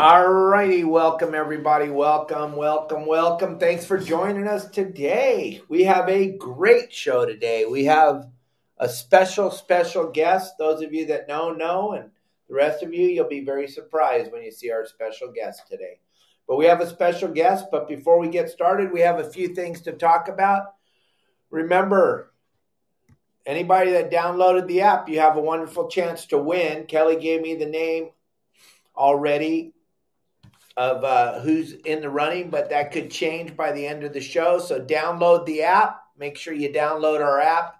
All 0.00 0.28
righty, 0.28 0.84
welcome 0.84 1.34
everybody. 1.34 1.88
Welcome, 1.88 2.54
welcome, 2.54 3.04
welcome. 3.04 3.58
Thanks 3.58 3.84
for 3.84 3.98
joining 3.98 4.46
us 4.46 4.70
today. 4.70 5.60
We 5.68 5.82
have 5.82 6.08
a 6.08 6.36
great 6.38 6.92
show 6.92 7.26
today. 7.26 7.64
We 7.64 7.86
have 7.86 8.28
a 8.76 8.88
special, 8.88 9.50
special 9.50 10.08
guest. 10.08 10.54
Those 10.56 10.82
of 10.82 10.94
you 10.94 11.06
that 11.06 11.26
know, 11.26 11.50
know, 11.50 11.94
and 11.94 12.12
the 12.46 12.54
rest 12.54 12.84
of 12.84 12.94
you, 12.94 13.08
you'll 13.08 13.26
be 13.26 13.44
very 13.44 13.66
surprised 13.66 14.30
when 14.30 14.44
you 14.44 14.52
see 14.52 14.70
our 14.70 14.86
special 14.86 15.32
guest 15.32 15.62
today. 15.68 15.98
But 16.46 16.58
we 16.58 16.66
have 16.66 16.80
a 16.80 16.88
special 16.88 17.30
guest. 17.32 17.64
But 17.72 17.88
before 17.88 18.20
we 18.20 18.28
get 18.28 18.50
started, 18.50 18.92
we 18.92 19.00
have 19.00 19.18
a 19.18 19.28
few 19.28 19.52
things 19.52 19.80
to 19.80 19.90
talk 19.90 20.28
about. 20.28 20.74
Remember, 21.50 22.32
anybody 23.44 23.90
that 23.90 24.12
downloaded 24.12 24.68
the 24.68 24.82
app, 24.82 25.08
you 25.08 25.18
have 25.18 25.36
a 25.36 25.42
wonderful 25.42 25.88
chance 25.88 26.26
to 26.26 26.38
win. 26.38 26.86
Kelly 26.86 27.16
gave 27.16 27.42
me 27.42 27.56
the 27.56 27.66
name 27.66 28.10
already 28.96 29.72
of 30.78 31.02
uh, 31.02 31.40
who's 31.40 31.72
in 31.72 32.00
the 32.00 32.08
running, 32.08 32.50
but 32.50 32.70
that 32.70 32.92
could 32.92 33.10
change 33.10 33.56
by 33.56 33.72
the 33.72 33.84
end 33.84 34.04
of 34.04 34.12
the 34.12 34.20
show. 34.20 34.60
So 34.60 34.80
download 34.80 35.44
the 35.44 35.62
app. 35.62 36.02
Make 36.16 36.36
sure 36.36 36.54
you 36.54 36.72
download 36.72 37.20
our 37.20 37.40
app. 37.40 37.74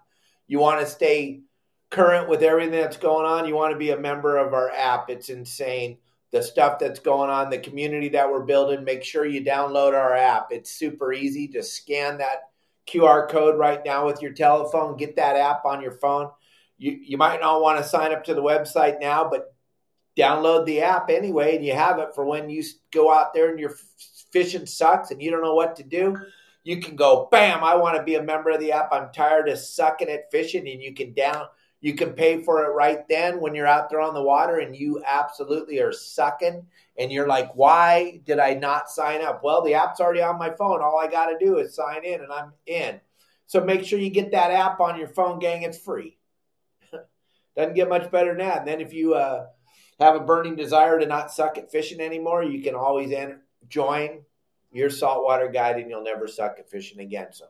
You 0.47 0.59
want 0.59 0.81
to 0.81 0.85
stay 0.85 1.43
current 1.89 2.27
with 2.27 2.43
everything 2.43 2.71
that's 2.71 2.97
going 2.97 3.25
on. 3.25 3.47
You 3.47 3.55
want 3.55 3.71
to 3.71 3.79
be 3.79 3.91
a 3.91 3.97
member 3.97 4.37
of 4.37 4.53
our 4.53 4.69
app. 4.71 5.09
It's 5.09 5.29
insane. 5.29 5.97
The 6.31 6.43
stuff 6.43 6.77
that's 6.77 6.99
going 6.99 7.29
on, 7.29 7.49
the 7.49 7.57
community 7.57 8.09
that 8.09 8.29
we're 8.29 8.43
building, 8.43 8.83
make 8.83 9.05
sure 9.05 9.25
you 9.25 9.45
download 9.45 9.93
our 9.93 10.13
app. 10.13 10.49
It's 10.51 10.69
super 10.69 11.13
easy. 11.13 11.47
Just 11.47 11.75
scan 11.75 12.17
that 12.17 12.49
QR 12.85 13.29
code 13.29 13.57
right 13.57 13.79
now 13.85 14.05
with 14.05 14.21
your 14.21 14.33
telephone. 14.33 14.97
Get 14.97 15.15
that 15.15 15.37
app 15.37 15.63
on 15.63 15.81
your 15.81 15.93
phone. 15.93 16.31
You, 16.77 16.99
you 17.01 17.17
might 17.17 17.39
not 17.39 17.61
want 17.61 17.77
to 17.77 17.89
sign 17.89 18.11
up 18.11 18.25
to 18.25 18.33
the 18.33 18.43
website 18.43 18.99
now, 18.99 19.29
but 19.29 19.53
download 20.19 20.65
the 20.65 20.81
app 20.81 21.09
anyway 21.09 21.55
and 21.55 21.65
you 21.65 21.73
have 21.73 21.99
it 21.99 22.09
for 22.13 22.25
when 22.25 22.49
you 22.49 22.63
go 22.91 23.11
out 23.11 23.33
there 23.33 23.49
and 23.49 23.59
your 23.59 23.75
fishing 24.31 24.65
sucks 24.65 25.11
and 25.11 25.21
you 25.21 25.31
don't 25.31 25.41
know 25.41 25.55
what 25.55 25.75
to 25.75 25.83
do 25.83 26.15
you 26.63 26.81
can 26.81 26.95
go 26.95 27.27
bam 27.31 27.63
i 27.63 27.75
want 27.75 27.95
to 27.95 28.03
be 28.03 28.15
a 28.15 28.21
member 28.21 28.49
of 28.49 28.59
the 28.59 28.71
app. 28.71 28.89
I'm 28.91 29.11
tired 29.11 29.49
of 29.49 29.57
sucking 29.57 30.09
at 30.09 30.31
fishing 30.31 30.67
and 30.67 30.81
you 30.81 30.93
can 30.93 31.13
down 31.13 31.45
you 31.81 31.93
can 31.93 32.11
pay 32.11 32.43
for 32.43 32.65
it 32.65 32.69
right 32.69 33.07
then 33.07 33.39
when 33.39 33.55
you're 33.55 33.67
out 33.67 33.89
there 33.89 34.01
on 34.01 34.13
the 34.13 34.21
water 34.21 34.57
and 34.57 34.75
you 34.75 35.01
absolutely 35.05 35.79
are 35.79 35.93
sucking 35.93 36.65
and 36.97 37.11
you're 37.11 37.27
like 37.27 37.53
why 37.55 38.21
did 38.25 38.39
i 38.39 38.53
not 38.53 38.89
sign 38.89 39.21
up? 39.21 39.43
Well 39.43 39.61
the 39.61 39.75
app's 39.75 39.99
already 39.99 40.21
on 40.21 40.37
my 40.37 40.49
phone. 40.49 40.81
All 40.81 40.99
i 40.99 41.07
got 41.07 41.27
to 41.27 41.43
do 41.43 41.57
is 41.57 41.75
sign 41.75 42.03
in 42.03 42.21
and 42.21 42.31
i'm 42.31 42.53
in. 42.65 42.99
So 43.47 43.63
make 43.63 43.83
sure 43.83 43.97
you 43.97 44.09
get 44.09 44.31
that 44.31 44.51
app 44.51 44.79
on 44.79 44.99
your 44.99 45.07
phone 45.07 45.39
gang. 45.39 45.63
It's 45.63 45.77
free. 45.77 46.17
Doesn't 47.55 47.75
get 47.75 47.89
much 47.89 48.11
better 48.11 48.35
than 48.35 48.45
that. 48.45 48.59
And 48.59 48.67
then 48.67 48.81
if 48.81 48.93
you 48.93 49.15
uh 49.15 49.47
have 49.99 50.15
a 50.15 50.19
burning 50.19 50.55
desire 50.55 50.99
to 50.99 51.05
not 51.05 51.31
suck 51.31 51.57
at 51.57 51.71
fishing 51.71 51.99
anymore, 51.99 52.43
you 52.43 52.61
can 52.61 52.75
always 52.75 53.13
join 53.67 54.21
your 54.71 54.89
saltwater 54.89 55.49
guide 55.49 55.77
and 55.77 55.89
you'll 55.89 56.03
never 56.03 56.27
suck 56.27 56.57
at 56.59 56.69
fishing 56.69 56.99
again. 56.99 57.27
So 57.31 57.45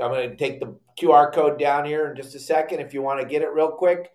I'm 0.00 0.10
going 0.10 0.30
to 0.30 0.36
take 0.36 0.60
the 0.60 0.76
QR 0.98 1.32
code 1.32 1.58
down 1.58 1.84
here 1.84 2.10
in 2.10 2.16
just 2.16 2.34
a 2.34 2.38
second. 2.38 2.80
If 2.80 2.94
you 2.94 3.02
want 3.02 3.20
to 3.20 3.26
get 3.26 3.42
it 3.42 3.52
real 3.52 3.70
quick, 3.70 4.10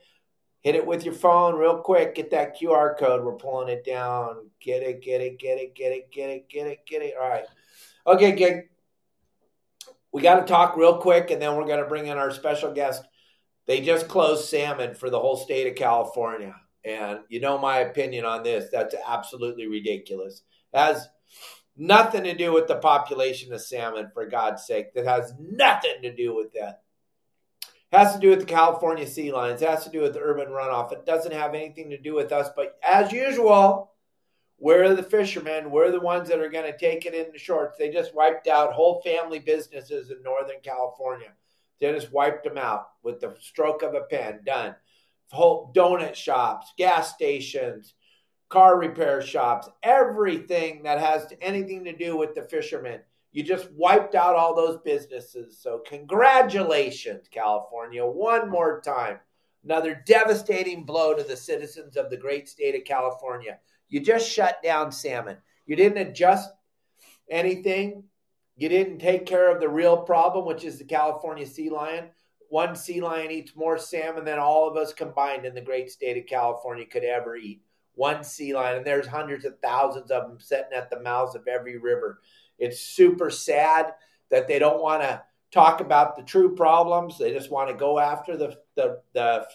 hit 0.62 0.76
it 0.76 0.86
with 0.86 1.06
your 1.06 1.14
phone 1.14 1.56
real 1.56 1.78
quick. 1.78 2.16
Get 2.16 2.32
that 2.32 2.60
QR 2.60 2.98
code. 2.98 3.24
We're 3.24 3.34
pulling 3.34 3.70
it 3.70 3.86
down. 3.86 4.50
Get 4.60 4.82
it, 4.82 5.02
get 5.02 5.22
it, 5.22 5.40
get 5.40 5.58
it, 5.58 5.76
get 5.76 5.92
it, 5.92 6.12
get 6.12 6.30
it, 6.30 6.50
get 6.50 6.68
it, 6.68 6.80
get 6.88 7.02
it. 7.02 7.14
All 7.20 7.30
right. 7.30 7.46
Okay, 8.08 8.32
gang. 8.32 8.64
We 10.12 10.24
got 10.24 10.40
to 10.40 10.46
talk 10.46 10.76
real 10.76 10.98
quick 10.98 11.30
and 11.30 11.40
then 11.40 11.56
we're 11.56 11.68
going 11.68 11.84
to 11.84 11.90
bring 11.90 12.08
in 12.08 12.18
our 12.18 12.32
special 12.32 12.74
guest. 12.74 13.04
They 13.68 13.82
just 13.82 14.08
closed 14.08 14.46
salmon 14.46 14.96
for 14.96 15.12
the 15.12 15.20
whole 15.20 15.38
state 15.38 15.68
of 15.68 15.76
California. 15.76 16.56
And 16.90 17.20
you 17.30 17.40
know 17.40 17.60
my 17.60 17.80
opinion 17.80 18.26
on 18.26 18.42
this. 18.42 18.70
That's 18.72 18.96
absolutely 19.08 19.68
ridiculous. 19.68 20.42
It 20.74 20.78
has 20.78 21.08
nothing 21.78 22.24
to 22.24 22.36
do 22.36 22.52
with 22.52 22.68
the 22.68 22.78
population 22.78 23.54
of 23.54 23.62
salmon, 23.62 24.10
for 24.12 24.26
God's 24.26 24.66
sake. 24.66 24.94
That 24.96 25.06
has 25.06 25.34
nothing 25.40 26.02
to 26.02 26.16
do 26.16 26.36
with 26.36 26.52
that. 26.54 26.82
It 27.92 27.98
has 27.98 28.14
to 28.14 28.20
do 28.20 28.30
with 28.30 28.40
the 28.40 28.46
California 28.46 29.06
sea 29.06 29.32
lions. 29.32 29.62
It 29.62 29.70
has 29.70 29.84
to 29.84 29.92
do 29.92 30.02
with 30.02 30.14
the 30.14 30.22
urban 30.22 30.48
runoff. 30.48 30.92
It 30.92 31.06
doesn't 31.06 31.34
have 31.34 31.54
anything 31.54 31.92
to 31.92 31.98
do 31.98 32.16
with 32.16 32.32
us. 32.32 32.50
But 32.56 32.80
as 32.84 33.12
usual, 33.12 33.92
we're 34.58 34.96
the 34.96 35.04
fishermen. 35.04 35.70
We're 35.70 35.92
the 35.92 36.00
ones 36.00 36.28
that 36.30 36.40
are 36.40 36.50
going 36.50 36.72
to 36.72 36.78
take 36.78 37.06
it 37.06 37.14
in 37.14 37.32
the 37.32 37.40
shorts. 37.40 37.78
They 37.78 37.90
just 37.90 38.16
wiped 38.16 38.48
out 38.48 38.74
whole 38.74 39.02
family 39.02 39.40
businesses 39.40 40.10
in 40.10 40.24
Northern 40.24 40.60
California. 40.64 41.34
They 41.80 41.92
just 41.94 42.12
wiped 42.12 42.46
them 42.46 42.58
out 42.58 42.90
with 43.04 43.20
the 43.20 43.36
stroke 43.40 43.84
of 43.84 43.94
a 43.94 44.02
pen. 44.02 44.40
Done 44.44 44.76
donut 45.34 46.16
shops, 46.16 46.74
gas 46.78 47.14
stations, 47.14 47.94
car 48.50 48.80
repair 48.80 49.22
shops, 49.22 49.70
everything 49.84 50.84
that 50.84 51.00
has 51.00 51.32
anything 51.42 51.84
to 51.86 51.96
do 51.96 52.18
with 52.18 52.34
the 52.36 52.44
fishermen. 52.44 53.00
You 53.32 53.44
just 53.44 53.72
wiped 53.74 54.16
out 54.16 54.36
all 54.36 54.56
those 54.56 54.80
businesses. 54.84 55.60
So, 55.60 55.82
congratulations, 55.86 57.28
California, 57.30 58.04
one 58.04 58.50
more 58.50 58.82
time. 58.82 59.20
Another 59.64 60.02
devastating 60.06 60.84
blow 60.84 61.14
to 61.14 61.24
the 61.24 61.38
citizens 61.38 61.96
of 61.96 62.10
the 62.10 62.18
great 62.18 62.50
state 62.50 62.76
of 62.76 62.86
California. 62.86 63.60
You 63.88 64.00
just 64.00 64.30
shut 64.30 64.64
down 64.64 64.92
salmon. 64.92 65.38
You 65.66 65.76
didn't 65.76 66.08
adjust 66.08 66.50
anything. 67.30 68.04
You 68.56 68.70
didn't 68.70 69.00
take 69.00 69.26
care 69.26 69.54
of 69.54 69.62
the 69.62 69.70
real 69.70 69.98
problem, 69.98 70.46
which 70.46 70.64
is 70.64 70.80
the 70.80 70.86
California 70.86 71.46
sea 71.46 71.70
lion 71.70 72.10
one 72.50 72.76
sea 72.76 73.02
lion 73.02 73.32
eats 73.32 73.56
more 73.56 73.78
salmon 73.78 74.26
than 74.26 74.40
all 74.40 74.68
of 74.68 74.76
us 74.76 74.94
combined 74.94 75.46
in 75.46 75.56
the 75.56 75.62
great 75.62 75.90
state 75.92 76.18
of 76.18 76.26
California 76.26 76.86
could 76.86 77.04
ever 77.04 77.36
eat. 77.36 77.62
One 77.96 78.24
sea 78.24 78.54
lion, 78.54 78.78
and 78.78 78.86
there's 78.86 79.08
hundreds 79.08 79.46
of 79.46 79.60
thousands 79.60 80.12
of 80.12 80.28
them 80.28 80.40
sitting 80.40 80.74
at 80.74 80.90
the 80.90 81.02
mouths 81.02 81.36
of 81.36 81.48
every 81.48 81.78
river. 81.78 82.22
It's 82.58 82.80
super 82.80 83.30
sad 83.30 83.94
that 84.30 84.48
they 84.48 84.60
don't 84.60 84.82
want 84.82 85.02
to 85.04 85.22
talk 85.52 85.82
about 85.82 86.16
the 86.16 86.24
true 86.24 86.56
problems. 86.56 87.18
They 87.18 87.34
just 87.34 87.52
want 87.52 87.70
to 87.70 87.76
go 87.76 88.00
after 88.00 88.38
the, 88.38 88.58
the, 88.76 89.02
the 89.14 89.48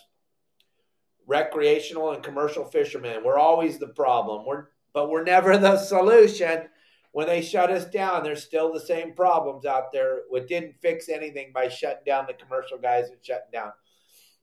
recreational 1.26 2.12
and 2.12 2.22
commercial 2.22 2.64
fishermen. 2.64 3.22
We're 3.24 3.38
always 3.38 3.78
the 3.78 3.88
problem. 3.88 4.44
We're 4.46 4.66
but 4.92 5.10
we're 5.10 5.24
never 5.24 5.58
the 5.58 5.76
solution 5.76 6.68
when 7.14 7.28
they 7.28 7.42
shut 7.42 7.70
us 7.70 7.84
down, 7.84 8.24
there's 8.24 8.42
still 8.42 8.72
the 8.72 8.80
same 8.80 9.12
problems 9.12 9.64
out 9.64 9.92
there. 9.92 10.22
It 10.32 10.48
didn't 10.48 10.74
fix 10.82 11.08
anything 11.08 11.52
by 11.54 11.68
shutting 11.68 12.02
down 12.04 12.26
the 12.26 12.34
commercial 12.34 12.76
guys 12.76 13.08
and 13.08 13.18
shutting 13.22 13.52
down. 13.52 13.70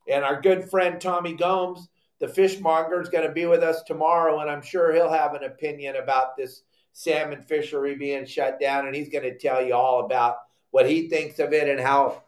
And 0.10 0.24
our 0.24 0.40
good 0.40 0.70
friend 0.70 1.00
Tommy 1.00 1.34
Gomes, 1.34 1.90
the 2.22 2.30
fishmonger, 2.30 3.02
is 3.02 3.10
going 3.10 3.28
to 3.28 3.34
be 3.34 3.46
with 3.46 3.62
us 3.62 3.84
tomorrow, 3.84 4.40
and 4.40 4.50
I'm 4.50 4.62
sure 4.62 4.94
he'll 4.94 5.12
have 5.12 5.34
an 5.34 5.44
opinion 5.44 5.98
about 5.98 6.38
this 6.38 6.62
salmon 6.94 7.42
fishery 7.42 7.96
being 7.96 8.26
shut 8.26 8.58
down, 8.58 8.88
and 8.88 8.96
he's 8.96 9.10
going 9.10 9.26
to 9.26 9.38
tell 9.38 9.62
you 9.62 9.74
all 9.74 10.06
about 10.06 10.38
what 10.70 10.90
he 10.90 11.10
thinks 11.10 11.40
of 11.40 11.52
it 11.52 11.68
and 11.68 11.80
how 11.80 12.24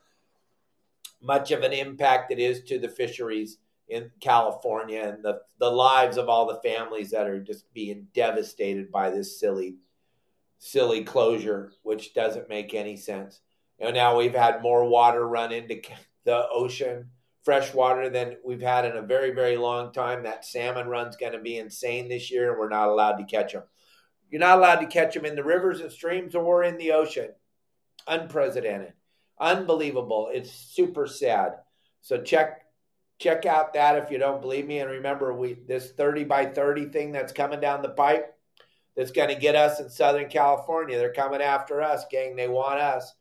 much 1.22 1.52
of 1.52 1.64
an 1.64 1.72
impact 1.72 2.34
it 2.34 2.40
is 2.40 2.64
to 2.64 2.80
the 2.80 2.90
fisheries 2.90 3.60
in 3.88 4.12
California 4.20 5.04
and 5.04 5.24
the, 5.24 5.40
the 5.60 5.72
lives 5.72 6.18
of 6.18 6.28
all 6.28 6.46
the 6.48 6.60
families 6.70 7.12
that 7.12 7.28
are 7.28 7.40
just 7.40 7.74
being 7.74 8.08
devastated 8.14 8.92
by 8.92 9.10
this 9.10 9.40
silly 9.40 9.78
silly 10.64 11.04
closure, 11.04 11.74
which 11.84 12.14
doesn't 12.14 12.48
make 12.48 12.74
any 12.74 12.96
sense. 12.96 13.42
You 13.78 13.88
know, 13.88 13.92
now 13.92 14.18
we've 14.18 14.34
had 14.34 14.62
more 14.62 14.86
water 14.86 15.28
run 15.28 15.52
into 15.52 15.82
the 16.26 16.48
ocean, 16.50 17.10
fresh 17.44 17.74
water, 17.74 18.10
than 18.10 18.38
we've 18.46 18.62
had 18.62 18.86
in 18.86 18.96
a 18.96 19.02
very, 19.02 19.32
very 19.32 19.58
long 19.58 19.92
time. 19.92 20.24
That 20.24 20.46
salmon 20.46 20.88
run's 20.88 21.18
going 21.18 21.34
to 21.34 21.40
be 21.40 21.58
insane 21.58 22.08
this 22.08 22.32
year, 22.32 22.52
and 22.52 22.60
we're 22.60 22.70
not 22.70 22.88
allowed 22.88 23.18
to 23.18 23.26
catch 23.26 23.52
them. 23.52 23.64
You're 24.30 24.40
not 24.40 24.58
allowed 24.58 24.80
to 24.80 24.88
catch 24.88 25.14
them 25.14 25.26
in 25.26 25.36
the 25.36 25.44
rivers 25.44 25.82
and 25.82 25.92
streams 25.92 26.34
or 26.34 26.64
in 26.64 26.78
the 26.78 26.94
ocean. 26.94 27.30
Unprecedented, 28.08 28.94
unbelievable. 29.40 30.30
It's 30.34 30.52
super 30.52 31.08
sad. 31.08 31.54
So 32.02 32.22
check 32.22 32.62
check 33.20 33.46
out 33.46 33.74
that 33.74 33.98
if 33.98 34.12
you 34.12 34.18
don't 34.18 34.42
believe 34.42 34.66
me, 34.66 34.80
and 34.80 34.90
remember 34.90 35.34
we 35.34 35.54
this 35.54 35.92
30 35.92 36.24
by 36.24 36.46
30 36.46 36.86
thing 36.86 37.12
that's 37.12 37.32
coming 37.32 37.60
down 37.60 37.82
the 37.82 37.90
pipe 37.90 38.33
that's 38.96 39.12
going 39.12 39.30
to 39.30 39.36
get 39.36 39.56
us 39.56 39.80
in 39.80 39.90
Southern 39.90 40.30
California. 40.30 40.98
They're 40.98 41.14
coming 41.14 41.42
after 41.42 41.82
us, 41.82 42.06
gang. 42.12 42.36
They 42.36 42.48
want 42.48 42.80
us. 42.80 43.14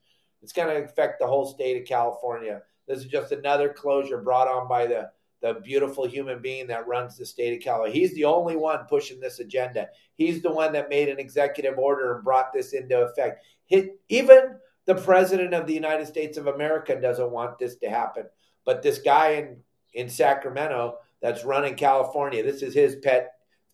It's 0.43 0.53
going 0.53 0.69
to 0.69 0.85
affect 0.85 1.19
the 1.19 1.27
whole 1.27 1.47
state 1.47 1.81
of 1.81 1.89
California. 1.89 2.63
This 2.87 2.99
is 2.99 3.07
just 3.07 3.33
another 3.33 3.73
closure 3.73 4.21
brought 4.21 4.49
on 4.49 4.69
by 4.69 4.87
the, 4.87 5.11
the 5.41 5.61
beautiful 5.63 6.07
human 6.07 6.43
being 6.43 6.67
that 6.67 6.87
runs 6.87 7.17
the 7.17 7.25
state 7.25 7.57
of 7.57 7.63
California. 7.63 7.95
He's 7.95 8.15
the 8.15 8.25
only 8.25 8.57
one 8.57 8.87
pushing 8.89 9.21
this 9.21 9.39
agenda. 9.39 9.89
He's 10.17 10.43
the 10.43 10.53
one 10.53 10.73
that 10.73 10.89
made 10.89 11.09
an 11.09 11.19
executive 11.19 11.79
order 11.79 12.17
and 12.17 12.25
brought 12.25 12.53
this 12.53 12.73
into 12.73 13.01
effect. 13.01 13.45
Hit, 13.67 14.01
even 14.09 14.57
the 14.85 14.97
president 14.97 15.55
of 15.55 15.67
the 15.67 15.75
United 15.75 16.07
States 16.07 16.37
of 16.37 16.49
America 16.49 17.01
doesn't 17.01 17.31
want 17.31 17.59
this 17.59 17.77
to 17.77 17.89
happen. 17.89 18.25
But 18.65 18.83
this 18.83 18.99
guy 18.99 19.31
in, 19.31 19.57
in 19.95 20.09
Sacramento 20.09 20.99
that's 21.21 21.45
running 21.45 21.77
California, 21.77 22.43
this 22.43 22.63
is 22.63 22.75
his 22.75 22.97
pet 22.97 23.33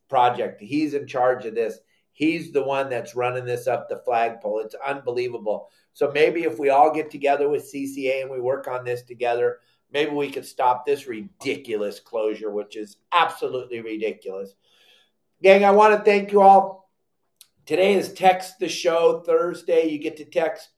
project. 0.09 0.61
He's 0.61 0.95
in 0.95 1.07
charge 1.07 1.47
of 1.47 1.55
this. 1.55 1.79
He's 2.19 2.51
the 2.51 2.65
one 2.65 2.91
that's 2.91 3.15
running 3.15 3.45
this 3.45 3.69
up 3.69 3.89
the 3.89 3.99
flagpole. 3.99 4.59
It's 4.59 4.75
unbelievable. 4.85 5.71
So 5.93 6.11
maybe 6.13 6.43
if 6.43 6.59
we 6.59 6.69
all 6.69 6.93
get 6.93 7.13
together 7.13 7.49
with 7.49 7.73
CCA 7.73 8.23
and 8.23 8.31
we 8.31 8.41
work 8.41 8.67
on 8.67 8.85
this 8.85 9.03
together, 9.03 9.61
maybe 9.93 10.11
we 10.11 10.29
could 10.29 10.45
stop 10.45 10.85
this 10.85 11.07
ridiculous 11.07 12.01
closure, 12.01 12.51
which 12.51 12.77
is 12.77 12.97
absolutely 13.13 13.83
ridiculous. 13.83 14.57
Gang, 15.45 15.65
I 15.65 15.71
want 15.71 15.97
to 15.97 16.05
thank 16.05 16.33
you 16.33 16.43
all. 16.43 16.91
Today 17.67 17.95
is 17.95 18.13
Text 18.13 18.59
the 18.59 18.69
Show 18.69 19.23
Thursday. 19.25 19.89
You 19.89 20.01
get 20.01 20.17
to 20.17 20.25
text 20.25 20.71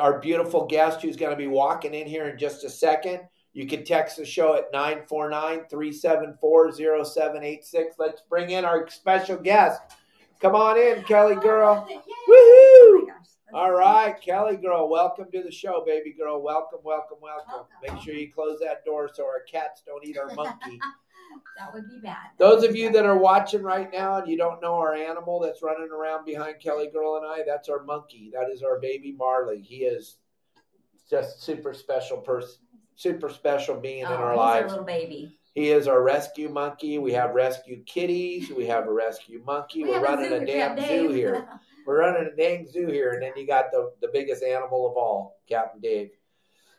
our 0.00 0.18
beautiful 0.18 0.66
guest 0.66 1.00
who's 1.00 1.16
going 1.16 1.30
to 1.30 1.36
be 1.36 1.46
walking 1.46 1.94
in 1.94 2.08
here 2.08 2.26
in 2.26 2.36
just 2.36 2.64
a 2.64 2.68
second. 2.68 3.20
You 3.52 3.68
can 3.68 3.84
text 3.84 4.16
the 4.16 4.24
show 4.24 4.56
at 4.56 4.72
949 4.72 5.68
374 5.70 6.72
0786. 6.72 7.94
Let's 8.00 8.22
bring 8.28 8.50
in 8.50 8.64
our 8.64 8.88
special 8.90 9.36
guest. 9.36 9.80
Come 10.42 10.56
on 10.56 10.76
in, 10.76 11.04
Kelly 11.04 11.36
girl. 11.36 11.86
Woohoo! 12.28 13.06
All 13.54 13.70
right, 13.70 14.20
Kelly 14.20 14.56
girl, 14.56 14.88
welcome 14.88 15.30
to 15.30 15.40
the 15.40 15.52
show, 15.52 15.84
baby 15.86 16.12
girl. 16.12 16.42
Welcome, 16.42 16.80
welcome, 16.82 17.18
welcome. 17.22 17.66
Welcome. 17.80 17.94
Make 17.96 18.02
sure 18.02 18.14
you 18.14 18.32
close 18.32 18.58
that 18.58 18.84
door 18.84 19.08
so 19.14 19.24
our 19.24 19.42
cats 19.48 19.84
don't 19.86 20.04
eat 20.04 20.18
our 20.18 20.26
monkey. 20.34 20.80
that 21.56 21.72
would 21.72 21.88
be 21.88 22.00
bad. 22.02 22.30
Those 22.38 22.64
of 22.64 22.74
you 22.74 22.90
that 22.90 23.06
are 23.06 23.16
watching 23.16 23.62
right 23.62 23.88
now 23.92 24.16
and 24.16 24.26
you 24.26 24.36
don't 24.36 24.60
know 24.60 24.74
our 24.74 24.94
animal 24.94 25.38
that's 25.38 25.62
running 25.62 25.90
around 25.92 26.24
behind 26.24 26.56
Kelly 26.58 26.88
Girl 26.92 27.18
and 27.18 27.24
I, 27.24 27.44
that's 27.46 27.68
our 27.68 27.84
monkey. 27.84 28.32
That 28.34 28.50
is 28.52 28.64
our 28.64 28.80
baby 28.80 29.12
Marley. 29.12 29.60
He 29.60 29.84
is 29.84 30.16
just 31.08 31.40
super 31.40 31.72
special 31.72 32.16
person, 32.16 32.58
super 32.96 33.28
special 33.28 33.76
being 33.76 34.06
oh, 34.06 34.12
in 34.12 34.20
our 34.20 34.32
he's 34.32 34.38
lives. 34.38 34.62
Our 34.64 34.68
little 34.70 34.84
baby. 34.86 35.38
He 35.54 35.68
is 35.68 35.86
our 35.86 36.02
rescue 36.02 36.48
monkey. 36.48 36.98
We 36.98 37.12
have 37.12 37.34
rescue 37.34 37.82
kitties. 37.84 38.50
We 38.50 38.66
have 38.66 38.86
a 38.86 38.92
rescue 38.92 39.42
monkey. 39.44 39.84
We 39.84 39.90
We're 39.90 40.02
running 40.02 40.30
zoo. 40.30 40.36
a 40.36 40.46
damn 40.46 40.80
zoo 40.80 41.10
here. 41.10 41.46
We're 41.86 41.98
running 41.98 42.30
a 42.32 42.36
dang 42.36 42.68
zoo 42.70 42.86
here, 42.86 43.10
and 43.12 43.22
then 43.22 43.32
you 43.36 43.46
got 43.46 43.72
the 43.72 43.92
the 44.00 44.08
biggest 44.12 44.42
animal 44.42 44.88
of 44.88 44.96
all, 44.96 45.40
Captain 45.48 45.80
Dave. 45.80 46.10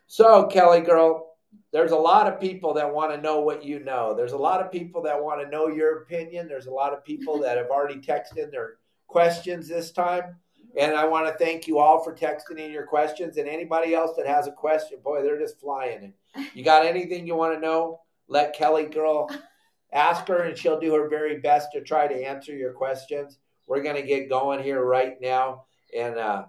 So, 0.07 0.45
Kelly 0.47 0.81
girl, 0.81 1.33
there's 1.71 1.91
a 1.91 1.97
lot 1.97 2.27
of 2.27 2.39
people 2.39 2.73
that 2.75 2.93
want 2.93 3.11
to 3.11 3.21
know 3.21 3.41
what 3.41 3.63
you 3.63 3.79
know. 3.79 4.13
There's 4.13 4.31
a 4.33 4.37
lot 4.37 4.61
of 4.61 4.71
people 4.71 5.01
that 5.03 5.21
want 5.21 5.41
to 5.41 5.49
know 5.49 5.67
your 5.67 6.03
opinion. 6.03 6.47
There's 6.47 6.67
a 6.67 6.71
lot 6.71 6.93
of 6.93 7.03
people 7.03 7.39
that 7.41 7.57
have 7.57 7.67
already 7.67 7.99
texted 7.99 8.37
in 8.37 8.51
their 8.51 8.75
questions 9.07 9.67
this 9.67 9.91
time. 9.91 10.35
And 10.79 10.95
I 10.95 11.05
want 11.05 11.27
to 11.27 11.43
thank 11.43 11.67
you 11.67 11.77
all 11.77 12.03
for 12.03 12.15
texting 12.15 12.57
in 12.57 12.71
your 12.71 12.85
questions. 12.85 13.37
And 13.37 13.47
anybody 13.47 13.93
else 13.93 14.15
that 14.17 14.25
has 14.25 14.47
a 14.47 14.51
question, 14.51 14.99
boy, 15.03 15.21
they're 15.21 15.39
just 15.39 15.59
flying. 15.59 16.13
You 16.53 16.63
got 16.63 16.85
anything 16.85 17.27
you 17.27 17.35
want 17.35 17.53
to 17.53 17.59
know? 17.59 17.99
Let 18.27 18.53
Kelly 18.55 18.85
girl 18.85 19.29
ask 19.93 20.27
her, 20.27 20.43
and 20.43 20.57
she'll 20.57 20.79
do 20.79 20.93
her 20.95 21.07
very 21.09 21.39
best 21.39 21.69
to 21.73 21.81
try 21.81 22.07
to 22.07 22.15
answer 22.27 22.55
your 22.55 22.73
questions. 22.73 23.37
We're 23.67 23.83
going 23.83 23.95
to 23.95 24.01
get 24.01 24.29
going 24.29 24.61
here 24.63 24.83
right 24.83 25.15
now. 25.21 25.65
And 25.95 26.17
uh, 26.17 26.45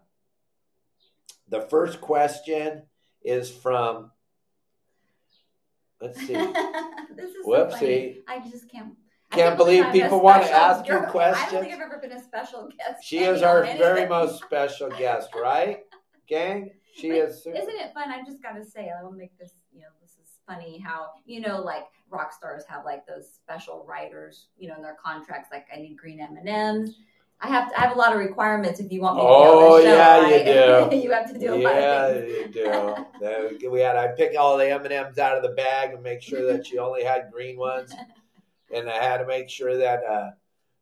the 1.48 1.62
first 1.62 2.00
question 2.00 2.82
is 3.22 3.50
from, 3.50 4.10
let's 6.00 6.18
see, 6.18 6.32
this 7.16 7.30
is 7.30 7.44
so 7.44 7.50
Whoopsie. 7.50 7.70
funny. 7.72 8.18
I 8.28 8.38
just 8.40 8.70
can't. 8.70 8.94
I 9.32 9.36
Can't 9.36 9.56
believe 9.56 9.82
believe 9.82 9.84
I'm 9.84 9.90
a 9.90 10.04
people 10.04 10.20
wanna 10.20 10.44
special 10.44 10.60
ask 10.60 10.86
you 10.86 10.92
girl. 10.92 11.34
I 11.34 11.50
don't 11.50 11.62
think 11.62 11.74
I've 11.74 11.80
ever 11.80 11.98
been 12.00 12.12
a 12.12 12.22
special 12.22 12.68
guest. 12.78 13.02
she 13.02 13.18
is 13.18 13.42
our 13.42 13.64
any 13.64 13.78
very 13.78 14.08
most 14.08 14.40
special 14.44 14.90
guest, 14.90 15.30
right? 15.34 15.80
Gang? 16.28 16.70
She 16.94 17.08
is. 17.08 17.38
Isn't 17.38 17.54
it 17.68 17.92
fun? 17.92 18.10
I 18.12 18.22
just 18.24 18.40
got 18.40 18.52
to 18.52 18.64
say, 18.64 18.92
I 18.96 19.02
will 19.02 19.10
make 19.10 19.36
this. 19.38 19.52
You 19.72 19.80
know, 19.80 19.86
funny 20.46 20.78
how 20.78 21.06
you 21.26 21.40
know, 21.40 21.60
like 21.60 21.84
rock 22.10 22.32
stars 22.32 22.64
have 22.68 22.84
like 22.84 23.06
those 23.06 23.28
special 23.34 23.84
writers, 23.88 24.46
you 24.58 24.68
know, 24.68 24.76
in 24.76 24.82
their 24.82 24.96
contracts. 25.02 25.48
Like, 25.52 25.66
I 25.74 25.78
need 25.80 25.96
green 25.96 26.20
M 26.20 26.36
and 26.36 26.48
M's. 26.48 26.96
I 27.40 27.48
have 27.48 27.70
to, 27.70 27.78
I 27.78 27.82
have 27.86 27.96
a 27.96 27.98
lot 27.98 28.12
of 28.12 28.18
requirements 28.20 28.78
if 28.80 28.90
you 28.92 29.00
want 29.00 29.16
me 29.16 29.22
to 29.22 29.28
Oh, 29.28 29.42
be 29.42 29.66
on 29.66 29.82
the 29.82 29.90
show. 29.90 29.96
yeah, 29.96 30.86
you 30.86 30.90
do. 30.90 30.96
you 31.04 31.10
have 31.12 31.32
to 31.32 31.38
do 31.38 31.54
a 31.54 31.56
lot 31.56 31.74
yeah, 31.74 32.06
of 32.06 32.22
things. 32.22 32.32
you 32.38 32.48
do. 32.48 32.64
That- 33.20 33.70
We 33.72 33.80
had 33.80 33.96
I 33.96 34.08
pick 34.08 34.38
all 34.38 34.56
the 34.56 34.70
M 34.70 34.84
and 34.84 34.92
M's 34.92 35.18
out 35.18 35.36
of 35.36 35.42
the 35.42 35.50
bag 35.50 35.92
and 35.92 36.02
make 36.02 36.22
sure 36.22 36.50
that 36.52 36.70
you 36.70 36.80
only 36.80 37.02
had 37.04 37.30
green 37.32 37.58
ones, 37.58 37.92
and 38.72 38.88
I 38.88 39.02
had 39.02 39.18
to 39.18 39.26
make 39.26 39.50
sure 39.50 39.76
that 39.76 40.04
uh, 40.04 40.30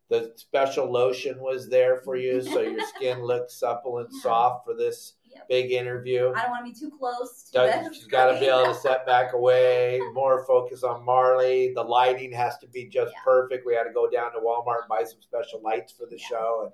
the 0.09 0.31
special 0.35 0.89
lotion 0.91 1.39
was 1.41 1.69
there 1.69 1.97
for 1.97 2.15
you, 2.15 2.41
so 2.41 2.61
your 2.61 2.85
skin 2.95 3.23
looked 3.23 3.51
supple 3.51 3.97
and 3.97 4.13
soft 4.13 4.65
for 4.65 4.75
this 4.75 5.13
Yep. 5.35 5.47
big 5.49 5.71
interview. 5.71 6.31
I 6.35 6.41
don't 6.43 6.51
want 6.51 6.65
to 6.65 6.71
be 6.71 6.77
too 6.79 6.95
close 6.97 7.43
to 7.51 7.59
the 7.59 7.93
She's 7.93 8.05
got 8.05 8.31
to 8.31 8.39
be 8.39 8.45
able 8.47 8.65
to 8.73 8.73
step 8.79 9.05
back 9.05 9.33
away, 9.33 9.99
more 10.13 10.45
focus 10.45 10.83
on 10.83 11.03
Marley. 11.03 11.73
The 11.73 11.83
lighting 11.83 12.31
has 12.33 12.57
to 12.59 12.67
be 12.67 12.85
just 12.87 13.11
Yeah. 13.13 13.19
perfect. 13.23 13.65
We 13.65 13.73
had 13.75 13.83
to 13.83 13.91
go 13.93 14.09
down 14.09 14.31
to 14.33 14.39
Walmart 14.39 14.81
and 14.81 14.89
buy 14.89 15.03
some 15.03 15.21
special 15.21 15.61
lights 15.61 15.91
for 15.91 16.05
the 16.05 16.17
Yeah. 16.17 16.27
show. 16.27 16.61
And, 16.65 16.71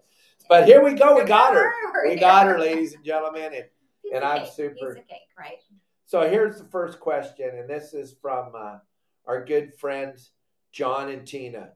but 0.49 0.65
here 0.65 0.83
we 0.83 0.93
go. 0.93 1.15
We 1.17 1.23
got 1.25 1.53
her. 1.53 1.71
We 2.07 2.15
got 2.15 2.47
her, 2.47 2.59
ladies 2.59 2.93
and 2.93 3.03
gentlemen. 3.03 3.53
And 3.53 3.65
Piece 4.03 4.11
and 4.13 4.23
I'm 4.23 4.43
cake, 4.43 4.53
super- 4.53 4.93
Piece 4.95 5.03
of 5.03 5.07
cake, 5.07 5.19
right? 5.37 5.57
so 6.05 6.27
here's 6.29 6.57
the 6.57 6.65
first 6.69 6.99
question, 6.99 7.49
and 7.57 7.69
this 7.69 7.93
is 7.93 8.15
from 8.21 8.53
uh, 8.55 8.77
our 9.25 9.43
good 9.45 9.73
friends 9.75 10.31
John 10.71 11.09
and 11.09 11.25
Tina. 11.27 11.71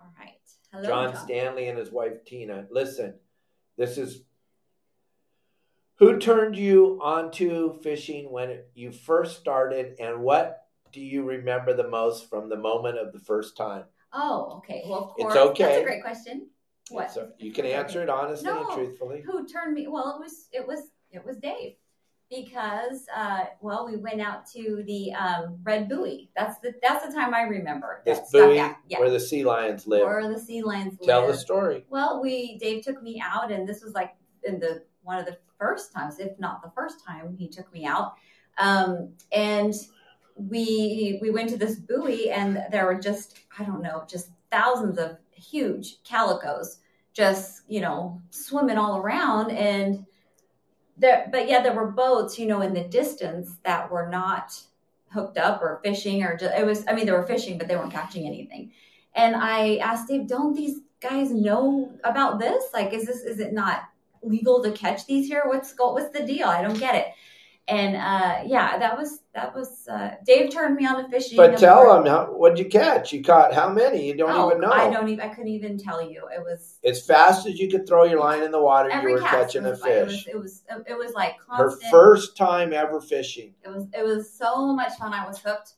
All 0.00 0.08
right. 0.18 0.34
Hello, 0.72 0.84
John 0.86 1.12
John. 1.14 1.24
Stanley 1.24 1.68
and 1.68 1.78
his 1.78 1.90
wife 1.90 2.24
Tina. 2.24 2.66
Listen, 2.70 3.14
this 3.76 3.98
is 3.98 4.22
who 6.00 6.18
turned 6.18 6.56
you 6.56 6.98
onto 7.02 7.78
fishing 7.82 8.32
when 8.32 8.62
you 8.74 8.90
first 8.90 9.38
started, 9.38 9.96
and 10.00 10.22
what 10.22 10.62
do 10.92 11.00
you 11.00 11.22
remember 11.22 11.74
the 11.74 11.88
most 11.88 12.28
from 12.28 12.48
the 12.48 12.56
moment 12.56 12.98
of 12.98 13.12
the 13.12 13.20
first 13.20 13.56
time? 13.56 13.84
Oh, 14.12 14.54
okay. 14.56 14.82
Well, 14.86 15.10
of 15.10 15.14
It's 15.18 15.34
course. 15.34 15.36
okay. 15.50 15.64
That's 15.64 15.78
a 15.78 15.84
great 15.84 16.02
question. 16.02 16.48
What? 16.88 17.12
So 17.12 17.30
you 17.38 17.52
can 17.52 17.66
answer 17.66 18.02
it 18.02 18.08
honestly 18.08 18.50
and 18.50 18.66
truthfully. 18.72 19.22
Who 19.24 19.46
turned 19.46 19.74
me? 19.74 19.86
Well, 19.86 20.16
it 20.16 20.20
was 20.20 20.48
it 20.52 20.66
was 20.66 20.80
it 21.12 21.24
was 21.24 21.36
Dave, 21.36 21.74
because 22.30 23.04
uh, 23.14 23.44
well, 23.60 23.86
we 23.86 23.96
went 23.96 24.20
out 24.20 24.50
to 24.54 24.82
the 24.86 25.12
um, 25.12 25.58
Red 25.62 25.88
Buoy. 25.88 26.30
That's 26.34 26.58
the 26.60 26.72
that's 26.82 27.06
the 27.06 27.12
time 27.12 27.34
I 27.34 27.42
remember. 27.42 28.02
This 28.04 28.18
buoy 28.32 28.56
yeah, 28.56 28.74
where 28.98 29.10
the 29.10 29.20
sea 29.20 29.44
lions 29.44 29.86
live. 29.86 30.02
where 30.02 30.32
the 30.32 30.40
sea 30.40 30.62
lions 30.62 30.96
live. 30.98 31.08
Tell 31.08 31.20
live. 31.20 31.32
the 31.32 31.38
story. 31.38 31.84
Well, 31.90 32.20
we 32.20 32.58
Dave 32.58 32.82
took 32.82 33.00
me 33.02 33.22
out, 33.24 33.52
and 33.52 33.68
this 33.68 33.82
was 33.84 33.92
like 33.92 34.14
in 34.42 34.58
the 34.58 34.82
one 35.02 35.18
of 35.18 35.26
the 35.26 35.38
first 35.58 35.92
times, 35.92 36.18
if 36.18 36.38
not 36.38 36.62
the 36.62 36.70
first 36.74 37.04
time, 37.06 37.36
he 37.38 37.48
took 37.48 37.72
me 37.72 37.84
out. 37.84 38.14
Um, 38.58 39.12
and 39.32 39.74
we 40.36 41.18
we 41.20 41.30
went 41.30 41.50
to 41.50 41.56
this 41.56 41.76
buoy, 41.76 42.30
and 42.30 42.62
there 42.70 42.86
were 42.86 42.98
just 42.98 43.38
I 43.58 43.64
don't 43.64 43.82
know, 43.82 44.04
just 44.08 44.30
thousands 44.50 44.98
of 44.98 45.18
huge 45.32 46.02
calicos, 46.02 46.78
just 47.12 47.62
you 47.68 47.80
know 47.80 48.20
swimming 48.30 48.78
all 48.78 48.98
around, 48.98 49.50
and 49.50 50.04
there. 50.96 51.28
But 51.30 51.48
yeah, 51.48 51.62
there 51.62 51.74
were 51.74 51.90
boats, 51.90 52.38
you 52.38 52.46
know, 52.46 52.62
in 52.62 52.74
the 52.74 52.84
distance 52.84 53.56
that 53.64 53.90
were 53.90 54.08
not 54.08 54.60
hooked 55.12 55.38
up 55.38 55.60
or 55.60 55.80
fishing, 55.82 56.22
or 56.22 56.36
just, 56.36 56.54
it 56.54 56.64
was. 56.64 56.84
I 56.88 56.94
mean, 56.94 57.06
they 57.06 57.12
were 57.12 57.26
fishing, 57.26 57.58
but 57.58 57.68
they 57.68 57.76
weren't 57.76 57.92
catching 57.92 58.26
anything. 58.26 58.72
And 59.14 59.36
I 59.36 59.76
asked 59.76 60.08
Dave, 60.08 60.26
"Don't 60.26 60.54
these 60.54 60.80
guys 61.00 61.32
know 61.32 61.92
about 62.04 62.38
this? 62.38 62.64
Like, 62.72 62.92
is 62.92 63.06
this 63.06 63.22
is 63.22 63.40
it 63.40 63.52
not 63.52 63.89
legal 64.22 64.62
to 64.62 64.72
catch 64.72 65.06
these 65.06 65.26
here? 65.28 65.42
What's? 65.46 65.74
What's 65.78 66.10
the 66.16 66.24
deal? 66.26 66.46
I 66.48 66.62
don't 66.62 66.78
get 66.78 66.94
it." 66.94 67.06
And 67.68 67.94
uh, 67.94 68.42
yeah, 68.46 68.78
that 68.78 68.96
was 68.96 69.20
that 69.32 69.54
was 69.54 69.86
uh, 69.86 70.16
Dave 70.26 70.50
turned 70.50 70.74
me 70.74 70.86
on 70.86 71.02
to 71.04 71.08
fishing. 71.08 71.36
But 71.36 71.56
tell 71.56 71.94
them 71.94 72.04
how, 72.06 72.24
what'd 72.26 72.58
you 72.58 72.64
catch? 72.64 73.12
You 73.12 73.22
caught 73.22 73.54
how 73.54 73.68
many? 73.72 74.06
You 74.06 74.16
don't 74.16 74.32
Oh, 74.32 74.48
even 74.48 74.60
know. 74.60 74.72
I 74.72 74.90
don't 74.90 75.08
even. 75.08 75.20
I 75.24 75.28
couldn't 75.28 75.52
even 75.52 75.78
tell 75.78 76.02
you. 76.02 76.24
It 76.34 76.40
was 76.40 76.78
As 76.84 77.06
fast 77.06 77.46
as 77.46 77.60
you 77.60 77.70
could 77.70 77.86
throw 77.86 78.04
your 78.04 78.18
line 78.18 78.42
in 78.42 78.50
the 78.50 78.60
water, 78.60 78.90
you 78.90 79.10
were 79.10 79.20
catching 79.20 79.66
a 79.66 79.76
fish. 79.76 80.26
It 80.26 80.36
was, 80.36 80.62
it 80.68 80.74
was 80.74 80.84
it 80.88 80.98
was 80.98 81.12
like 81.14 81.36
Her 81.48 81.70
first 81.90 82.36
time 82.36 82.72
ever 82.72 83.00
fishing. 83.00 83.54
It 83.64 83.68
was 83.68 83.86
it 83.96 84.04
was 84.04 84.32
so 84.32 84.74
much 84.74 84.94
fun. 84.94 85.12
I 85.14 85.24
was 85.24 85.38
hooked 85.38 85.74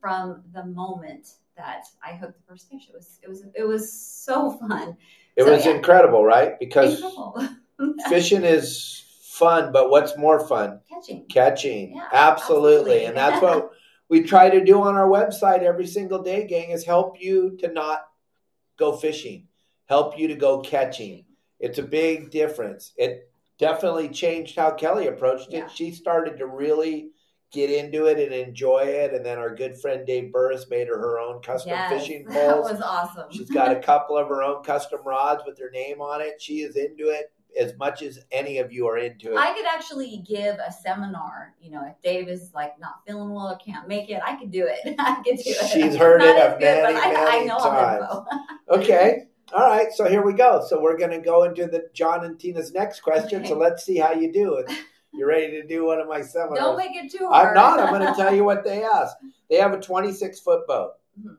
from 0.00 0.42
the 0.52 0.64
moment 0.64 1.28
that 1.56 1.84
I 2.04 2.14
hooked 2.14 2.34
the 2.38 2.42
first 2.48 2.68
fish. 2.68 2.88
It 2.88 2.94
was 2.94 3.20
it 3.22 3.28
was 3.28 3.44
it 3.54 3.64
was 3.64 3.92
so 3.92 4.50
fun. 4.50 4.96
It 5.36 5.44
So, 5.44 5.52
was 5.52 5.64
yeah. 5.64 5.76
incredible, 5.76 6.24
right? 6.24 6.58
Because 6.58 6.94
Incredible. 6.94 7.48
fishing 8.08 8.44
is 8.44 9.04
fun, 9.22 9.72
but 9.72 9.90
what's 9.90 10.16
more 10.16 10.46
fun? 10.46 10.80
Catching. 10.88 11.26
Catching. 11.28 11.94
Yeah, 11.96 12.08
absolutely. 12.12 12.12
absolutely. 12.12 13.04
And 13.04 13.16
that's 13.16 13.42
what 13.42 13.70
we 14.08 14.22
try 14.22 14.50
to 14.50 14.64
do 14.64 14.82
on 14.82 14.94
our 14.94 15.08
website 15.08 15.62
every 15.62 15.86
single 15.86 16.22
day, 16.22 16.46
gang, 16.46 16.70
is 16.70 16.84
help 16.84 17.20
you 17.20 17.56
to 17.58 17.68
not 17.72 18.06
go 18.78 18.96
fishing, 18.96 19.46
help 19.86 20.18
you 20.18 20.28
to 20.28 20.34
go 20.36 20.60
catching. 20.60 21.24
It's 21.58 21.78
a 21.78 21.82
big 21.82 22.30
difference. 22.30 22.92
It 22.96 23.30
definitely 23.58 24.08
changed 24.08 24.56
how 24.56 24.72
Kelly 24.72 25.06
approached 25.06 25.48
it. 25.52 25.56
Yeah. 25.56 25.68
She 25.68 25.90
started 25.90 26.38
to 26.38 26.46
really 26.46 27.10
get 27.52 27.70
into 27.70 28.06
it 28.06 28.18
and 28.18 28.32
enjoy 28.34 28.80
it. 28.80 29.14
And 29.14 29.24
then 29.24 29.38
our 29.38 29.54
good 29.54 29.78
friend 29.78 30.06
Dave 30.06 30.32
Burris 30.32 30.66
made 30.68 30.88
her 30.88 30.98
her 30.98 31.18
own 31.18 31.40
custom 31.42 31.70
Yes, 31.70 31.90
fishing 31.90 32.24
poles. 32.28 32.34
that 32.34 32.58
was 32.74 32.82
awesome. 32.82 33.30
She's 33.30 33.50
got 33.50 33.74
a 33.74 33.80
couple 33.80 34.16
of 34.18 34.28
her 34.28 34.42
own 34.42 34.62
custom 34.62 35.00
rods 35.04 35.42
with 35.46 35.58
her 35.58 35.70
name 35.70 36.00
on 36.00 36.20
it. 36.20 36.40
She 36.40 36.60
is 36.60 36.76
into 36.76 37.08
it 37.08 37.32
as 37.58 37.76
much 37.78 38.02
as 38.02 38.18
any 38.30 38.58
of 38.58 38.72
you 38.72 38.86
are 38.86 38.98
into 38.98 39.32
it. 39.32 39.36
I 39.38 39.52
could 39.54 39.66
actually 39.66 40.22
give 40.28 40.56
a 40.56 40.72
seminar. 40.72 41.54
You 41.60 41.70
know, 41.70 41.82
if 41.86 42.00
Dave 42.02 42.28
is 42.28 42.52
like 42.54 42.78
not 42.78 43.00
feeling 43.06 43.30
well 43.32 43.48
or 43.48 43.56
can't 43.56 43.88
make 43.88 44.10
it, 44.10 44.20
I 44.24 44.36
could 44.36 44.50
do 44.50 44.66
it. 44.68 44.94
I 44.98 45.16
could 45.16 45.36
do 45.36 45.42
it. 45.46 45.70
She's 45.70 45.96
heard 45.96 46.22
it 46.22 46.36
a 46.36 46.56
good, 46.58 46.82
but 46.84 46.94
many, 46.94 46.96
I, 46.96 47.10
I 47.10 47.30
many 47.30 47.46
know 47.46 47.58
times. 47.58 48.04
Okay. 48.68 49.26
All 49.54 49.66
right. 49.68 49.92
So 49.92 50.08
here 50.08 50.22
we 50.22 50.32
go. 50.32 50.64
So 50.68 50.80
we're 50.80 50.98
going 50.98 51.12
to 51.12 51.20
go 51.20 51.44
into 51.44 51.66
the 51.66 51.88
John 51.94 52.24
and 52.24 52.38
Tina's 52.38 52.72
next 52.72 53.00
question. 53.00 53.46
So 53.46 53.56
let's 53.56 53.84
see 53.84 53.96
how 53.96 54.12
you 54.12 54.32
do 54.32 54.54
it. 54.56 54.70
You're 55.14 55.28
ready 55.28 55.52
to 55.52 55.66
do 55.66 55.86
one 55.86 56.00
of 56.00 56.08
my 56.08 56.20
seminars. 56.20 56.58
Don't 56.58 56.76
make 56.76 56.94
it 56.94 57.10
too 57.10 57.26
hard. 57.28 57.48
I'm 57.48 57.54
not. 57.54 57.80
I'm 57.80 57.94
going 57.94 58.06
to 58.06 58.20
tell 58.20 58.34
you 58.34 58.44
what 58.44 58.64
they 58.64 58.82
asked. 58.82 59.16
They 59.48 59.56
have 59.56 59.72
a 59.72 59.80
26 59.80 60.40
foot 60.40 60.66
boat. 60.66 60.92
Mhm. 61.18 61.36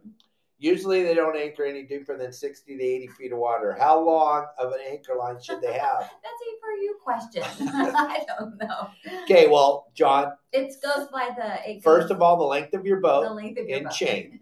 Usually 0.59 1.03
they 1.03 1.13
don't 1.13 1.37
anchor 1.37 1.65
any 1.65 1.83
deeper 1.83 2.17
than 2.17 2.33
60 2.33 2.77
to 2.77 2.83
80 2.83 3.07
feet 3.07 3.31
of 3.31 3.37
water. 3.37 3.75
How 3.79 3.99
long 3.99 4.47
of 4.57 4.71
an 4.71 4.79
anchor 4.89 5.15
line 5.15 5.39
should 5.41 5.61
they 5.61 5.73
have? 5.73 5.99
That's 5.99 6.41
a 6.41 6.57
for 6.59 6.71
you 6.71 6.97
question. 7.03 7.43
I 7.95 8.23
don't 8.27 8.57
know. 8.57 8.89
Okay, 9.23 9.47
well, 9.47 9.91
John, 9.93 10.33
It 10.51 10.73
goes 10.81 11.07
by 11.11 11.29
the. 11.37 11.69
It 11.69 11.83
first 11.83 12.11
of 12.11 12.21
all, 12.21 12.37
the 12.37 12.43
length 12.43 12.73
of 12.73 12.85
your 12.85 12.99
boat 12.99 13.25
the 13.25 13.33
length 13.33 13.59
of 13.59 13.67
your 13.67 13.77
in 13.77 13.83
boat. 13.85 13.93
chain. 13.93 14.39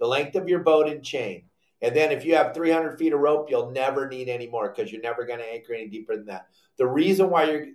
the 0.00 0.06
length 0.06 0.34
of 0.34 0.48
your 0.48 0.60
boat 0.60 0.88
and 0.88 1.04
chain. 1.04 1.44
And 1.80 1.94
then 1.94 2.10
if 2.10 2.24
you 2.24 2.34
have 2.34 2.54
300 2.54 2.98
feet 2.98 3.12
of 3.12 3.20
rope, 3.20 3.48
you'll 3.50 3.70
never 3.70 4.08
need 4.08 4.28
any 4.28 4.48
more 4.48 4.68
because 4.68 4.90
you're 4.90 5.00
never 5.00 5.24
going 5.24 5.38
to 5.38 5.52
anchor 5.52 5.74
any 5.74 5.86
deeper 5.86 6.16
than 6.16 6.26
that. 6.26 6.48
The 6.76 6.86
reason 6.86 7.30
why 7.30 7.44
you're, 7.44 7.66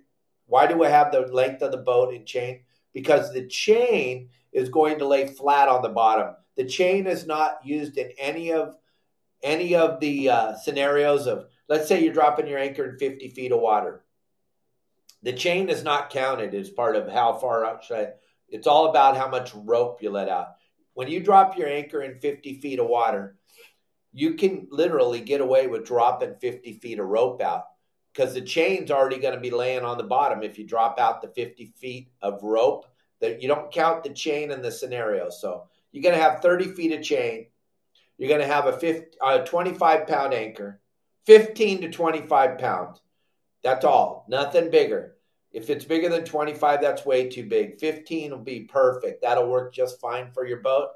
why 0.46 0.66
do 0.66 0.84
I 0.84 0.90
have 0.90 1.10
the 1.10 1.22
length 1.22 1.62
of 1.62 1.70
the 1.70 1.78
boat 1.78 2.12
and 2.12 2.26
chain? 2.26 2.60
Because 2.92 3.32
the 3.32 3.46
chain 3.46 4.28
is 4.52 4.68
going 4.68 4.98
to 4.98 5.06
lay 5.06 5.26
flat 5.26 5.68
on 5.68 5.80
the 5.80 5.88
bottom. 5.88 6.34
The 6.56 6.64
chain 6.64 7.06
is 7.06 7.26
not 7.26 7.58
used 7.64 7.96
in 7.96 8.12
any 8.18 8.52
of 8.52 8.76
any 9.42 9.74
of 9.74 10.00
the 10.00 10.30
uh, 10.30 10.54
scenarios 10.56 11.26
of. 11.26 11.46
Let's 11.68 11.88
say 11.88 12.02
you're 12.02 12.12
dropping 12.12 12.46
your 12.46 12.58
anchor 12.58 12.84
in 12.84 12.98
50 12.98 13.28
feet 13.28 13.52
of 13.52 13.60
water. 13.60 14.04
The 15.22 15.32
chain 15.32 15.70
is 15.70 15.82
not 15.82 16.10
counted 16.10 16.54
as 16.54 16.68
part 16.68 16.96
of 16.96 17.08
how 17.08 17.34
far 17.34 17.64
out 17.64 17.84
I. 17.90 18.08
It's 18.48 18.66
all 18.66 18.90
about 18.90 19.16
how 19.16 19.28
much 19.28 19.54
rope 19.54 20.02
you 20.02 20.10
let 20.10 20.28
out. 20.28 20.48
When 20.92 21.08
you 21.08 21.20
drop 21.20 21.56
your 21.56 21.68
anchor 21.68 22.02
in 22.02 22.20
50 22.20 22.60
feet 22.60 22.78
of 22.78 22.86
water, 22.86 23.36
you 24.12 24.34
can 24.34 24.68
literally 24.70 25.20
get 25.20 25.40
away 25.40 25.66
with 25.66 25.86
dropping 25.86 26.36
50 26.40 26.74
feet 26.74 26.98
of 26.98 27.06
rope 27.06 27.42
out 27.42 27.64
because 28.12 28.32
the 28.32 28.40
chain's 28.40 28.90
already 28.90 29.18
going 29.18 29.34
to 29.34 29.40
be 29.40 29.50
laying 29.50 29.84
on 29.84 29.98
the 29.98 30.04
bottom 30.04 30.42
if 30.42 30.56
you 30.56 30.64
drop 30.64 31.00
out 31.00 31.20
the 31.20 31.28
50 31.28 31.74
feet 31.76 32.12
of 32.22 32.42
rope 32.42 32.86
that 33.20 33.42
you 33.42 33.48
don't 33.48 33.72
count 33.72 34.04
the 34.04 34.10
chain 34.10 34.52
in 34.52 34.62
the 34.62 34.70
scenario 34.70 35.30
so 35.30 35.64
you're 35.94 36.02
going 36.02 36.14
to 36.14 36.22
have 36.22 36.42
30 36.42 36.72
feet 36.74 36.92
of 36.92 37.02
chain 37.02 37.46
you're 38.18 38.28
going 38.28 38.40
to 38.40 38.46
have 38.46 38.66
a 38.66 38.78
50, 38.78 39.16
uh, 39.20 39.38
25 39.38 40.06
pound 40.06 40.34
anchor 40.34 40.80
15 41.26 41.82
to 41.82 41.90
25 41.90 42.58
pounds 42.58 43.00
that's 43.62 43.84
all 43.84 44.26
nothing 44.28 44.70
bigger 44.70 45.16
if 45.52 45.70
it's 45.70 45.84
bigger 45.84 46.08
than 46.08 46.24
25 46.24 46.80
that's 46.80 47.06
way 47.06 47.28
too 47.28 47.46
big 47.46 47.78
15 47.78 48.32
will 48.32 48.38
be 48.38 48.60
perfect 48.60 49.22
that'll 49.22 49.48
work 49.48 49.72
just 49.72 50.00
fine 50.00 50.30
for 50.32 50.46
your 50.46 50.60
boat 50.60 50.88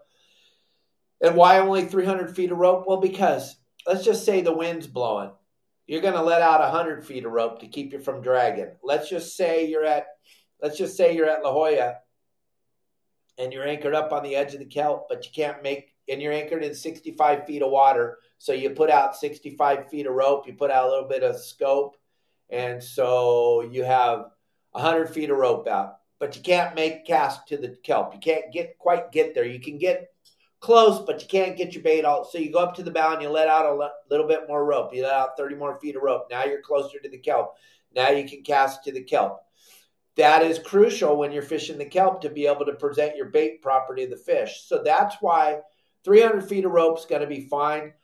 and 1.20 1.34
why 1.34 1.58
only 1.58 1.84
300 1.84 2.34
feet 2.34 2.52
of 2.52 2.58
rope? 2.58 2.84
Well, 2.86 3.00
because 3.00 3.56
let's 3.86 4.04
just 4.04 4.24
say 4.24 4.40
the 4.40 4.52
wind's 4.52 4.86
blowing. 4.86 5.30
You're 5.86 6.02
going 6.02 6.14
to 6.14 6.22
let 6.22 6.42
out 6.42 6.60
100 6.60 7.04
feet 7.04 7.24
of 7.24 7.32
rope 7.32 7.60
to 7.60 7.68
keep 7.68 7.92
you 7.92 7.98
from 7.98 8.20
dragging. 8.20 8.72
Let's 8.82 9.08
just 9.08 9.36
say 9.36 9.66
you're 9.66 9.84
at, 9.84 10.06
let's 10.62 10.76
just 10.76 10.96
say 10.96 11.16
you're 11.16 11.28
at 11.28 11.42
La 11.42 11.52
Jolla 11.52 11.96
and 13.38 13.52
you're 13.52 13.66
anchored 13.66 13.94
up 13.94 14.12
on 14.12 14.22
the 14.22 14.34
edge 14.34 14.52
of 14.52 14.58
the 14.58 14.66
kelp, 14.66 15.06
but 15.08 15.24
you 15.24 15.30
can't 15.34 15.62
make, 15.62 15.94
and 16.08 16.20
you're 16.20 16.32
anchored 16.32 16.64
in 16.64 16.74
65 16.74 17.46
feet 17.46 17.62
of 17.62 17.70
water. 17.70 18.18
So 18.38 18.52
you 18.52 18.70
put 18.70 18.90
out 18.90 19.16
65 19.16 19.88
feet 19.88 20.06
of 20.06 20.14
rope, 20.14 20.46
you 20.46 20.54
put 20.54 20.70
out 20.70 20.86
a 20.86 20.90
little 20.90 21.08
bit 21.08 21.22
of 21.22 21.40
scope, 21.40 21.96
and 22.50 22.82
so 22.82 23.62
you 23.62 23.84
have 23.84 24.26
100 24.72 25.06
feet 25.08 25.30
of 25.30 25.38
rope 25.38 25.68
out, 25.68 25.98
but 26.18 26.36
you 26.36 26.42
can't 26.42 26.74
make 26.74 27.06
cast 27.06 27.48
to 27.48 27.56
the 27.56 27.76
kelp. 27.82 28.14
You 28.14 28.20
can't 28.20 28.52
get 28.52 28.78
quite 28.78 29.12
get 29.12 29.34
there. 29.34 29.44
You 29.44 29.60
can 29.60 29.78
get 29.78 30.08
close, 30.60 31.04
but 31.04 31.20
you 31.22 31.28
can't 31.28 31.56
get 31.56 31.74
your 31.74 31.82
bait 31.82 32.04
out. 32.04 32.30
So 32.30 32.38
you 32.38 32.52
go 32.52 32.58
up 32.58 32.74
to 32.76 32.82
the 32.82 32.90
bow 32.90 33.12
and 33.12 33.22
you 33.22 33.28
let 33.28 33.48
out 33.48 33.66
a 33.66 33.72
le- 33.72 33.92
little 34.10 34.26
bit 34.26 34.48
more 34.48 34.64
rope. 34.64 34.94
You 34.94 35.02
let 35.02 35.14
out 35.14 35.36
30 35.36 35.54
more 35.56 35.78
feet 35.80 35.96
of 35.96 36.02
rope. 36.02 36.26
Now 36.30 36.44
you're 36.44 36.62
closer 36.62 36.98
to 36.98 37.08
the 37.08 37.18
kelp. 37.18 37.54
Now 37.94 38.10
you 38.10 38.28
can 38.28 38.42
cast 38.42 38.84
to 38.84 38.92
the 38.92 39.02
kelp. 39.02 39.40
That 40.18 40.42
is 40.42 40.58
crucial 40.58 41.16
when 41.16 41.32
you're 41.32 41.42
fishing 41.42 41.78
the 41.78 41.84
kelp 41.84 42.20
to 42.22 42.28
be 42.28 42.46
able 42.46 42.66
to 42.66 42.74
present 42.74 43.16
your 43.16 43.26
bait 43.26 43.62
property 43.62 44.04
to 44.04 44.10
the 44.10 44.16
fish. 44.16 44.64
So 44.66 44.82
that's 44.82 45.16
why 45.20 45.60
300 46.04 46.46
feet 46.46 46.64
of 46.64 46.72
rope 46.72 46.98
is 46.98 47.06
going 47.06 47.22
to 47.22 47.26
be 47.26 47.48
fine. 47.48 47.94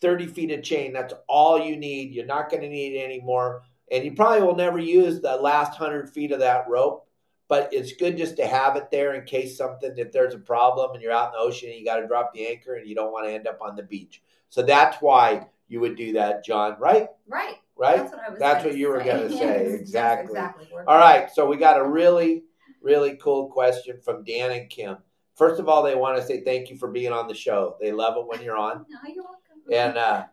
30 0.00 0.26
feet 0.26 0.50
of 0.50 0.62
chain, 0.62 0.92
that's 0.92 1.14
all 1.26 1.58
you 1.58 1.76
need. 1.76 2.12
You're 2.12 2.26
not 2.26 2.50
going 2.50 2.62
to 2.62 2.68
need 2.68 3.02
any 3.02 3.20
more. 3.20 3.62
And 3.90 4.04
you 4.04 4.12
probably 4.12 4.42
will 4.42 4.56
never 4.56 4.78
use 4.78 5.20
the 5.20 5.36
last 5.36 5.80
100 5.80 6.10
feet 6.10 6.32
of 6.32 6.40
that 6.40 6.68
rope 6.68 7.06
but 7.48 7.68
it's 7.72 7.92
good 7.92 8.16
just 8.16 8.36
to 8.36 8.46
have 8.46 8.76
it 8.76 8.90
there 8.90 9.14
in 9.14 9.24
case 9.24 9.56
something 9.56 9.92
if 9.96 10.12
there's 10.12 10.34
a 10.34 10.38
problem 10.38 10.92
and 10.92 11.02
you're 11.02 11.12
out 11.12 11.28
in 11.28 11.32
the 11.32 11.38
ocean 11.38 11.70
and 11.70 11.78
you 11.78 11.84
got 11.84 11.96
to 11.96 12.06
drop 12.06 12.32
the 12.32 12.46
anchor 12.46 12.74
and 12.74 12.88
you 12.88 12.94
don't 12.94 13.12
want 13.12 13.26
to 13.26 13.32
end 13.32 13.46
up 13.46 13.60
on 13.60 13.76
the 13.76 13.82
beach 13.82 14.22
so 14.48 14.62
that's 14.62 14.96
why 15.00 15.46
you 15.68 15.80
would 15.80 15.96
do 15.96 16.12
that 16.12 16.44
john 16.44 16.76
right 16.78 17.08
Right. 17.28 17.56
Right 17.76 17.96
That's 17.98 18.12
what 18.12 18.20
I 18.26 18.30
was. 18.30 18.38
That's 18.38 18.64
what 18.64 18.76
you 18.76 18.88
were 18.88 18.98
gonna 18.98 19.28
say, 19.30 19.64
Yes, 19.70 19.80
exactly. 19.80 20.26
exactly. 20.32 20.68
We're- 20.72 20.84
all 20.86 20.98
right 20.98 21.30
so 21.30 21.46
we 21.46 21.56
got 21.56 21.78
a 21.80 21.84
really 21.84 22.44
really 22.82 23.16
cool 23.16 23.48
question 23.48 23.98
from 24.04 24.24
dan 24.24 24.50
and 24.52 24.70
kim 24.70 24.96
first 25.34 25.60
of 25.60 25.68
all 25.68 25.82
they 25.82 25.94
want 25.94 26.16
to 26.18 26.22
say 26.26 26.42
thank 26.42 26.70
you 26.70 26.76
for 26.76 26.88
being 26.90 27.12
on 27.12 27.26
the 27.28 27.34
show 27.34 27.76
they 27.80 27.92
love 27.92 28.16
it 28.16 28.26
when 28.26 28.42
you're 28.42 28.56
on 28.56 28.84
No, 28.88 28.98
you're 29.12 29.24
welcome. 29.24 29.72
and 29.72 29.96
uh, 29.98 30.24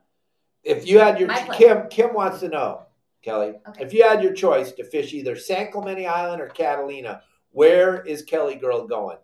if 0.63 0.87
you 0.87 0.99
had 0.99 1.19
your 1.19 1.29
kim 1.53 1.87
kim 1.89 2.13
wants 2.13 2.39
to 2.41 2.49
know 2.49 2.83
kelly 3.21 3.53
Okay. 3.67 3.83
if 3.83 3.93
you 3.93 4.03
had 4.03 4.21
your 4.23 4.33
choice 4.33 4.71
to 4.73 4.83
fish 4.83 5.13
either 5.13 5.35
san 5.35 5.71
clemente 5.71 6.05
island 6.05 6.41
or 6.41 6.47
catalina 6.47 7.21
where 7.51 8.01
is 8.03 8.21
kelly 8.23 8.55
girl 8.55 8.85
going 8.87 9.17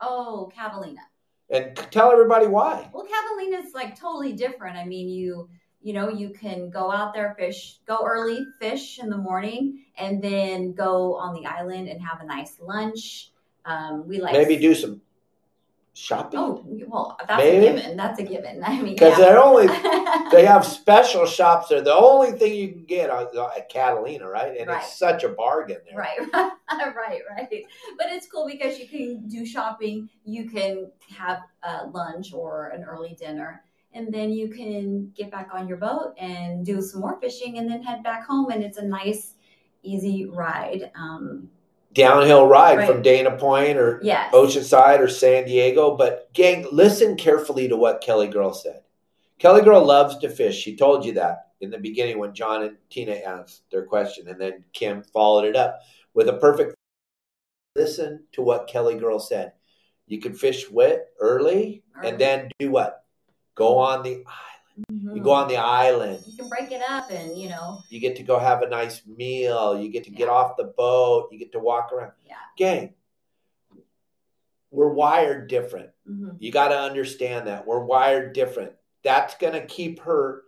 oh, 0.00 0.50
Catalina. 0.54 1.00
and 1.50 1.76
tell 1.92 2.10
everybody 2.10 2.46
why 2.48 2.90
Well, 2.92 3.06
Catalina 3.06 3.64
is 3.64 3.72
like 3.74 3.96
totally 3.98 4.32
different. 4.32 4.76
I 4.76 4.84
mean, 4.84 5.08
you 5.08 5.48
you 5.82 5.92
know 5.92 6.08
you 6.08 6.30
can 6.30 6.70
go 6.70 6.90
out 6.92 7.12
there 7.14 7.34
fish, 7.38 7.78
go 7.86 7.98
early 8.04 8.44
fish 8.60 8.98
in 8.98 9.10
the 9.10 9.18
morning, 9.18 9.84
and 9.98 10.22
then 10.22 10.72
go 10.72 11.16
on 11.16 11.34
the 11.34 11.46
island 11.46 11.88
and 11.88 12.00
have 12.00 12.20
a 12.20 12.24
nice 12.26 12.58
lunch. 12.60 13.30
Um, 13.64 14.06
we 14.08 14.20
like 14.20 14.32
maybe 14.32 14.56
do 14.56 14.74
some 14.74 15.00
shopping 15.94 16.40
Oh, 16.40 16.64
well, 16.88 17.18
that's 17.28 17.42
Maybe. 17.42 17.66
a 17.66 17.74
given. 17.74 17.96
That's 17.96 18.18
a 18.18 18.22
given. 18.22 18.64
I 18.66 18.80
mean, 18.80 18.94
because 18.94 19.18
yeah. 19.18 19.24
they're 19.26 19.42
only 19.42 19.66
they 20.32 20.44
have 20.46 20.64
special 20.64 21.26
shops 21.26 21.68
there 21.68 21.82
the 21.82 21.92
only 21.94 22.32
thing 22.32 22.54
you 22.54 22.68
can 22.72 22.84
get 22.84 23.10
at 23.10 23.68
catalina 23.68 24.26
right 24.28 24.56
and 24.58 24.68
Right. 24.68 24.82
it's 24.82 24.96
such 24.98 25.22
a 25.22 25.28
bargain 25.28 25.78
there 25.86 25.98
Right, 25.98 26.18
right, 26.32 27.20
right. 27.30 27.64
But 27.98 28.06
it's 28.10 28.26
cool 28.26 28.46
because 28.46 28.78
you 28.78 28.88
can 28.88 29.28
do 29.28 29.44
shopping, 29.44 30.08
you 30.24 30.48
can 30.48 30.90
have 31.14 31.40
uh, 31.62 31.86
lunch 31.92 32.32
or 32.32 32.68
an 32.68 32.84
early 32.84 33.14
dinner, 33.20 33.62
and 33.94 34.12
then 34.12 34.30
you 34.30 34.48
can 34.48 35.10
get 35.14 35.30
back 35.30 35.50
on 35.52 35.68
your 35.68 35.76
boat 35.76 36.14
and 36.18 36.64
do 36.64 36.80
some 36.80 37.00
more 37.00 37.18
fishing 37.20 37.58
and 37.58 37.70
then 37.70 37.82
head 37.82 38.02
back 38.02 38.26
home. 38.26 38.50
And 38.50 38.62
it's 38.62 38.78
a 38.78 38.84
nice, 38.84 39.34
easy 39.82 40.26
ride. 40.26 40.90
Um, 40.94 41.50
downhill 41.92 42.46
ride 42.46 42.78
Right. 42.78 42.88
from 42.88 43.02
dana 43.02 43.36
point 43.36 43.76
or 43.76 44.00
yes. 44.02 44.32
Oceanside 44.34 45.00
or 45.00 45.08
San 45.08 45.44
Diego. 45.44 45.96
But 45.96 46.32
gang, 46.32 46.66
listen 46.72 47.16
carefully 47.16 47.68
to 47.68 47.76
what 47.76 48.00
Kelly 48.00 48.28
Girl 48.28 48.52
said. 48.54 48.82
Kelly 49.38 49.62
Girl 49.62 49.84
loves 49.84 50.16
to 50.18 50.28
fish. 50.30 50.56
She 50.58 50.76
told 50.76 51.04
you 51.04 51.12
that 51.14 51.48
in 51.60 51.70
the 51.70 51.78
beginning 51.78 52.18
when 52.18 52.32
John 52.34 52.62
and 52.62 52.76
Tina 52.90 53.14
asked 53.16 53.62
their 53.70 53.84
question, 53.84 54.28
and 54.28 54.40
then 54.40 54.64
Kim 54.72 55.02
followed 55.02 55.44
it 55.44 55.54
up 55.56 55.80
with 56.14 56.28
a 56.28 56.34
perfect. 56.34 56.74
Listen 57.76 58.24
to 58.32 58.42
what 58.42 58.68
Kelly 58.68 58.94
Girl 58.96 59.18
said. 59.18 59.52
You 60.06 60.20
can 60.20 60.34
fish 60.34 60.70
wet 60.70 61.08
early, 61.20 61.82
Early. 61.96 62.08
and 62.08 62.18
then 62.18 62.50
do 62.58 62.70
what? 62.70 63.01
Go 63.54 63.78
on 63.78 64.02
the 64.02 64.24
island. 64.26 64.26
Mhm. 64.90 65.16
You 65.16 65.22
go 65.22 65.32
on 65.32 65.48
the 65.48 65.56
island. 65.58 66.24
You 66.26 66.36
can 66.36 66.48
break 66.48 66.72
it 66.72 66.80
up 66.88 67.10
and, 67.10 67.36
you 67.36 67.48
know, 67.50 67.80
You 67.90 68.00
get 68.00 68.16
to 68.16 68.22
go 68.22 68.38
have 68.38 68.62
a 68.62 68.68
nice 68.68 69.06
meal. 69.06 69.78
You 69.78 69.90
get 69.90 70.04
to 70.04 70.10
get 70.10 70.28
off 70.30 70.56
the 70.56 70.64
boat. 70.64 71.28
You 71.30 71.38
get 71.38 71.52
to 71.52 71.58
walk 71.58 71.92
around. 71.92 72.12
Yeah. 72.26 72.36
Gang, 72.56 72.94
we're 74.70 74.92
wired 74.92 75.48
different. 75.48 75.90
mhm. 76.08 76.36
You 76.40 76.50
got 76.50 76.68
to 76.68 76.78
understand 76.78 77.46
that 77.48 77.66
we're 77.66 77.84
wired 77.84 78.32
different. 78.32 78.72
That's 79.04 79.34
going 79.36 79.52
to 79.52 79.66
keep 79.66 80.00
her, 80.00 80.42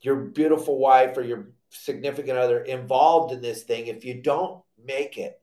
your 0.00 0.16
beautiful 0.16 0.78
wife 0.78 1.16
or 1.16 1.22
your 1.22 1.52
significant 1.70 2.36
other, 2.38 2.60
involved 2.62 3.32
in 3.32 3.40
this 3.40 3.62
thing. 3.62 3.86
If 3.86 4.04
you 4.04 4.20
don't 4.20 4.62
make 4.82 5.16
it 5.16 5.40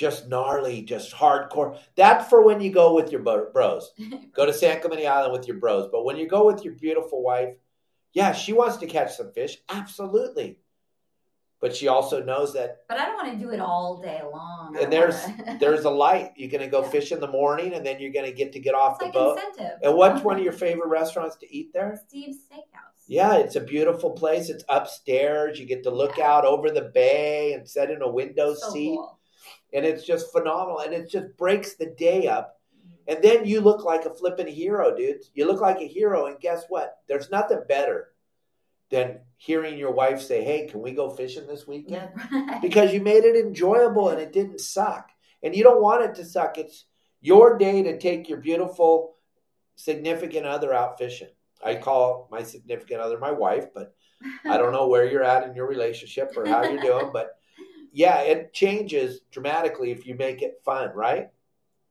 just 0.00 0.28
gnarly, 0.28 0.80
just 0.80 1.12
hardcore, 1.14 1.78
that's 1.94 2.26
for 2.30 2.42
when 2.42 2.58
you 2.62 2.72
go 2.72 2.94
with 2.94 3.12
your 3.12 3.20
bros. 3.20 3.92
Go 4.34 4.46
to 4.46 4.52
San 4.54 4.80
Clemente 4.80 5.06
Island 5.06 5.34
with 5.34 5.46
your 5.46 5.58
bros. 5.58 5.90
But 5.92 6.04
when 6.06 6.16
you 6.16 6.26
go 6.26 6.46
with 6.46 6.64
your 6.64 6.72
beautiful 6.72 7.22
wife, 7.22 7.54
yeah, 8.14 8.32
she 8.32 8.54
wants 8.54 8.78
to 8.78 8.86
catch 8.86 9.14
some 9.14 9.30
fish. 9.32 9.58
Absolutely. 9.68 10.58
but 11.60 11.76
she 11.76 11.88
also 11.88 12.22
knows 12.24 12.54
that 12.54 12.78
But 12.88 12.98
I 12.98 13.04
don't 13.04 13.16
want 13.22 13.32
to 13.38 13.38
do 13.44 13.50
it 13.50 13.60
all 13.60 14.00
day 14.00 14.22
long. 14.32 14.78
And 14.80 14.90
there's- 14.90 15.28
there's 15.60 15.84
a 15.84 15.90
light. 15.90 16.32
You're 16.36 16.50
going 16.50 16.62
to 16.62 16.66
go 16.76 16.80
Yeah. 16.82 16.88
fish 16.88 17.12
in 17.12 17.20
the 17.20 17.28
morning, 17.28 17.74
and 17.74 17.84
then 17.84 18.00
you're 18.00 18.12
going 18.12 18.24
to 18.24 18.32
get 18.32 18.54
to 18.54 18.58
get 18.60 18.74
off 18.74 18.92
it's 18.92 19.00
the 19.00 19.04
like 19.04 19.12
boat. 19.12 19.38
incentive. 19.38 19.78
And 19.82 19.94
what's 19.94 20.24
one 20.24 20.38
of 20.38 20.42
your 20.42 20.54
favorite 20.54 20.88
restaurants 20.88 21.36
to 21.36 21.54
eat 21.54 21.74
there? 21.74 22.00
Steve's 22.08 22.38
Steakhouse. 22.50 23.04
Yeah, 23.06 23.34
it's 23.36 23.56
a 23.56 23.60
beautiful 23.60 24.12
place. 24.12 24.48
It's 24.48 24.64
upstairs. 24.70 25.60
You 25.60 25.66
get 25.66 25.82
to 25.82 25.90
look 25.90 26.16
Yeah. 26.16 26.32
out 26.32 26.46
over 26.46 26.70
the 26.70 26.90
bay 26.94 27.52
and 27.52 27.68
sit 27.68 27.90
in 27.90 28.00
a 28.00 28.08
window 28.10 28.54
So 28.54 28.70
seat, 28.70 28.96
cool. 28.96 29.19
And 29.72 29.84
it's 29.84 30.04
just 30.04 30.32
phenomenal. 30.32 30.80
And 30.80 30.92
it 30.92 31.10
just 31.10 31.36
breaks 31.36 31.74
the 31.74 31.86
day 31.86 32.26
up. 32.26 32.56
And 33.08 33.22
then 33.22 33.44
you 33.44 33.60
look 33.60 33.84
like 33.84 34.04
a 34.04 34.14
flippin' 34.14 34.46
hero, 34.46 34.96
dude. 34.96 35.22
You 35.34 35.46
look 35.46 35.60
like 35.60 35.80
a 35.80 35.86
hero, 35.86 36.26
and 36.26 36.38
guess 36.38 36.64
what? 36.68 36.98
There's 37.08 37.30
nothing 37.30 37.62
better 37.68 38.12
than 38.90 39.20
hearing 39.36 39.78
your 39.78 39.92
wife 39.92 40.20
say, 40.20 40.44
"Hey, 40.44 40.66
can 40.66 40.80
we 40.80 40.92
go 40.92 41.10
fishing 41.10 41.46
this 41.46 41.66
weekend?" 41.66 42.10
Right. 42.32 42.60
because 42.62 42.92
you 42.92 43.00
made 43.00 43.24
it 43.24 43.36
enjoyable 43.36 44.10
and 44.10 44.20
it 44.20 44.32
didn't 44.32 44.60
suck. 44.60 45.08
And 45.42 45.56
you 45.56 45.62
don't 45.64 45.82
want 45.82 46.04
it 46.04 46.14
to 46.16 46.24
suck. 46.24 46.58
It's 46.58 46.84
your 47.20 47.56
day 47.58 47.82
to 47.82 47.98
take 47.98 48.28
your 48.28 48.38
beautiful 48.38 49.16
significant 49.76 50.46
other 50.46 50.72
out 50.74 50.98
fishing. 50.98 51.28
I 51.64 51.76
call 51.76 52.28
my 52.30 52.42
significant 52.42 53.00
other 53.00 53.18
my 53.18 53.30
wife, 53.30 53.68
but 53.74 53.94
I 54.44 54.56
don't 54.56 54.72
know 54.72 54.88
where 54.88 55.10
you're 55.10 55.22
at 55.22 55.48
in 55.48 55.54
your 55.54 55.66
relationship 55.66 56.32
or 56.36 56.46
how 56.46 56.62
you're 56.64 56.82
doing, 56.82 57.10
but 57.12 57.38
yeah, 57.92 58.20
it 58.20 58.52
changes 58.52 59.20
dramatically 59.30 59.90
if 59.90 60.06
you 60.06 60.14
make 60.14 60.42
it 60.42 60.60
fun, 60.64 60.90
right? 60.94 61.30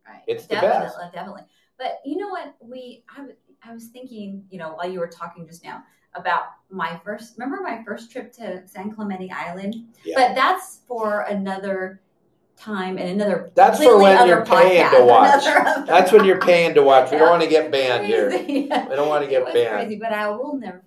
Right. 0.08 0.22
It's 0.28 0.46
the 0.46 0.56
definitely, 0.56 0.88
best. 0.88 1.14
Definitely. 1.14 1.42
But 1.78 2.00
you 2.06 2.18
know 2.18 2.30
what? 2.30 2.56
We 2.62 3.04
I, 3.14 3.18
w- 3.18 3.36
I 3.64 3.74
was 3.74 3.88
thinking, 3.88 4.44
you 4.50 4.58
know, 4.60 4.72
while 4.74 4.90
you 4.90 5.00
were 5.00 5.08
talking 5.08 5.46
just 5.48 5.64
now 5.64 5.84
about 6.16 6.46
my 6.72 7.00
first. 7.04 7.36
Remember 7.38 7.62
my 7.62 7.84
first 7.84 8.12
trip 8.12 8.32
to 8.34 8.68
San 8.68 8.92
Clemente 8.92 9.30
Island? 9.32 9.76
Yeah. 10.04 10.16
But 10.18 10.36
that's 10.36 10.80
for 10.88 11.22
another 11.22 12.02
time 12.58 12.98
and 12.98 13.10
another. 13.10 13.52
That's 13.56 13.82
for 13.82 14.00
when 14.00 14.28
you're 14.28 14.44
paying 14.46 14.90
to 14.92 15.06
watch. 15.06 15.46
another- 15.46 15.86
That's 15.86 16.12
when 16.12 16.26
you're 16.26 16.40
paying 16.42 16.74
to 16.74 16.82
watch. 16.84 17.12
We 17.12 17.18
don't 17.18 17.30
want 17.30 17.44
to 17.44 17.50
get 17.50 17.72
banned 17.72 18.06
here. 18.08 18.30
We 18.48 18.68
don't 18.68 19.08
want 19.08 19.24
to 19.24 19.30
get 19.30 19.46
banned. 19.54 19.76
crazy, 19.88 19.98
but 19.98 20.12
I 20.12 20.30
will 20.30 20.56
never. 20.58 20.84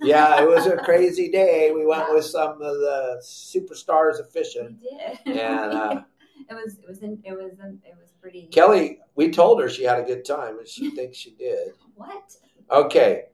Yeah, 0.00 0.42
it 0.42 0.48
was 0.48 0.66
a 0.66 0.76
crazy 0.76 1.30
day. 1.30 1.70
We 1.72 1.84
went 1.86 2.04
Yeah. 2.08 2.14
with 2.14 2.24
some 2.24 2.52
of 2.62 2.76
the 2.78 3.20
superstars 3.22 4.18
of 4.20 4.26
we 4.26 4.32
fishing. 4.32 4.78
did. 4.80 5.36
And, 5.36 5.38
uh, 5.72 6.02
it 6.50 6.54
was 6.54 6.78
it 6.78 6.88
was 6.88 7.02
in, 7.02 7.20
it 7.24 7.32
was 7.32 7.52
um, 7.62 7.78
it 7.84 7.94
was 7.98 8.12
pretty. 8.20 8.46
Kelly, 8.46 8.98
we 9.14 9.30
told 9.30 9.60
her 9.60 9.68
she 9.68 9.84
had 9.84 9.98
a 10.00 10.02
good 10.02 10.24
time, 10.24 10.58
and 10.58 10.66
she 10.66 10.90
thinks 10.90 11.16
she 11.16 11.30
did. 11.32 11.72
What? 11.94 12.34
Okay, 12.70 13.24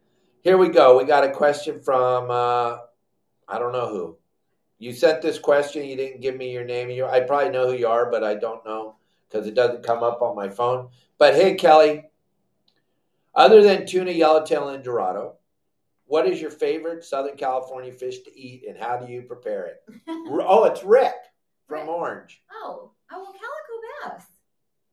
here 0.42 0.58
we 0.58 0.68
go. 0.68 0.98
We 0.98 1.04
got 1.04 1.24
a 1.24 1.30
question 1.30 1.80
from 1.80 2.30
uh, 2.30 2.78
I 3.48 3.58
don't 3.58 3.72
know 3.72 3.88
who. 3.88 4.16
You 4.78 4.92
sent 4.92 5.22
this 5.22 5.38
question. 5.38 5.84
You 5.86 5.96
didn't 5.96 6.20
give 6.20 6.36
me 6.36 6.52
your 6.52 6.64
name. 6.64 6.90
You, 6.90 7.06
I 7.06 7.20
probably 7.20 7.50
know 7.50 7.66
who 7.68 7.76
you 7.76 7.88
are, 7.88 8.10
but 8.10 8.22
I 8.22 8.34
don't 8.34 8.64
know 8.64 8.96
because 9.28 9.46
it 9.46 9.54
doesn't 9.54 9.84
come 9.84 10.02
up 10.02 10.22
on 10.22 10.36
my 10.36 10.48
phone. 10.48 10.88
But 11.18 11.34
hey, 11.34 11.54
Kelly, 11.54 12.04
other 13.34 13.62
than 13.62 13.86
tuna, 13.86 14.10
yellowtail, 14.12 14.68
and 14.68 14.84
dorado, 14.84 15.37
what 16.08 16.26
is 16.26 16.40
your 16.40 16.50
favorite 16.50 17.04
Southern 17.04 17.36
California 17.36 17.92
fish 17.92 18.20
to 18.22 18.38
eat, 18.38 18.64
and 18.68 18.76
how 18.76 18.96
do 18.96 19.10
you 19.12 19.22
prepare 19.22 19.66
it? 19.66 19.82
Oh, 20.08 20.64
it's 20.64 20.82
Rick 20.82 21.14
from 21.68 21.80
Rick. 21.80 21.88
Orange. 21.88 22.42
Oh, 22.52 22.92
oh, 23.12 23.22
well, 23.22 23.24
calico 23.32 24.14
bass. 24.16 24.26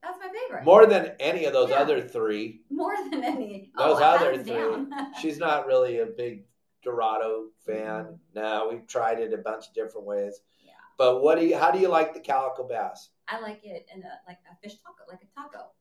That's 0.03 0.19
my 0.19 0.27
favorite. 0.27 0.63
More 0.65 0.85
than 0.85 1.13
any 1.19 1.45
of 1.45 1.53
those 1.53 1.69
Yeah. 1.69 1.79
other 1.79 2.01
three. 2.01 2.61
More 2.69 2.95
than 3.09 3.23
any. 3.23 3.71
Those 3.77 3.99
oh, 3.99 4.03
other 4.03 4.43
three. 4.43 4.85
She's 5.21 5.39
not 5.39 5.65
really 5.65 5.99
a 5.99 6.05
big 6.05 6.45
Dorado 6.83 7.47
fan. 7.65 8.19
No, 8.35 8.67
we've 8.71 8.85
tried 8.85 9.19
it 9.19 9.33
a 9.33 9.37
bunch 9.37 9.67
of 9.67 9.73
different 9.73 10.05
ways. 10.05 10.39
Yeah. 10.63 10.73
But 10.99 11.23
what 11.23 11.39
do 11.39 11.45
you? 11.47 11.57
How 11.57 11.71
do 11.71 11.79
you 11.79 11.87
like 11.87 12.13
the 12.13 12.19
calico 12.19 12.67
bass? 12.67 13.09
I 13.27 13.39
like 13.39 13.61
it 13.63 13.87
in 13.93 14.03
a 14.03 14.19
like 14.27 14.37
a 14.51 14.55
fish 14.61 14.77
taco, 14.83 15.09
like 15.09 15.21
a 15.23 15.39
taco. 15.39 15.71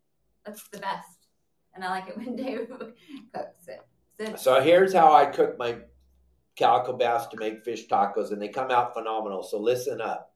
That's 0.46 0.66
the 0.68 0.78
best. 0.78 1.26
And 1.74 1.84
I 1.84 1.90
like 1.90 2.08
it 2.08 2.16
when 2.16 2.36
Dave 2.36 2.68
cooks 3.34 3.68
it. 3.68 3.83
So, 4.36 4.60
here's 4.60 4.92
how 4.92 5.12
I 5.12 5.26
cook 5.26 5.58
my 5.58 5.76
calico 6.56 6.92
bass 6.92 7.26
to 7.28 7.36
make 7.36 7.64
fish 7.64 7.86
tacos, 7.88 8.32
and 8.32 8.40
they 8.40 8.48
come 8.48 8.70
out 8.70 8.94
phenomenal. 8.94 9.42
So 9.42 9.58
listen 9.58 10.00
up. 10.00 10.32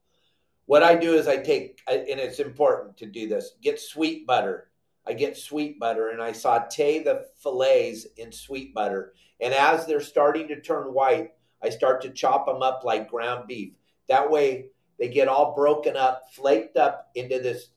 What 0.66 0.83
I 0.83 0.96
do 0.96 1.14
is 1.14 1.29
I 1.29 1.38
take, 1.38 1.81
and 1.87 2.07
it's 2.07 2.40
important 2.40 2.96
to 2.98 3.07
do 3.07 3.29
this. 3.29 3.53
Get 3.62 3.81
sweet 3.81 4.27
butter. 4.27 4.70
I 5.07 5.14
get 5.14 5.37
sweet 5.37 5.81
butter, 5.81 6.11
and 6.11 6.20
I 6.20 6.33
saute 6.33 7.03
the 7.03 7.27
fillets 7.42 8.07
in 8.16 8.33
sweet 8.33 8.74
butter. 8.74 9.14
And 9.40 9.55
as 9.55 9.87
they're 9.87 10.01
starting 10.01 10.48
to 10.48 10.61
turn 10.61 10.92
white, 10.92 11.31
I 11.62 11.70
start 11.70 12.03
to 12.03 12.11
chop 12.11 12.46
them 12.46 12.62
up 12.62 12.83
like 12.85 13.09
ground 13.09 13.48
beef. 13.48 13.72
That 14.09 14.31
way, 14.31 14.66
they 14.98 15.09
get 15.09 15.29
all 15.29 15.55
broken 15.55 15.96
up, 15.96 16.24
flaked 16.33 16.77
up 16.77 17.11
into 17.14 17.38
this 17.38 17.68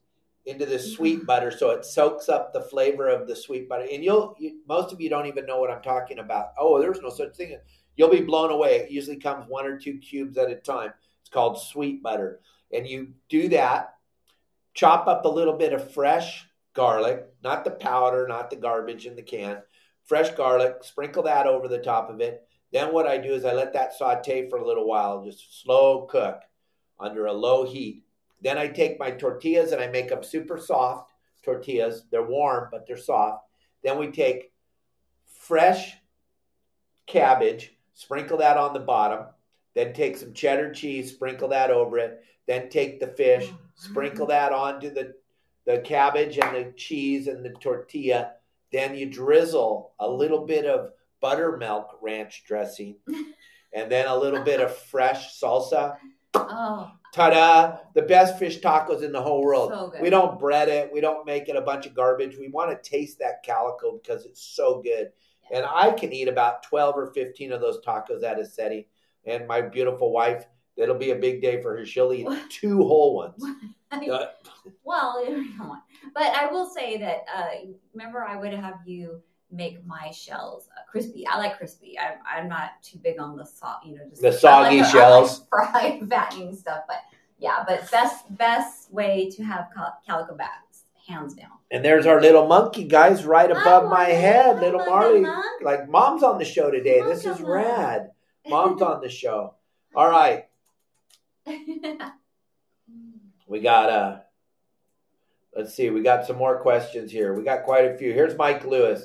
into 0.45 0.65
this 0.65 0.88
mm-hmm. 0.88 0.95
sweet 0.95 1.25
butter, 1.25 1.51
so 1.51 1.69
it 1.71 1.86
soaks 1.86 2.30
up 2.30 2.54
the 2.54 2.62
flavor 2.62 3.08
of 3.08 3.27
the 3.27 3.36
sweet 3.36 3.69
butter. 3.69 3.88
And 3.91 4.04
you'll 4.04 4.36
you, 4.39 4.62
most 4.67 4.91
of 4.91 4.99
you 4.99 5.10
don't 5.10 5.27
even 5.27 5.45
know 5.45 5.60
what 5.60 5.71
I'm 5.71 5.82
talking 5.82 6.19
about. 6.19 6.54
Oh, 6.58 6.80
there's 6.80 7.01
no 7.01 7.10
such 7.10 7.36
thing. 7.36 7.58
You'll 7.95 8.10
be 8.10 8.21
blown 8.21 8.51
away. 8.51 8.77
It 8.77 8.91
usually 8.91 9.17
comes 9.17 9.45
one 9.47 9.65
or 9.65 9.77
two 9.77 9.97
cubes 9.97 10.38
at 10.38 10.49
a 10.49 10.56
time. 10.56 10.93
It's 11.21 11.30
called 11.30 11.62
sweet 11.62 12.01
butter, 12.01 12.39
and 12.73 12.88
you 12.88 13.13
do 13.30 13.49
that. 13.49 13.95
Chop 14.73 15.08
up 15.08 15.25
a 15.25 15.30
little 15.30 15.58
bit 15.58 15.73
of 15.73 15.93
fresh 15.93 16.47
garlic, 16.73 17.25
not 17.43 17.65
the 17.65 17.71
powder, 17.71 18.27
not 18.27 18.49
the 18.49 18.56
garbage 18.56 19.06
in 19.06 19.15
the 19.15 19.21
can. 19.21 19.62
Fresh 20.06 20.32
garlic, 20.32 20.77
sprinkle 20.82 21.23
that 21.23 21.45
over 21.45 21.67
the 21.67 21.77
top 21.77 22.10
of 22.10 22.21
it. 22.21 22.47
Then 22.71 22.93
what 22.93 23.06
I 23.06 23.17
do 23.17 23.34
is 23.34 23.43
I 23.43 23.54
let 23.54 23.73
that 23.73 23.93
saute 23.93 24.49
for 24.49 24.58
a 24.58 24.65
little 24.65 24.88
while, 24.88 25.23
just 25.25 25.62
slow 25.62 26.08
cook 26.10 26.41
under 26.99 27.25
a 27.25 27.34
low 27.34 27.65
heat. 27.65 28.06
Then 28.41 28.58
I 28.58 28.67
take 28.67 28.99
my 28.99 29.12
tortillas 29.12 29.71
and 29.71 29.82
I 29.82 29.88
make 29.88 30.10
them 30.10 30.23
super 30.23 30.58
soft 30.58 31.12
tortillas. 31.43 32.06
They're 32.12 32.25
warm, 32.25 32.69
but 32.71 32.88
they're 32.88 32.97
soft. 32.97 33.45
Then 33.84 33.97
we 33.97 34.08
take 34.08 34.51
fresh 35.25 35.95
cabbage, 37.08 37.75
sprinkle 37.93 38.38
that 38.38 38.58
on 38.58 38.73
the 38.73 38.80
bottom. 38.80 39.25
Then 39.73 39.93
take 39.93 40.17
some 40.17 40.34
cheddar 40.34 40.73
cheese, 40.73 41.12
sprinkle 41.12 41.49
that 41.49 41.71
over 41.71 41.97
it. 41.97 42.23
Then 42.47 42.69
take 42.69 42.99
the 42.99 43.08
fish, 43.08 43.49
sprinkle 43.75 44.25
mm-hmm. 44.25 44.32
that 44.32 44.51
onto 44.51 44.93
the, 44.93 45.13
the 45.65 45.80
cabbage 45.80 46.38
and 46.38 46.56
the 46.56 46.73
cheese 46.75 47.27
and 47.27 47.45
the 47.45 47.51
tortilla. 47.51 48.34
Then 48.71 48.95
you 48.95 49.06
drizzle 49.06 49.93
a 49.99 50.10
little 50.10 50.45
bit 50.45 50.65
of 50.65 50.91
buttermilk 51.21 51.99
ranch 52.01 52.43
dressing 52.45 52.95
and 53.73 53.91
then 53.91 54.08
a 54.08 54.17
little 54.17 54.43
bit 54.43 54.60
of 54.60 54.75
fresh 54.75 55.39
salsa. 55.39 55.95
oh, 56.36 56.91
Ta-da! 57.12 57.78
The 57.93 58.04
best 58.04 58.39
fish 58.39 58.62
tacos 58.62 59.04
in 59.04 59.12
the 59.12 59.21
whole 59.21 59.43
world. 59.43 59.71
So. 59.71 60.02
We 60.02 60.10
don't 60.10 60.39
bread 60.39 60.69
it. 60.69 60.91
We 60.93 61.02
don't 61.02 61.26
make 61.26 61.50
it 61.50 61.56
a 61.56 61.62
bunch 61.62 61.86
of 61.86 61.93
garbage. 61.93 62.38
We 62.38 62.47
want 62.47 62.71
to 62.71 62.89
taste 62.89 63.19
that 63.19 63.43
calico 63.43 64.00
because 64.02 64.26
it's 64.26 64.41
so 64.41 64.82
good. 64.82 65.12
And 65.52 65.65
I 65.65 65.91
can 65.91 66.13
eat 66.13 66.30
about 66.30 66.63
12 66.63 66.95
or 66.95 67.13
15 67.13 67.52
of 67.52 67.60
those 67.60 67.82
tacos 67.86 68.24
at 68.24 68.39
a 68.39 68.45
setting. 68.45 68.86
And 69.26 69.47
my 69.47 69.62
beautiful 69.62 70.13
wife, 70.13 70.45
it'll 70.78 70.97
be 70.97 71.12
a 71.12 71.15
big 71.15 71.41
day 71.41 71.62
for 71.62 71.78
her. 71.78 71.86
She'll 71.86 72.13
eat 72.13 72.28
two 72.50 72.78
whole 72.78 73.15
ones. 73.15 73.43
Well. 74.84 75.26
But 76.13 76.34
I 76.34 76.47
will 76.52 76.69
say 76.69 76.97
that. 76.97 77.26
Uh, 77.34 77.71
remember, 77.93 78.24
I 78.24 78.36
would 78.36 78.54
have 78.54 78.80
you 78.86 79.21
make 79.52 79.86
my 79.86 80.12
shells 80.12 80.70
uh, 80.78 80.82
crispy. 80.90 81.26
I 81.28 81.38
like 81.38 81.58
crispy. 81.58 81.98
I'm, 82.00 82.18
I'm 82.26 82.48
not 82.50 82.82
too 82.82 82.98
big 83.00 83.20
on 83.20 83.36
the 83.36 83.46
salt. 83.46 83.78
You 83.86 83.96
know, 83.96 84.02
just 84.10 84.22
The 84.22 84.32
soggy 84.32 84.82
like, 84.82 84.92
shells. 84.92 85.46
Like 85.52 85.72
fried, 85.72 86.10
fattening 86.10 86.56
stuff. 86.56 86.84
But 86.88 86.98
yeah, 87.40 87.64
but 87.68 87.90
best 87.92 88.36
best 88.38 88.92
way 88.94 89.30
to 89.36 89.44
have 89.44 89.70
cal- 89.76 89.98
calico 90.06 90.36
bass, 90.36 90.86
hands 91.08 91.34
down. 91.34 91.50
and 91.72 91.84
there's 91.84 92.06
our 92.06 92.22
little 92.22 92.48
monkey, 92.48 92.84
guys, 92.86 93.26
right 93.26 93.50
above 93.50 93.86
Oh, 93.86 93.90
my 93.90 94.06
head. 94.06 94.60
Little 94.60 94.86
Marley. 94.86 95.26
Like, 95.62 95.90
mom's 95.90 96.24
on 96.24 96.38
the 96.38 96.46
show 96.46 96.70
today. 96.72 97.02
This 97.02 97.26
is 97.26 97.40
Mom. 97.40 97.50
rad. 97.52 98.12
Mom's 98.48 98.82
on 98.82 99.02
the 99.02 99.10
show. 99.10 99.56
All 99.96 100.10
right. 100.10 100.46
We 103.48 103.60
got 103.60 103.90
uh 103.90 104.20
let's 105.56 105.74
see, 105.76 105.90
we 105.90 106.02
got 106.04 106.26
some 106.26 106.38
more 106.38 106.62
questions 106.62 107.12
here. 107.12 107.34
We 107.34 107.44
got 107.44 107.64
quite 107.66 107.84
a 107.86 107.98
few. 107.98 108.14
Here's 108.14 108.38
Mike 108.38 108.66
Lewis. 108.66 109.04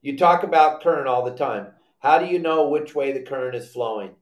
You 0.00 0.16
talk 0.16 0.42
about 0.42 0.82
current 0.82 1.08
all 1.08 1.24
the 1.24 1.36
time. 1.36 1.68
How 1.98 2.18
do 2.18 2.26
you 2.26 2.38
know 2.38 2.68
which 2.68 2.94
way 2.94 3.12
the 3.12 3.22
current 3.22 3.56
is 3.56 3.70
flowing? 3.70 4.14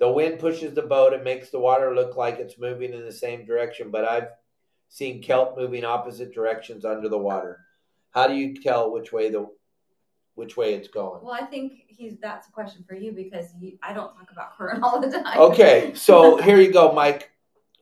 The 0.00 0.10
wind 0.10 0.40
pushes 0.40 0.74
the 0.74 0.82
boat 0.82 1.14
and 1.14 1.22
makes 1.22 1.50
the 1.50 1.60
water 1.60 1.94
look 1.94 2.16
like 2.16 2.38
it's 2.38 2.58
moving 2.58 2.92
in 2.92 3.04
the 3.04 3.12
same 3.12 3.46
direction, 3.46 3.90
but 3.90 4.04
I've 4.04 4.28
seen 4.88 5.22
kelp 5.22 5.56
moving 5.56 5.84
opposite 5.84 6.34
directions 6.34 6.84
under 6.84 7.08
the 7.08 7.18
water. 7.18 7.60
How 8.10 8.26
do 8.26 8.34
you 8.34 8.60
tell 8.60 8.90
which 8.92 9.12
way 9.12 9.30
the 9.30 9.48
which 10.34 10.56
way 10.56 10.74
it's 10.74 10.88
going? 10.88 11.22
well, 11.22 11.32
I 11.32 11.44
think 11.44 11.84
he's 11.86 12.16
that's 12.20 12.48
a 12.48 12.50
question 12.50 12.84
for 12.88 12.96
you 12.96 13.12
because 13.12 13.46
you, 13.60 13.78
I 13.84 13.92
don't 13.92 14.12
talk 14.16 14.32
about 14.32 14.56
current 14.56 14.82
all 14.82 15.00
the 15.00 15.08
time. 15.08 15.38
Okay, 15.38 15.92
so 15.94 16.36
here 16.42 16.60
you 16.60 16.72
go, 16.72 16.92
Mike. 16.92 17.30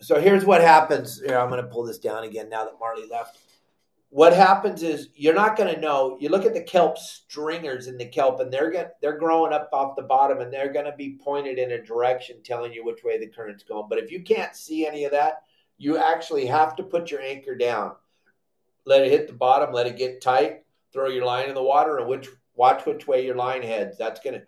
So 0.00 0.20
here's 0.20 0.44
what 0.44 0.60
happens. 0.60 1.20
Here, 1.20 1.38
I'm 1.38 1.48
going 1.48 1.62
to 1.62 1.68
pull 1.68 1.84
this 1.84 1.98
down 1.98 2.24
again 2.24 2.50
now 2.50 2.64
that 2.64 2.74
Marley 2.78 3.08
left. 3.08 3.38
What 4.12 4.34
happens 4.34 4.82
is 4.82 5.08
you're 5.14 5.32
not 5.32 5.56
going 5.56 5.74
to 5.74 5.80
know. 5.80 6.18
You 6.20 6.28
look 6.28 6.44
at 6.44 6.52
the 6.52 6.62
kelp 6.62 6.98
stringers 6.98 7.86
in 7.86 7.96
the 7.96 8.04
kelp, 8.04 8.40
and 8.40 8.52
they're 8.52 8.70
get, 8.70 8.96
they're 9.00 9.16
growing 9.16 9.54
up 9.54 9.70
off 9.72 9.96
the 9.96 10.02
bottom, 10.02 10.42
and 10.42 10.52
they're 10.52 10.70
going 10.70 10.84
to 10.84 10.94
be 10.94 11.18
pointed 11.24 11.58
in 11.58 11.72
a 11.72 11.82
direction, 11.82 12.36
telling 12.44 12.74
you 12.74 12.84
which 12.84 13.02
way 13.02 13.18
the 13.18 13.26
current's 13.26 13.64
going. 13.64 13.86
But 13.88 14.00
if 14.00 14.10
you 14.10 14.22
can't 14.22 14.54
see 14.54 14.86
any 14.86 15.04
of 15.04 15.12
that, 15.12 15.44
you 15.78 15.96
actually 15.96 16.44
have 16.44 16.76
to 16.76 16.82
put 16.82 17.10
your 17.10 17.22
anchor 17.22 17.54
down, 17.54 17.92
let 18.84 19.00
it 19.00 19.10
hit 19.10 19.28
the 19.28 19.32
bottom, 19.32 19.72
let 19.72 19.86
it 19.86 19.96
get 19.96 20.20
tight, 20.20 20.64
throw 20.92 21.08
your 21.08 21.24
line 21.24 21.48
in 21.48 21.54
the 21.54 21.62
water, 21.62 21.96
and 21.96 22.06
which 22.06 22.28
watch 22.54 22.84
which 22.84 23.06
way 23.06 23.24
your 23.24 23.36
line 23.36 23.62
heads. 23.62 23.96
That's 23.96 24.20
going 24.20 24.34
to 24.34 24.44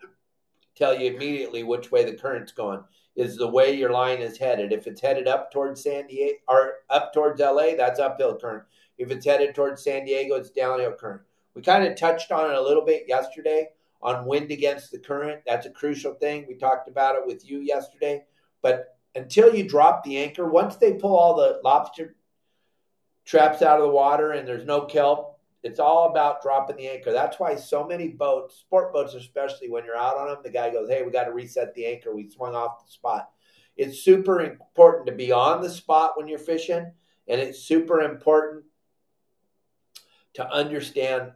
tell 0.77 0.95
you 0.95 1.11
immediately 1.11 1.63
which 1.63 1.91
way 1.91 2.05
the 2.05 2.19
current's 2.19 2.53
going. 2.53 2.85
Is 3.17 3.39
the 3.39 3.49
way 3.49 3.75
your 3.75 3.93
line 3.93 4.19
is 4.19 4.37
headed. 4.37 4.73
If 4.73 4.87
it's 4.87 5.01
headed 5.01 5.27
up 5.27 5.53
towards 5.53 5.83
San 5.83 6.09
Diego 6.09 6.37
or 6.49 6.75
up 6.91 7.15
towards 7.15 7.41
LA, 7.41 7.77
that's 7.77 8.01
uphill 8.01 8.37
current. 8.37 8.65
If 8.99 9.11
it's 9.11 9.27
headed 9.27 9.55
towards 9.55 9.83
San 9.83 10.05
Diego, 10.05 10.37
it's 10.37 10.51
downhill 10.51 10.93
current. 10.93 11.23
We 11.55 11.63
kind 11.63 11.85
of 11.85 11.97
touched 11.97 12.33
on 12.33 12.51
it 12.51 12.57
a 12.57 12.63
little 12.63 12.85
bit 12.85 13.05
yesterday 13.09 13.69
on 14.03 14.27
wind 14.27 14.51
against 14.51 14.93
the 14.93 14.99
current. 14.99 15.43
That's 15.47 15.67
a 15.67 15.71
crucial 15.71 16.15
thing. 16.15 16.47
We 16.49 16.57
talked 16.57 16.89
about 16.89 17.17
it 17.17 17.27
with 17.27 17.49
you 17.49 17.61
yesterday. 17.61 18.25
But 18.63 18.99
until 19.15 19.55
you 19.55 19.69
drop 19.69 20.05
the 20.05 20.19
anchor, 20.19 20.49
once 20.49 20.77
they 20.77 20.95
pull 20.95 21.17
all 21.17 21.37
the 21.37 21.61
lobster 21.65 22.17
traps 23.25 23.63
out 23.63 23.79
of 23.79 23.87
the 23.87 23.93
water 23.93 24.33
and 24.33 24.47
there's 24.47 24.67
no 24.67 24.83
kelp, 24.83 25.39
it's 25.63 25.81
all 25.81 26.11
about 26.11 26.43
dropping 26.43 26.77
the 26.77 26.89
anchor. 26.89 27.11
That's 27.11 27.41
why 27.41 27.55
so 27.55 27.87
many 27.87 28.09
boats, 28.09 28.57
sport 28.57 28.93
boats 28.93 29.15
especially, 29.15 29.71
when 29.71 29.85
you're 29.85 29.97
out 29.97 30.19
on 30.19 30.29
them, 30.29 30.39
the 30.45 30.51
guy 30.51 30.71
goes, 30.71 30.91
Hey, 30.91 31.03
we 31.03 31.11
got 31.11 31.25
to 31.25 31.33
reset 31.33 31.75
the 31.75 31.87
anchor. 31.87 32.15
We 32.15 32.29
swung 32.29 32.55
off 32.55 32.85
the 32.85 32.93
spot. 32.93 33.31
It's 33.77 34.01
super 34.01 34.41
important 34.41 35.07
to 35.07 35.15
be 35.15 35.33
on 35.33 35.63
the 35.63 35.71
spot 35.71 36.13
when 36.17 36.29
you're 36.29 36.39
fishing, 36.39 36.93
and 37.27 37.41
it's 37.41 37.61
super 37.61 38.03
important 38.03 38.65
to 40.35 40.49
understand 40.51 41.33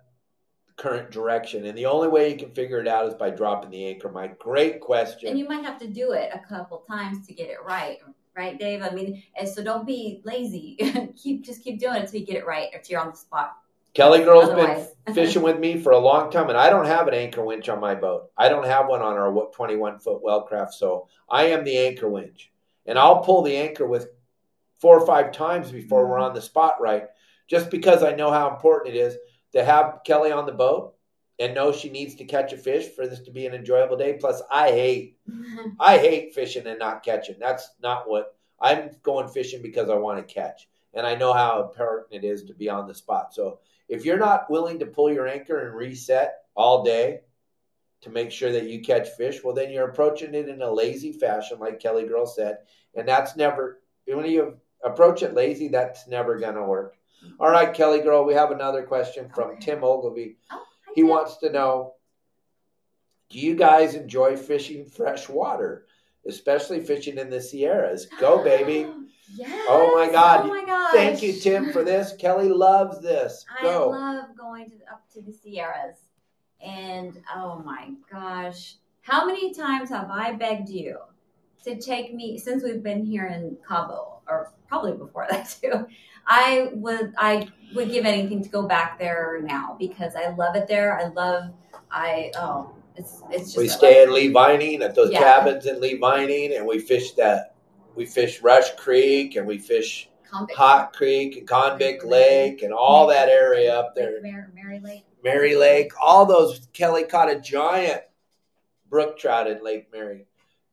current 0.78 1.10
direction. 1.10 1.66
And 1.66 1.76
the 1.76 1.86
only 1.86 2.08
way 2.08 2.30
you 2.30 2.38
can 2.38 2.50
figure 2.52 2.80
it 2.80 2.88
out 2.88 3.06
is 3.06 3.14
by 3.14 3.30
dropping 3.30 3.70
the 3.70 3.86
anchor. 3.86 4.08
My 4.10 4.28
great 4.38 4.80
question. 4.80 5.28
And 5.28 5.38
you 5.38 5.46
might 5.46 5.64
have 5.64 5.78
to 5.80 5.88
do 5.88 6.12
it 6.12 6.30
a 6.32 6.38
couple 6.38 6.84
times 6.88 7.26
to 7.26 7.34
get 7.34 7.50
it 7.50 7.58
right. 7.66 7.98
Right, 8.36 8.58
Dave? 8.58 8.82
I 8.82 8.90
mean, 8.90 9.22
and 9.36 9.48
so 9.48 9.64
don't 9.64 9.84
be 9.84 10.22
lazy. 10.24 10.76
keep 11.16 11.44
just 11.44 11.62
keep 11.64 11.80
doing 11.80 11.96
it 11.96 12.02
until 12.02 12.20
you 12.20 12.26
get 12.26 12.36
it 12.36 12.46
right, 12.46 12.68
until 12.72 12.92
you're 12.92 13.00
on 13.00 13.10
the 13.10 13.16
spot. 13.16 13.56
Kelly 13.94 14.20
Girl's 14.20 14.50
Otherwise. 14.50 14.90
been 15.06 15.14
fishing 15.14 15.42
with 15.42 15.58
me 15.58 15.80
for 15.80 15.90
a 15.90 15.98
long 15.98 16.30
time, 16.30 16.48
and 16.48 16.56
I 16.56 16.70
don't 16.70 16.86
have 16.86 17.08
an 17.08 17.14
anchor 17.14 17.44
winch 17.44 17.68
on 17.68 17.80
my 17.80 17.96
boat. 17.96 18.30
I 18.36 18.48
don't 18.48 18.66
have 18.66 18.86
one 18.86 19.02
on 19.02 19.16
our 19.16 19.32
21 19.52 19.98
foot 19.98 20.22
Wellcraft, 20.22 20.70
so 20.70 21.08
I 21.28 21.46
am 21.46 21.64
the 21.64 21.76
anchor 21.76 22.08
winch, 22.08 22.52
and 22.86 22.96
I'll 22.96 23.24
pull 23.24 23.42
the 23.42 23.56
anchor 23.56 23.88
with 23.88 24.06
four 24.78 25.00
or 25.00 25.04
five 25.04 25.32
times 25.32 25.72
before 25.72 26.06
we're 26.06 26.18
mm-hmm. 26.18 26.26
on 26.26 26.34
the 26.34 26.42
spot 26.42 26.74
right 26.80 27.08
just 27.48 27.70
because 27.70 28.02
I 28.02 28.14
know 28.14 28.30
how 28.30 28.50
important 28.50 28.94
it 28.94 28.98
is 28.98 29.16
to 29.52 29.64
have 29.64 30.00
Kelly 30.04 30.30
on 30.30 30.46
the 30.46 30.52
boat 30.52 30.94
and 31.38 31.54
know 31.54 31.72
she 31.72 31.88
needs 31.88 32.14
to 32.16 32.24
catch 32.24 32.52
a 32.52 32.56
fish 32.56 32.88
for 32.94 33.06
this 33.06 33.20
to 33.20 33.30
be 33.30 33.46
an 33.46 33.54
enjoyable 33.54 33.96
day. 33.96 34.16
Plus, 34.20 34.42
I 34.50 34.70
hate 34.70 35.18
I 35.80 35.98
hate 35.98 36.34
fishing 36.34 36.66
and 36.66 36.78
not 36.78 37.02
catching. 37.02 37.36
That's 37.38 37.70
not 37.82 38.08
what 38.08 38.36
I'm 38.60 38.90
going 39.02 39.28
fishing 39.28 39.62
because 39.62 39.88
I 39.88 39.94
want 39.94 40.18
to 40.26 40.34
catch, 40.34 40.68
and 40.94 41.06
I 41.06 41.14
know 41.14 41.32
how 41.32 41.62
important 41.62 42.22
it 42.22 42.26
is 42.26 42.44
to 42.44 42.54
be 42.54 42.68
on 42.68 42.86
the 42.86 42.94
spot. 42.94 43.34
So 43.34 43.60
if 43.88 44.04
you're 44.04 44.18
not 44.18 44.50
willing 44.50 44.78
to 44.80 44.86
pull 44.86 45.12
your 45.12 45.26
anchor 45.26 45.66
and 45.66 45.74
reset 45.74 46.42
all 46.54 46.84
day 46.84 47.20
to 48.00 48.10
make 48.10 48.30
sure 48.30 48.52
that 48.52 48.68
you 48.68 48.80
catch 48.80 49.08
fish, 49.10 49.42
well, 49.42 49.54
then 49.54 49.70
you're 49.70 49.88
approaching 49.88 50.34
it 50.34 50.48
in 50.48 50.62
a 50.62 50.70
lazy 50.70 51.12
fashion, 51.12 51.58
like 51.58 51.80
Kelly 51.80 52.06
Girl 52.06 52.26
said, 52.26 52.58
and 52.94 53.08
that's 53.08 53.36
never 53.36 53.80
when 54.06 54.26
you 54.26 54.56
approach 54.82 55.22
it 55.22 55.34
lazy, 55.34 55.68
that's 55.68 56.06
never 56.06 56.38
going 56.38 56.54
to 56.54 56.62
work. 56.62 56.97
All 57.40 57.50
right, 57.50 57.72
Kelly 57.72 58.00
girl, 58.00 58.24
we 58.24 58.34
have 58.34 58.50
another 58.50 58.82
question 58.82 59.28
from 59.34 59.50
okay. 59.50 59.60
Tim 59.60 59.84
Ogilvy. 59.84 60.36
Oh, 60.50 60.64
he 60.94 61.02
Tim. 61.02 61.08
wants 61.08 61.36
to 61.38 61.50
know 61.50 61.94
Do 63.30 63.38
you 63.38 63.54
guys 63.54 63.94
enjoy 63.94 64.36
fishing 64.36 64.86
fresh 64.86 65.28
water, 65.28 65.86
especially 66.26 66.80
fishing 66.80 67.18
in 67.18 67.30
the 67.30 67.40
Sierras? 67.40 68.06
Go, 68.20 68.42
baby. 68.44 68.90
Yes. 69.34 69.66
Oh 69.68 69.94
my 69.94 70.10
God. 70.10 70.40
Oh 70.44 70.48
my 70.48 70.64
gosh. 70.64 70.92
Thank 70.92 71.22
you, 71.22 71.34
Tim, 71.34 71.72
for 71.72 71.84
this. 71.84 72.14
Kelly 72.18 72.48
loves 72.48 73.00
this. 73.00 73.44
Go. 73.62 73.92
I 73.92 74.14
love 74.14 74.36
going 74.36 74.70
to, 74.70 74.76
up 74.90 75.04
to 75.12 75.20
the 75.20 75.32
Sierras. 75.32 75.98
And 76.64 77.20
oh 77.34 77.62
my 77.64 77.90
gosh. 78.10 78.76
How 79.02 79.26
many 79.26 79.54
times 79.54 79.90
have 79.90 80.10
I 80.10 80.32
begged 80.32 80.68
you 80.68 80.98
to 81.64 81.78
take 81.78 82.14
me 82.14 82.38
since 82.38 82.62
we've 82.62 82.82
been 82.82 83.04
here 83.04 83.26
in 83.26 83.56
Cabo, 83.66 84.20
or 84.28 84.52
probably 84.68 84.92
before 84.92 85.26
that 85.30 85.56
too? 85.62 85.86
I 86.26 86.70
would 86.74 87.14
I 87.18 87.48
would 87.74 87.90
give 87.90 88.04
anything 88.04 88.42
to 88.42 88.48
go 88.48 88.66
back 88.66 88.98
there 88.98 89.40
now 89.42 89.76
because 89.78 90.14
I 90.14 90.28
love 90.30 90.56
it 90.56 90.68
there. 90.68 90.98
I 90.98 91.08
love 91.08 91.50
I 91.90 92.30
oh 92.36 92.70
it's 92.96 93.22
it's 93.30 93.54
just 93.54 93.56
we 93.56 93.68
stay 93.68 94.02
in 94.02 94.12
Lee 94.12 94.28
Vining 94.28 94.82
at 94.82 94.94
those 94.94 95.10
yeah. 95.10 95.20
cabins 95.20 95.66
in 95.66 95.80
Lee 95.80 95.96
Vining 95.96 96.54
and 96.54 96.66
we 96.66 96.78
fish 96.78 97.12
that 97.12 97.54
we 97.94 98.04
fish 98.04 98.42
Rush 98.42 98.76
Creek 98.76 99.36
and 99.36 99.46
we 99.46 99.58
fish 99.58 100.08
Convict. 100.30 100.58
Hot 100.58 100.92
Creek 100.92 101.36
and 101.36 101.48
Convict 101.48 102.04
Lake 102.04 102.62
and 102.62 102.72
all 102.72 103.06
Mary, 103.06 103.18
that 103.18 103.28
area 103.28 103.74
up 103.74 103.94
there. 103.94 104.20
Mary, 104.22 104.44
Mary 104.54 104.80
Lake. 104.80 105.04
Mary 105.24 105.56
Lake, 105.56 105.92
all 106.00 106.26
those. 106.26 106.68
Kelly 106.72 107.04
caught 107.04 107.30
a 107.30 107.40
giant 107.40 108.02
brook 108.90 109.18
trout 109.18 109.50
in 109.50 109.64
Lake 109.64 109.88
Mary. 109.92 110.26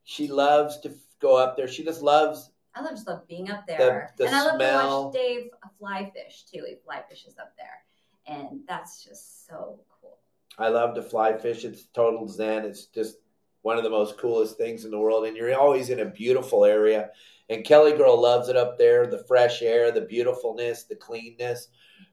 She 0.04 0.28
loves 0.28 0.78
to 0.80 0.92
go 1.20 1.36
up 1.36 1.56
there. 1.56 1.68
She 1.68 1.84
just 1.84 2.02
loves 2.02 2.50
I 2.76 2.82
love 2.82 2.92
just 2.92 3.06
love 3.06 3.26
being 3.26 3.50
up 3.50 3.66
there. 3.66 4.12
The, 4.18 4.24
the 4.24 4.28
and 4.28 4.36
I 4.36 4.42
love 4.44 4.56
smell. 4.56 5.00
to 5.00 5.06
watch 5.06 5.14
Dave 5.14 5.50
fly 5.78 6.12
fish 6.14 6.44
too. 6.44 6.62
He 6.68 6.76
fly 6.84 7.02
fishes 7.08 7.36
up 7.40 7.54
there. 7.56 7.82
And 8.26 8.60
that's 8.68 9.02
just 9.02 9.46
so 9.46 9.80
cool. 10.00 10.18
I 10.58 10.68
love 10.68 10.94
to 10.96 11.02
fly 11.02 11.36
fish. 11.38 11.64
It's 11.64 11.84
total 11.94 12.28
zen. 12.28 12.66
It's 12.66 12.86
just 12.86 13.16
one 13.62 13.78
of 13.78 13.82
the 13.82 13.90
most 13.90 14.18
coolest 14.18 14.58
things 14.58 14.84
in 14.84 14.90
the 14.90 14.98
world. 14.98 15.24
And 15.24 15.36
you're 15.36 15.58
always 15.58 15.88
in 15.88 16.00
a 16.00 16.04
beautiful 16.04 16.64
area. 16.64 17.10
And 17.48 17.64
Kelly 17.64 17.92
Girl 17.92 18.20
loves 18.20 18.48
it 18.48 18.56
up 18.56 18.76
there 18.76 19.06
the 19.06 19.24
fresh 19.24 19.62
air, 19.62 19.90
the 19.90 20.02
beautifulness, 20.02 20.84
the 20.84 20.96
cleanness, 20.96 21.68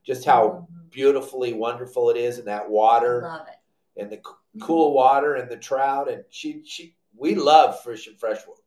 just 0.06 0.24
how 0.24 0.48
mm-hmm. 0.48 0.88
beautifully 0.92 1.54
wonderful 1.54 2.10
it 2.10 2.18
is 2.18 2.40
in 2.40 2.46
that 2.46 2.70
water. 2.70 3.26
I 3.26 3.38
love 3.38 3.48
it. 3.48 4.02
And 4.02 4.10
the 4.10 4.22
cool 4.62 4.94
water 4.94 5.36
and 5.36 5.52
the 5.52 5.58
trout. 5.58 6.10
And 6.10 6.24
she, 6.30 6.62
she, 6.66 6.96
we 7.16 7.36
love 7.36 7.82
fishing 7.82 8.16
freshwater. 8.16 8.62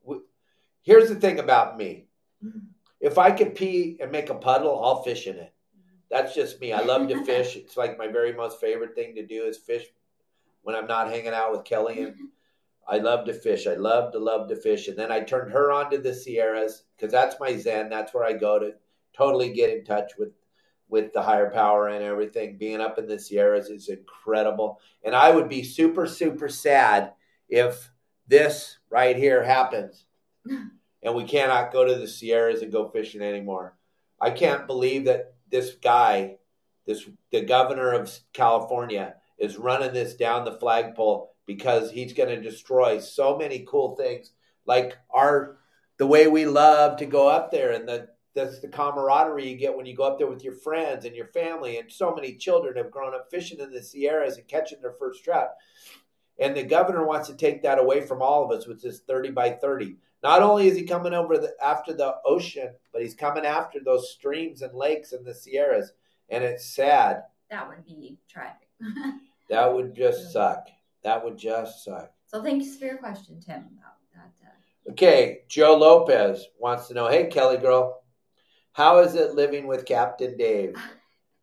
Here's 0.87 1.09
the 1.09 1.17
thing 1.17 1.41
about 1.41 1.77
me. 1.77 2.07
Mm. 2.43 2.67
If 3.01 3.19
I 3.19 3.33
could 3.33 3.57
pee 3.57 3.99
and 4.01 4.13
make 4.13 4.31
a 4.31 4.35
puddle, 4.37 4.83
I'll 4.83 5.03
fish 5.03 5.27
in 5.27 5.35
it. 5.35 5.53
That's 6.09 6.33
just 6.33 6.61
me. 6.61 6.73
I 6.73 6.83
love 6.83 7.09
to 7.09 7.25
fish. 7.27 7.57
It's 7.57 7.77
like 7.77 7.99
my 7.99 8.07
very 8.07 8.33
most 8.33 8.61
favorite 8.61 8.95
thing 8.95 9.17
to 9.17 9.27
do 9.27 9.45
is 9.45 9.59
fish 9.59 9.85
when 10.63 10.77
I'm 10.77 10.87
not 10.87 11.11
hanging 11.11 11.35
out 11.35 11.51
with 11.51 11.65
Kelly 11.65 12.03
and 12.03 12.15
I 12.89 12.99
love 12.99 13.25
to 13.25 13.35
fish. 13.35 13.67
I 13.67 13.75
love 13.75 14.13
to 14.13 14.21
love 14.21 14.49
to 14.49 14.55
fish. 14.55 14.87
And 14.87 14.97
then 14.97 15.11
I 15.11 15.21
turned 15.21 15.51
her 15.51 15.73
on 15.73 15.91
to 15.91 15.99
the 15.99 16.15
Sierras 16.15 16.85
because 16.97 17.11
that's 17.11 17.41
my 17.41 17.57
zen. 17.57 17.89
That's 17.89 18.15
where 18.15 18.25
I 18.25 18.35
go 18.35 18.61
to 18.61 18.75
totally 19.13 19.53
get 19.53 19.71
in 19.71 19.85
touch 19.85 20.13
with 20.17 20.31
with 20.89 21.13
the 21.13 21.23
higher 21.23 21.51
power 21.51 21.89
and 21.89 22.05
everything. 22.05 22.59
Being 22.59 22.81
up 22.81 22.97
in 22.97 23.09
the 23.09 23.19
Sierras 23.19 23.71
is 23.71 23.89
incredible. 23.89 24.79
And 25.03 25.17
I 25.17 25.33
would 25.33 25.49
be 25.49 25.65
super, 25.65 26.07
super 26.07 26.49
sad 26.49 27.13
if 27.49 27.91
this 28.29 28.79
right 28.89 29.17
here 29.17 29.43
happens 29.43 30.05
and 31.07 31.15
we 31.15 31.23
cannot 31.23 31.73
go 31.73 31.85
to 31.85 31.95
the 31.95 32.09
Sierras 32.09 32.63
and 32.63 32.73
go 32.73 32.89
fishing 32.89 33.23
anymore. 33.23 33.77
I 34.21 34.31
can't 34.31 34.67
believe 34.67 35.05
that 35.05 35.35
this 35.49 35.77
guy, 35.77 36.39
this 36.85 37.09
the 37.31 37.43
governor 37.43 37.93
of 37.93 38.13
California, 38.33 39.15
is 39.39 39.57
running 39.57 39.95
this 39.95 40.17
down 40.17 40.45
the 40.45 40.59
flagpole 40.59 41.33
because 41.47 41.93
he's 41.93 42.13
going 42.13 42.31
to 42.31 42.41
destroy 42.41 42.99
so 42.99 43.39
many 43.39 43.65
cool 43.69 43.95
things, 43.95 44.33
like 44.67 44.99
our 45.09 45.59
the 45.99 46.09
way 46.09 46.27
we 46.27 46.45
love 46.45 46.97
to 46.97 47.07
go 47.07 47.29
up 47.29 47.53
there 47.53 47.71
and 47.71 47.89
the 47.89 48.09
that's 48.35 48.59
the 48.59 48.69
camaraderie 48.69 49.49
you 49.49 49.57
get 49.57 49.75
when 49.75 49.87
you 49.87 49.95
go 49.95 50.03
up 50.03 50.19
there 50.19 50.27
with 50.27 50.43
your 50.45 50.55
friends 50.55 51.05
and 51.05 51.15
your 51.15 51.29
family. 51.29 51.79
And 51.79 51.91
so 51.91 52.15
many 52.15 52.35
children 52.35 52.77
have 52.77 52.91
grown 52.91 53.15
up 53.15 53.29
fishing 53.31 53.61
in 53.61 53.71
the 53.71 53.83
Sierras 53.83 54.37
and 54.37 54.47
catching 54.49 54.83
their 54.83 54.97
first 54.99 55.25
trout. 55.25 55.51
And 56.39 56.55
the 56.55 56.65
governor 56.65 57.07
wants 57.07 57.29
to 57.29 57.35
take 57.35 57.63
that 57.63 57.79
away 57.79 58.05
from 58.05 58.21
all 58.21 58.45
of 58.45 58.51
us 58.51 58.67
with 58.67 58.83
this 58.83 59.01
30 59.01 59.31
by 59.31 59.53
30. 59.53 59.97
Not 60.23 60.43
only 60.43 60.69
is 60.69 60.77
he 60.77 60.85
coming 60.85 61.15
over 61.15 61.39
the, 61.39 61.55
after 61.63 61.93
the 61.93 62.17
ocean, 62.25 62.71
but 62.93 63.03
he's 63.03 63.15
coming 63.15 63.45
after 63.45 63.79
those 63.85 64.13
streams 64.13 64.63
and 64.63 64.75
lakes 64.75 65.13
in 65.13 65.25
the 65.25 65.35
Sierras, 65.35 65.93
and 66.29 66.43
it's 66.43 66.67
sad. 66.67 67.23
That 67.51 67.69
would 67.69 67.85
be 67.85 68.19
tragic. 68.29 68.69
that 69.51 69.73
would 69.73 69.95
just 69.95 70.33
suck. 70.33 70.67
That 71.05 71.23
would 71.25 71.37
just 71.37 71.85
suck. 71.85 72.13
So 72.27 72.43
thanks 72.43 72.77
for 72.77 72.87
your 72.87 72.99
question, 72.99 73.41
Tim. 73.41 73.65
That. 74.15 74.47
Uh... 74.47 74.91
Okay, 74.93 75.43
Joe 75.49 75.77
Lopez 75.77 76.47
wants 76.59 76.89
to 76.89 76.95
know, 76.95 77.09
hey 77.09 77.27
Kelly 77.27 77.59
girl, 77.59 78.03
how 78.73 78.99
is 78.99 79.15
it 79.15 79.35
living 79.35 79.67
with 79.67 79.85
Captain 79.85 80.37
Dave? 80.37 80.77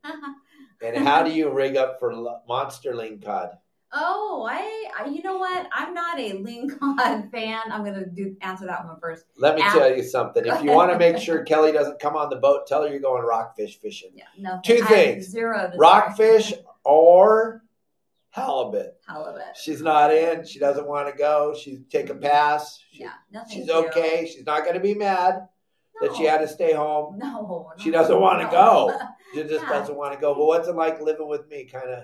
and 0.83 0.97
how 0.97 1.23
do 1.23 1.31
you 1.31 1.49
rig 1.49 1.77
up 1.77 1.99
for 1.99 2.41
monster 2.47 2.93
lingcod? 2.93 3.57
Oh, 3.95 4.47
I, 4.49 4.88
I, 4.99 5.06
you 5.08 5.21
know 5.21 5.38
what? 5.38 5.67
I'm 5.71 5.93
not 5.93 6.19
a 6.19 6.32
Lingcod 6.34 7.32
fan. 7.32 7.62
I'm 7.71 7.84
gonna 7.86 8.06
do 8.06 8.36
answer 8.41 8.65
that 8.65 8.86
one 8.86 8.99
first. 8.99 9.25
Let 9.38 9.56
me 9.56 9.62
Al- 9.62 9.77
tell 9.77 9.95
you 9.95 10.03
something. 10.03 10.45
If 10.45 10.63
you 10.63 10.71
want 10.79 10.91
to 10.91 10.97
make 10.97 11.17
sure 11.17 11.43
Kelly 11.43 11.71
doesn't 11.71 11.99
come 11.99 12.15
on 12.15 12.29
the 12.29 12.38
boat, 12.38 12.65
tell 12.67 12.82
her 12.84 12.89
you're 12.89 12.99
going 12.99 13.23
rockfish 13.23 13.79
fishing. 13.79 14.12
Yeah, 14.15 14.23
no. 14.38 14.60
Two 14.63 14.82
I 14.84 14.88
things. 14.88 15.27
Zero. 15.27 15.71
Rockfish 15.77 16.53
or 16.84 17.63
halibut. 18.32 18.95
Halibut. 19.08 19.43
She's 19.62 19.82
not 19.82 20.12
in. 20.13 20.45
She 20.45 20.58
doesn't 20.60 20.88
want 20.88 21.08
to 21.10 21.15
go. 21.17 21.56
She's 21.60 21.79
take 21.89 22.10
a 22.10 22.15
pass. 22.15 22.79
She- 22.91 23.01
Yeah, 23.03 23.12
nothing. 23.32 23.58
she's 23.58 23.65
zero. 23.67 23.86
okay. 23.88 24.25
She's 24.32 24.45
not 24.45 24.63
going 24.63 24.73
to 24.75 24.79
be 24.82 24.95
mad 24.95 25.47
that 26.01 26.15
she 26.15 26.23
had 26.23 26.39
to 26.39 26.47
stay 26.47 26.73
home. 26.73 27.19
No, 27.19 27.69
She 27.77 27.91
doesn't 27.91 28.19
wanna 28.19 28.45
no. 28.45 28.49
go. 28.51 28.99
She 29.34 29.41
just 29.43 29.63
Yeah. 29.63 29.69
doesn't 29.69 29.95
want 29.95 30.13
to 30.13 30.19
go. 30.19 30.34
But 30.36 30.45
what's 30.45 30.67
it 30.67 30.75
like 30.75 30.99
living 31.01 31.27
with 31.27 31.47
me? 31.47 31.65
Kind 31.65 31.89
of. 31.89 32.03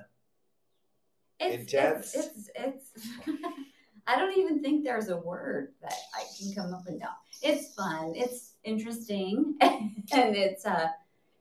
It's, 1.40 1.74
Intense? 1.74 2.16
It's 2.16 2.50
it's. 2.56 2.92
it's 2.96 3.08
I 4.08 4.18
don't 4.18 4.36
even 4.38 4.62
think 4.62 4.84
there's 4.84 5.10
a 5.10 5.18
word 5.18 5.74
that 5.82 5.94
I 6.16 6.24
can 6.38 6.54
come 6.56 6.74
up 6.74 6.88
and 6.88 7.00
down. 7.00 7.12
It's 7.44 7.76
fun. 7.76 8.14
It's 8.16 8.54
interesting, 8.64 9.56
and 9.62 10.36
it's 10.36 10.66
uh, 10.66 10.88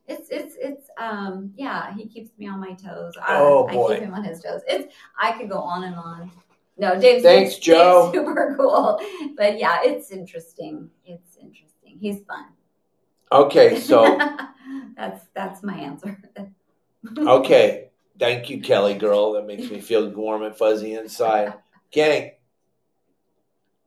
it's 0.06 0.28
it's 0.30 0.54
it's 0.60 0.90
um 0.98 1.52
yeah. 1.56 1.94
He 1.94 2.06
keeps 2.06 2.30
me 2.38 2.46
on 2.46 2.60
my 2.60 2.74
toes. 2.74 3.14
I, 3.20 3.38
Oh, 3.38 3.66
I 3.68 3.94
keep 3.94 4.02
him 4.02 4.14
on 4.14 4.22
his 4.22 4.42
toes. 4.42 4.60
It's 4.68 4.92
I 5.18 5.32
could 5.32 5.48
go 5.48 5.58
on 5.58 5.84
and 5.84 5.96
on. 5.96 6.30
No, 6.76 7.00
Dave's 7.00 7.24
Thanks, 7.24 7.54
Dave's 7.54 7.58
Joe. 7.58 8.10
super 8.14 8.54
cool, 8.56 9.00
but 9.36 9.58
yeah, 9.58 9.80
it's 9.82 10.10
interesting. 10.10 10.90
It's 11.04 11.36
interesting. 11.36 11.98
He's 12.00 12.20
fun. 12.24 12.46
Okay, 13.32 13.80
so 13.80 14.18
that's 14.96 15.24
that's 15.34 15.62
my 15.62 15.74
answer. 15.74 16.20
okay. 17.18 17.87
Thank 18.18 18.50
you, 18.50 18.60
Kelly 18.60 18.94
girl. 18.94 19.32
That 19.32 19.46
makes 19.46 19.70
me 19.70 19.80
feel 19.80 20.08
warm 20.10 20.42
and 20.42 20.56
fuzzy 20.56 20.94
inside. 20.94 21.54
Gang, 21.92 22.32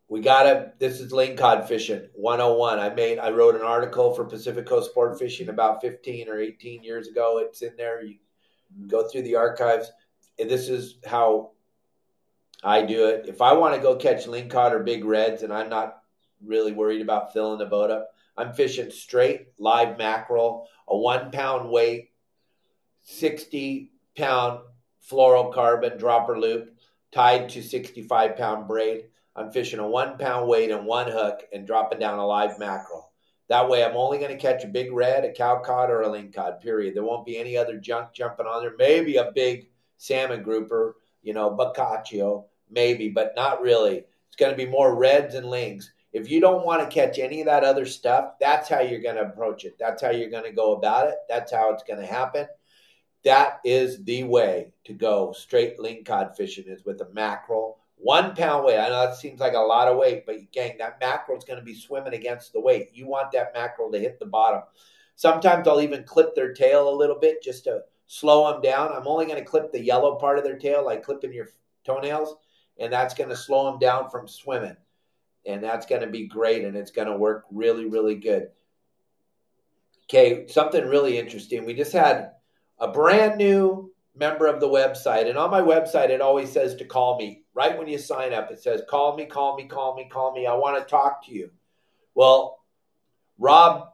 we 0.07 0.21
gotta. 0.21 0.73
This 0.79 1.01
is 1.01 1.11
lingcod 1.11 1.67
fishing 1.67 2.07
101. 2.13 2.79
I 2.79 2.89
made. 2.89 3.19
I 3.19 3.31
wrote 3.31 3.55
an 3.55 3.61
article 3.61 4.13
for 4.13 4.25
Pacific 4.25 4.65
Coast 4.65 4.91
Sport 4.91 5.19
Fishing 5.19 5.49
about 5.49 5.81
15 5.81 6.29
or 6.29 6.39
18 6.39 6.83
years 6.83 7.07
ago. 7.07 7.39
It's 7.39 7.61
in 7.61 7.75
there. 7.77 8.01
You 8.01 8.15
go 8.87 9.07
through 9.07 9.23
the 9.23 9.35
archives. 9.35 9.91
And 10.39 10.49
this 10.49 10.69
is 10.69 10.95
how 11.05 11.51
I 12.63 12.83
do 12.83 13.07
it. 13.07 13.25
If 13.27 13.41
I 13.41 13.53
want 13.53 13.75
to 13.75 13.81
go 13.81 13.95
catch 13.95 14.25
lingcod 14.25 14.71
or 14.71 14.79
big 14.79 15.03
reds, 15.03 15.43
and 15.43 15.51
I'm 15.51 15.69
not 15.69 15.97
really 16.43 16.71
worried 16.71 17.01
about 17.01 17.33
filling 17.33 17.59
the 17.59 17.65
boat 17.65 17.91
up, 17.91 18.09
I'm 18.37 18.53
fishing 18.53 18.91
straight 18.91 19.47
live 19.59 19.97
mackerel, 19.97 20.67
a 20.87 20.97
one 20.97 21.31
pound 21.31 21.69
weight, 21.69 22.11
60 23.03 23.91
pound 24.21 24.59
fluorocarbon 25.09 25.97
dropper 25.97 26.39
loop 26.39 26.77
tied 27.11 27.49
to 27.49 27.63
65 27.63 28.37
pound 28.37 28.67
braid. 28.67 29.05
I'm 29.35 29.51
fishing 29.51 29.79
a 29.79 29.87
one 29.87 30.17
pound 30.17 30.47
weight 30.47 30.69
and 30.69 30.85
one 30.85 31.11
hook 31.11 31.41
and 31.51 31.65
dropping 31.65 31.99
down 31.99 32.19
a 32.19 32.25
live 32.25 32.59
mackerel. 32.59 33.11
That 33.49 33.67
way, 33.67 33.83
I'm 33.83 33.97
only 33.97 34.19
going 34.19 34.31
to 34.31 34.37
catch 34.37 34.63
a 34.63 34.67
big 34.67 34.93
red, 34.93 35.25
a 35.25 35.33
cow 35.33 35.61
cod, 35.65 35.89
or 35.89 36.03
a 36.03 36.07
lingcod. 36.07 36.61
Period. 36.61 36.95
There 36.95 37.03
won't 37.03 37.25
be 37.25 37.37
any 37.37 37.57
other 37.57 37.77
junk 37.77 38.13
jumping 38.13 38.45
on 38.45 38.61
there. 38.61 38.75
Maybe 38.77 39.17
a 39.17 39.31
big 39.33 39.69
salmon 39.97 40.43
grouper, 40.43 40.95
you 41.21 41.33
know, 41.33 41.49
bocaccio, 41.49 42.45
maybe, 42.69 43.09
but 43.09 43.33
not 43.35 43.61
really. 43.61 44.05
It's 44.27 44.37
going 44.37 44.51
to 44.51 44.57
be 44.57 44.71
more 44.71 44.95
reds 44.95 45.35
and 45.35 45.47
lings. 45.47 45.91
If 46.13 46.29
you 46.29 46.39
don't 46.39 46.65
want 46.65 46.81
to 46.81 46.93
catch 46.93 47.19
any 47.19 47.41
of 47.41 47.47
that 47.47 47.63
other 47.63 47.85
stuff, 47.85 48.33
that's 48.39 48.69
how 48.69 48.81
you're 48.81 49.01
going 49.01 49.15
to 49.15 49.23
approach 49.23 49.65
it. 49.65 49.77
That's 49.79 50.01
how 50.01 50.11
you're 50.11 50.29
going 50.29 50.45
to 50.45 50.51
go 50.51 50.75
about 50.75 51.07
it. 51.07 51.15
That's 51.27 51.51
how 51.51 51.73
it's 51.73 51.83
going 51.83 51.99
to 51.99 52.05
happen. 52.05 52.47
That 53.23 53.59
is 53.63 54.03
the 54.03 54.23
way 54.23 54.73
to 54.85 54.93
go 54.93 55.31
straight 55.31 55.77
lingcod 55.77 56.35
fishing 56.35 56.65
is 56.67 56.85
with 56.85 57.01
a 57.01 57.09
mackerel. 57.13 57.77
One 57.97 58.33
pound 58.35 58.65
weight. 58.65 58.79
I 58.79 58.89
know 58.89 59.05
that 59.05 59.15
seems 59.15 59.39
like 59.39 59.53
a 59.53 59.59
lot 59.59 59.87
of 59.87 59.97
weight, 59.97 60.25
but 60.25 60.51
gang, 60.51 60.77
that 60.79 60.99
mackerel 60.99 61.37
is 61.37 61.43
going 61.43 61.59
to 61.59 61.65
be 61.65 61.75
swimming 61.75 62.15
against 62.15 62.51
the 62.51 62.59
weight. 62.59 62.89
You 62.93 63.07
want 63.07 63.31
that 63.31 63.53
mackerel 63.53 63.91
to 63.91 63.99
hit 63.99 64.19
the 64.19 64.25
bottom. 64.25 64.63
Sometimes 65.15 65.67
I'll 65.67 65.81
even 65.81 66.03
clip 66.03 66.33
their 66.33 66.51
tail 66.51 66.89
a 66.89 66.97
little 66.97 67.19
bit 67.19 67.43
just 67.43 67.65
to 67.65 67.81
slow 68.07 68.51
them 68.51 68.61
down. 68.61 68.91
I'm 68.91 69.07
only 69.07 69.27
going 69.27 69.37
to 69.37 69.45
clip 69.45 69.71
the 69.71 69.83
yellow 69.83 70.15
part 70.15 70.39
of 70.39 70.43
their 70.43 70.57
tail, 70.57 70.83
like 70.83 71.03
clipping 71.03 71.31
your 71.31 71.49
toenails, 71.85 72.37
and 72.79 72.91
that's 72.91 73.13
going 73.13 73.29
to 73.29 73.35
slow 73.35 73.69
them 73.69 73.77
down 73.77 74.09
from 74.09 74.27
swimming. 74.27 74.77
And 75.45 75.63
that's 75.63 75.85
going 75.85 76.01
to 76.01 76.07
be 76.07 76.27
great, 76.27 76.65
and 76.65 76.75
it's 76.75 76.91
going 76.91 77.07
to 77.07 77.17
work 77.17 77.45
really, 77.51 77.85
really 77.85 78.15
good. 78.15 78.47
Okay, 80.05 80.47
something 80.47 80.87
really 80.87 81.19
interesting. 81.19 81.65
We 81.65 81.75
just 81.75 81.93
had 81.93 82.31
a 82.81 82.87
brand 82.87 83.37
new 83.37 83.93
member 84.15 84.47
of 84.47 84.59
the 84.59 84.67
website, 84.67 85.29
and 85.29 85.37
on 85.37 85.51
my 85.51 85.61
website, 85.61 86.09
it 86.09 86.19
always 86.19 86.51
says 86.51 86.75
to 86.75 86.85
call 86.85 87.17
me. 87.17 87.43
Right 87.53 87.77
when 87.77 87.87
you 87.87 87.97
sign 87.97 88.33
up, 88.33 88.51
it 88.51 88.59
says, 88.59 88.81
Call 88.89 89.15
me, 89.15 89.25
call 89.25 89.55
me, 89.55 89.65
call 89.65 89.95
me, 89.95 90.09
call 90.11 90.33
me. 90.33 90.47
I 90.47 90.55
want 90.55 90.77
to 90.77 90.89
talk 90.89 91.25
to 91.25 91.33
you. 91.33 91.51
Well, 92.15 92.59
Rob, 93.37 93.87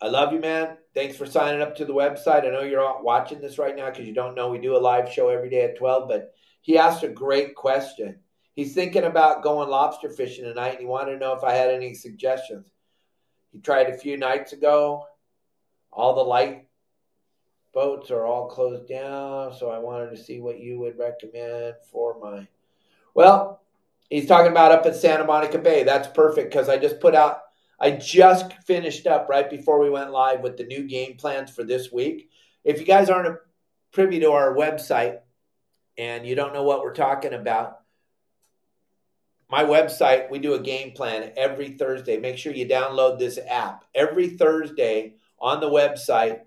I 0.00 0.08
love 0.08 0.32
you, 0.32 0.40
man. 0.40 0.78
Thanks 0.94 1.16
for 1.16 1.26
signing 1.26 1.60
up 1.60 1.76
to 1.76 1.84
the 1.84 1.92
website. 1.92 2.46
I 2.46 2.50
know 2.50 2.62
you're 2.62 3.02
watching 3.02 3.40
this 3.40 3.58
right 3.58 3.76
now 3.76 3.90
because 3.90 4.06
you 4.06 4.14
don't 4.14 4.34
know 4.34 4.48
we 4.48 4.58
do 4.58 4.76
a 4.76 4.78
live 4.78 5.12
show 5.12 5.28
every 5.28 5.50
day 5.50 5.62
at 5.62 5.78
12, 5.78 6.08
but 6.08 6.32
he 6.62 6.78
asked 6.78 7.04
a 7.04 7.08
great 7.08 7.54
question. 7.54 8.18
He's 8.54 8.74
thinking 8.74 9.04
about 9.04 9.42
going 9.42 9.68
lobster 9.68 10.08
fishing 10.08 10.44
tonight, 10.44 10.70
and 10.70 10.80
he 10.80 10.86
wanted 10.86 11.12
to 11.12 11.18
know 11.18 11.34
if 11.34 11.44
I 11.44 11.52
had 11.52 11.70
any 11.70 11.94
suggestions. 11.94 12.66
He 13.52 13.60
tried 13.60 13.88
a 13.88 13.98
few 13.98 14.16
nights 14.16 14.52
ago. 14.52 15.04
All 15.92 16.14
the 16.14 16.22
light 16.22 16.66
boats 17.72 18.10
are 18.10 18.26
all 18.26 18.48
closed 18.48 18.88
down, 18.88 19.54
so 19.54 19.70
I 19.70 19.78
wanted 19.78 20.10
to 20.10 20.22
see 20.22 20.40
what 20.40 20.60
you 20.60 20.78
would 20.80 20.98
recommend 20.98 21.74
for 21.90 22.18
my. 22.20 22.46
Well, 23.14 23.62
he's 24.08 24.26
talking 24.26 24.52
about 24.52 24.72
up 24.72 24.86
at 24.86 24.96
Santa 24.96 25.24
Monica 25.24 25.58
Bay. 25.58 25.82
That's 25.84 26.08
perfect 26.08 26.50
because 26.50 26.68
I 26.68 26.78
just 26.78 27.00
put 27.00 27.14
out 27.14 27.42
I 27.80 27.92
just 27.92 28.52
finished 28.66 29.06
up 29.06 29.28
right 29.30 29.48
before 29.48 29.80
we 29.80 29.88
went 29.88 30.12
live 30.12 30.42
with 30.42 30.58
the 30.58 30.64
new 30.64 30.86
game 30.86 31.16
plans 31.16 31.50
for 31.50 31.64
this 31.64 31.90
week. 31.90 32.28
If 32.62 32.78
you 32.78 32.84
guys 32.84 33.08
aren't 33.08 33.38
privy 33.90 34.20
to 34.20 34.32
our 34.32 34.54
website 34.54 35.20
and 35.96 36.26
you 36.26 36.34
don't 36.34 36.52
know 36.52 36.62
what 36.62 36.82
we're 36.82 36.92
talking 36.92 37.32
about, 37.32 37.78
my 39.50 39.64
website, 39.64 40.30
we 40.30 40.38
do 40.38 40.54
a 40.54 40.60
game 40.60 40.92
plan 40.92 41.32
every 41.36 41.70
Thursday. 41.70 42.18
Make 42.18 42.36
sure 42.36 42.52
you 42.52 42.66
download 42.66 43.18
this 43.18 43.38
app. 43.48 43.84
Every 43.94 44.28
Thursday 44.28 45.14
on 45.40 45.60
the 45.60 45.70
website, 45.70 46.40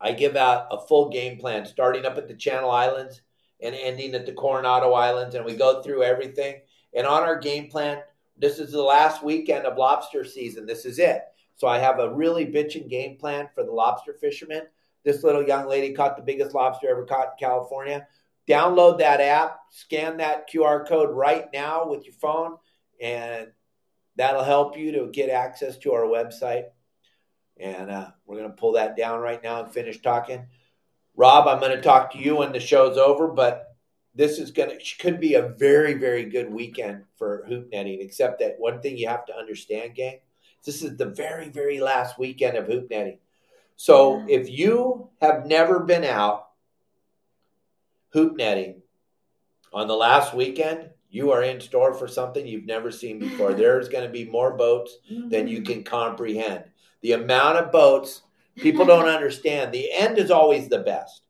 I 0.00 0.12
give 0.12 0.36
out 0.36 0.66
a 0.70 0.80
full 0.86 1.08
game 1.08 1.38
plan 1.38 1.66
starting 1.66 2.04
up 2.04 2.18
at 2.18 2.28
the 2.28 2.34
Channel 2.34 2.70
Islands 2.70 3.22
and 3.62 3.74
ending 3.74 4.14
at 4.14 4.26
the 4.26 4.32
Coronado 4.32 4.92
Islands. 4.92 5.34
And 5.34 5.44
we 5.44 5.54
go 5.54 5.82
through 5.82 6.02
everything. 6.02 6.60
And 6.94 7.06
on 7.06 7.22
our 7.22 7.38
game 7.38 7.68
plan, 7.68 8.02
this 8.36 8.58
is 8.58 8.72
the 8.72 8.82
last 8.82 9.22
weekend 9.22 9.64
of 9.64 9.78
lobster 9.78 10.24
season. 10.24 10.66
This 10.66 10.84
is 10.84 10.98
it. 10.98 11.22
So 11.56 11.68
I 11.68 11.78
have 11.78 11.98
a 11.98 12.12
really 12.12 12.46
bitchin' 12.46 12.90
game 12.90 13.16
plan 13.16 13.48
for 13.54 13.64
the 13.64 13.72
lobster 13.72 14.14
fishermen. 14.20 14.62
This 15.04 15.22
little 15.22 15.46
young 15.46 15.68
lady 15.68 15.94
caught 15.94 16.16
the 16.16 16.22
biggest 16.22 16.54
lobster 16.54 16.88
ever 16.88 17.04
caught 17.04 17.32
in 17.32 17.46
California. 17.46 18.06
Download 18.48 18.98
that 18.98 19.20
app, 19.20 19.60
scan 19.70 20.18
that 20.18 20.50
QR 20.50 20.86
code 20.86 21.10
right 21.10 21.46
now 21.52 21.86
with 21.86 22.04
your 22.04 22.14
phone, 22.14 22.56
and 23.00 23.48
that'll 24.16 24.44
help 24.44 24.76
you 24.76 24.92
to 24.92 25.10
get 25.10 25.30
access 25.30 25.78
to 25.78 25.92
our 25.92 26.04
website. 26.04 26.64
And 27.58 27.90
uh, 27.90 28.10
we're 28.26 28.38
going 28.38 28.50
to 28.50 28.56
pull 28.56 28.72
that 28.72 28.96
down 28.96 29.20
right 29.20 29.42
now 29.42 29.62
and 29.62 29.72
finish 29.72 30.00
talking. 30.00 30.46
Rob, 31.16 31.46
I'm 31.46 31.60
going 31.60 31.76
to 31.76 31.82
talk 31.82 32.12
to 32.12 32.18
you 32.18 32.36
when 32.36 32.52
the 32.52 32.60
show's 32.60 32.98
over, 32.98 33.28
but 33.28 33.74
this 34.14 34.38
is 34.38 34.50
going 34.50 34.70
to 34.70 34.96
could 34.98 35.20
be 35.20 35.34
a 35.34 35.48
very 35.48 35.94
very 35.94 36.24
good 36.24 36.50
weekend 36.50 37.02
for 37.16 37.44
hoop 37.48 37.68
netting 37.72 38.00
except 38.00 38.38
that 38.38 38.56
one 38.58 38.80
thing 38.80 38.96
you 38.96 39.08
have 39.08 39.26
to 39.26 39.34
understand 39.34 39.94
gang 39.94 40.18
this 40.64 40.82
is 40.82 40.96
the 40.96 41.06
very 41.06 41.48
very 41.48 41.80
last 41.80 42.18
weekend 42.18 42.56
of 42.56 42.66
hoop 42.66 42.88
netting. 42.90 43.18
So 43.76 44.24
if 44.28 44.48
you 44.48 45.10
have 45.20 45.46
never 45.46 45.80
been 45.80 46.04
out 46.04 46.48
hoop 48.10 48.36
netting 48.36 48.82
on 49.72 49.88
the 49.88 49.96
last 49.96 50.34
weekend 50.34 50.90
you 51.10 51.30
are 51.30 51.44
in 51.44 51.60
store 51.60 51.94
for 51.94 52.08
something 52.08 52.44
you've 52.44 52.66
never 52.66 52.90
seen 52.90 53.20
before. 53.20 53.52
There's 53.54 53.88
going 53.88 54.04
to 54.04 54.10
be 54.10 54.24
more 54.24 54.56
boats 54.56 54.96
than 55.28 55.46
you 55.46 55.62
can 55.62 55.84
comprehend 55.84 56.64
the 57.04 57.12
amount 57.12 57.58
of 57.58 57.70
boats 57.70 58.22
people 58.56 58.84
don't 58.84 59.08
understand 59.18 59.72
the 59.72 59.92
end 59.92 60.18
is 60.18 60.32
always 60.32 60.68
the 60.68 60.80
best 60.80 61.22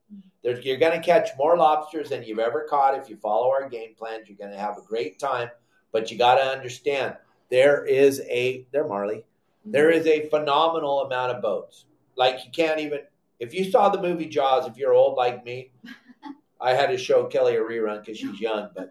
there's, 0.44 0.62
you're 0.62 0.76
going 0.76 0.92
to 0.92 1.04
catch 1.04 1.30
more 1.38 1.56
lobsters 1.56 2.10
than 2.10 2.22
you've 2.22 2.38
ever 2.38 2.66
caught 2.68 2.96
if 2.96 3.08
you 3.08 3.16
follow 3.16 3.50
our 3.50 3.66
game 3.66 3.94
plans. 3.96 4.28
You're 4.28 4.36
going 4.36 4.52
to 4.52 4.58
have 4.58 4.76
a 4.76 4.82
great 4.82 5.18
time, 5.18 5.48
but 5.90 6.10
you 6.10 6.18
got 6.18 6.34
to 6.34 6.42
understand 6.42 7.16
there 7.50 7.84
is 7.86 8.20
a 8.28 8.66
there 8.70 8.86
Marley, 8.86 9.24
there 9.64 9.90
mm-hmm. 9.90 10.00
is 10.00 10.06
a 10.06 10.28
phenomenal 10.28 11.00
amount 11.00 11.32
of 11.32 11.42
boats. 11.42 11.86
Like 12.14 12.44
you 12.44 12.50
can't 12.52 12.78
even 12.78 13.00
if 13.40 13.54
you 13.54 13.70
saw 13.70 13.88
the 13.88 14.00
movie 14.00 14.26
Jaws. 14.26 14.68
If 14.68 14.76
you're 14.76 14.92
old 14.92 15.16
like 15.16 15.44
me, 15.44 15.72
I 16.60 16.74
had 16.74 16.90
to 16.90 16.98
show 16.98 17.24
Kelly 17.24 17.56
a 17.56 17.60
rerun 17.60 18.00
because 18.00 18.18
she's 18.18 18.38
young. 18.38 18.68
But 18.76 18.90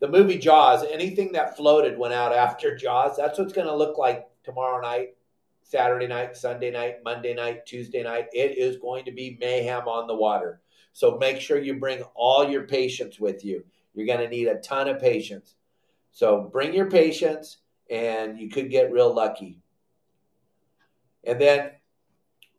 the 0.00 0.08
movie 0.08 0.38
Jaws, 0.38 0.84
anything 0.90 1.32
that 1.32 1.56
floated 1.56 1.96
went 1.96 2.12
out 2.12 2.34
after 2.34 2.76
Jaws. 2.76 3.16
That's 3.16 3.38
what's 3.38 3.52
going 3.52 3.68
to 3.68 3.74
look 3.74 3.98
like 3.98 4.26
tomorrow 4.42 4.80
night. 4.80 5.14
Saturday 5.62 6.06
night, 6.06 6.36
Sunday 6.36 6.70
night, 6.70 6.96
Monday 7.04 7.34
night, 7.34 7.66
Tuesday 7.66 8.02
night. 8.02 8.26
It 8.32 8.58
is 8.58 8.76
going 8.76 9.04
to 9.06 9.12
be 9.12 9.38
mayhem 9.40 9.88
on 9.88 10.06
the 10.06 10.14
water. 10.14 10.60
So 10.92 11.16
make 11.18 11.40
sure 11.40 11.58
you 11.58 11.78
bring 11.78 12.02
all 12.14 12.48
your 12.48 12.64
patience 12.64 13.18
with 13.18 13.44
you. 13.44 13.64
You're 13.94 14.06
going 14.06 14.20
to 14.20 14.28
need 14.28 14.48
a 14.48 14.60
ton 14.60 14.88
of 14.88 15.00
patience. 15.00 15.54
So 16.10 16.48
bring 16.52 16.74
your 16.74 16.90
patience, 16.90 17.58
and 17.90 18.38
you 18.38 18.50
could 18.50 18.70
get 18.70 18.92
real 18.92 19.12
lucky. 19.12 19.60
And 21.24 21.40
then 21.40 21.70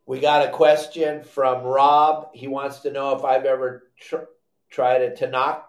we 0.06 0.20
got 0.20 0.46
a 0.46 0.50
question 0.50 1.22
from 1.22 1.62
Rob. 1.62 2.30
He 2.34 2.48
wants 2.48 2.80
to 2.80 2.90
know 2.90 3.16
if 3.16 3.24
I've 3.24 3.44
ever 3.44 3.90
tr- 4.00 4.30
tried 4.70 5.02
a 5.02 5.10
Tanak 5.10 5.62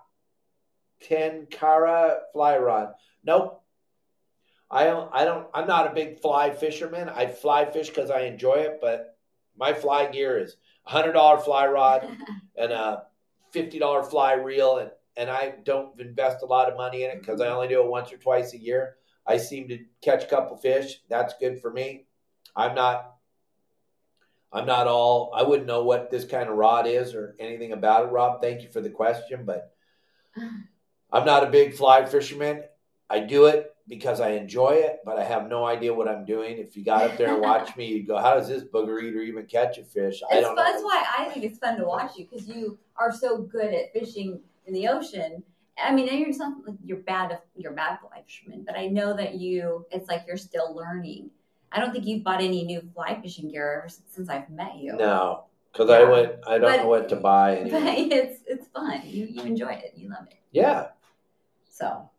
Tenkara 1.04 2.18
fly 2.34 2.58
rod. 2.58 2.94
Nope. 3.24 3.62
I 4.70 4.86
don't. 4.86 5.10
I 5.14 5.26
don't. 5.26 5.48
I'm 5.54 5.68
not 5.68 5.92
a 5.92 5.94
big 5.94 6.20
fly 6.20 6.50
fisherman. 6.52 7.10
I 7.10 7.28
fly 7.28 7.66
fish 7.66 7.90
because 7.90 8.10
I 8.10 8.22
enjoy 8.22 8.56
it, 8.56 8.80
but 8.82 9.18
my 9.58 9.74
fly 9.74 10.08
gear 10.08 10.40
is 10.40 10.58
a 10.86 10.90
hundred 10.90 11.14
dollar 11.14 11.38
fly 11.38 11.68
rod 11.68 12.08
and 12.58 12.72
a 12.72 13.04
fifty 13.52 13.78
dollar 13.78 14.04
fly 14.04 14.34
reel, 14.34 14.78
and 14.80 14.92
and 15.18 15.30
I 15.30 15.54
don't 15.64 16.00
invest 16.00 16.42
a 16.42 16.48
lot 16.48 16.70
of 16.70 16.78
money 16.78 17.04
in 17.04 17.12
it 17.12 17.20
because 17.20 17.42
I 17.42 17.46
mm-hmm. 17.46 17.56
only 17.56 17.68
do 17.68 17.82
it 17.82 17.90
once 17.90 18.12
or 18.12 18.18
twice 18.18 18.54
a 18.54 18.60
year. 18.60 18.98
I 19.28 19.38
seem 19.38 19.68
to 19.70 19.80
catch 20.04 20.24
a 20.24 20.28
couple 20.28 20.58
fish. 20.58 21.00
That's 21.10 21.36
good 21.40 21.62
for 21.62 21.72
me. 21.72 22.06
I'm 22.56 22.74
not. 22.74 23.12
I'm 24.52 24.66
not 24.66 24.88
all. 24.88 25.32
I 25.36 25.44
wouldn't 25.44 25.68
know 25.68 25.84
what 25.84 26.10
this 26.10 26.26
kind 26.26 26.50
of 26.50 26.56
rod 26.56 26.88
is 26.88 27.14
or 27.14 27.36
anything 27.40 27.72
about 27.72 28.06
it, 28.06 28.12
Rob. 28.12 28.42
Thank 28.42 28.64
you 28.64 28.70
for 28.70 28.82
the 28.82 28.90
question, 28.90 29.46
but 29.46 29.76
I'm 31.12 31.26
not 31.26 31.44
a 31.44 31.52
big 31.52 31.76
fly 31.76 32.06
fisherman. 32.06 32.64
I 33.10 33.20
do 33.20 33.46
it 33.46 33.75
because 33.88 34.20
I 34.20 34.30
enjoy 34.32 34.72
it, 34.72 35.00
but 35.06 35.18
I 35.20 35.24
have 35.24 35.48
no 35.48 35.66
idea 35.66 35.94
what 35.94 36.08
I'm 36.08 36.26
doing. 36.26 36.58
If 36.58 36.76
you 36.76 36.84
got 36.84 37.04
up 37.04 37.18
there 37.18 37.34
and 37.34 37.42
watched 37.42 37.78
me, 37.78 37.86
you'd 37.86 38.08
go, 38.08 38.18
"How 38.18 38.34
does 38.36 38.48
this 38.48 38.64
booger 38.64 39.02
eater 39.04 39.20
even 39.22 39.46
catch 39.46 39.78
a 39.78 39.84
fish?" 39.84 40.22
I 40.32 40.42
don't. 40.42 40.56
That's 40.56 40.84
why 40.84 41.04
I 41.20 41.26
think 41.26 41.46
it's 41.46 41.60
fun 41.60 41.78
to 41.78 41.86
watch 41.86 42.18
you 42.18 42.26
because 42.30 42.48
you 42.48 42.78
are 42.98 43.12
so 43.12 43.38
good 43.44 43.74
at 43.74 43.94
fishing 43.94 44.40
in 44.66 44.74
the 44.74 44.88
ocean. 44.88 45.44
I 45.78 45.92
mean, 45.94 46.08
you're 46.08 46.30
like 46.66 46.76
you're 46.84 46.98
bad. 46.98 47.38
You're 47.56 47.74
bad 47.74 48.00
fly 48.00 48.24
fisherman, 48.26 48.64
but 48.66 48.78
I 48.78 48.88
know 48.88 49.16
that 49.16 49.36
you. 49.36 49.86
It's 49.92 50.08
like 50.10 50.24
you're 50.28 50.38
still 50.38 50.74
learning. 50.74 51.30
I 51.72 51.80
don't 51.80 51.92
think 51.92 52.06
you've 52.06 52.24
bought 52.24 52.42
any 52.42 52.64
new 52.64 52.82
fly 52.94 53.20
fishing 53.22 53.50
gear 53.52 53.80
ever 53.80 53.90
since, 53.90 54.30
I've 54.30 54.50
met 54.50 54.78
you. 54.78 54.94
No, 54.96 55.44
because 55.74 55.90
I 55.90 56.04
went. 56.06 56.34
I 56.48 56.58
don't 56.58 56.62
But- 56.72 56.78
know 56.84 56.88
what 56.88 57.10
to 57.10 57.18
buy 57.18 57.56
But 57.70 57.84
anymore. 57.84 58.18
it's 58.18 58.40
it's 58.48 58.68
fun. 58.68 59.02
You 59.04 59.26
you 59.26 59.42
enjoy 59.44 59.74
it. 59.74 59.94
You 59.96 60.10
love 60.10 60.26
it. 60.28 60.38
Yeah. 60.52 60.88
So 61.70 62.10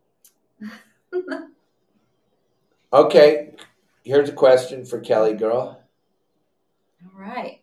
Okay. 2.97 3.51
Here's 4.03 4.29
a 4.29 4.33
question 4.33 4.83
for 4.83 4.99
Kelly, 4.99 5.35
girl. 5.35 5.83
all 7.03 7.11
right. 7.21 7.61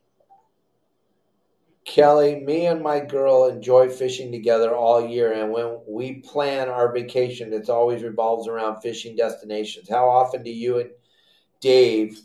Kelly, 1.85 2.37
me 2.37 2.67
and 2.67 2.81
my 2.81 3.01
girl 3.01 3.47
enjoy 3.47 3.89
fishing 3.89 4.31
together 4.31 4.73
all 4.73 5.05
year, 5.05 5.33
and 5.33 5.53
when 5.53 5.81
we 5.89 6.21
plan 6.21 6.69
our 6.69 6.93
vacation, 6.93 7.53
it 7.53 7.69
always 7.69 8.05
revolves 8.05 8.47
around 8.47 8.81
fishing 8.81 9.17
destinations. 9.17 9.89
How 9.89 10.09
often 10.09 10.45
do 10.45 10.53
you 10.53 10.79
and 10.79 10.91
Dave 11.61 12.21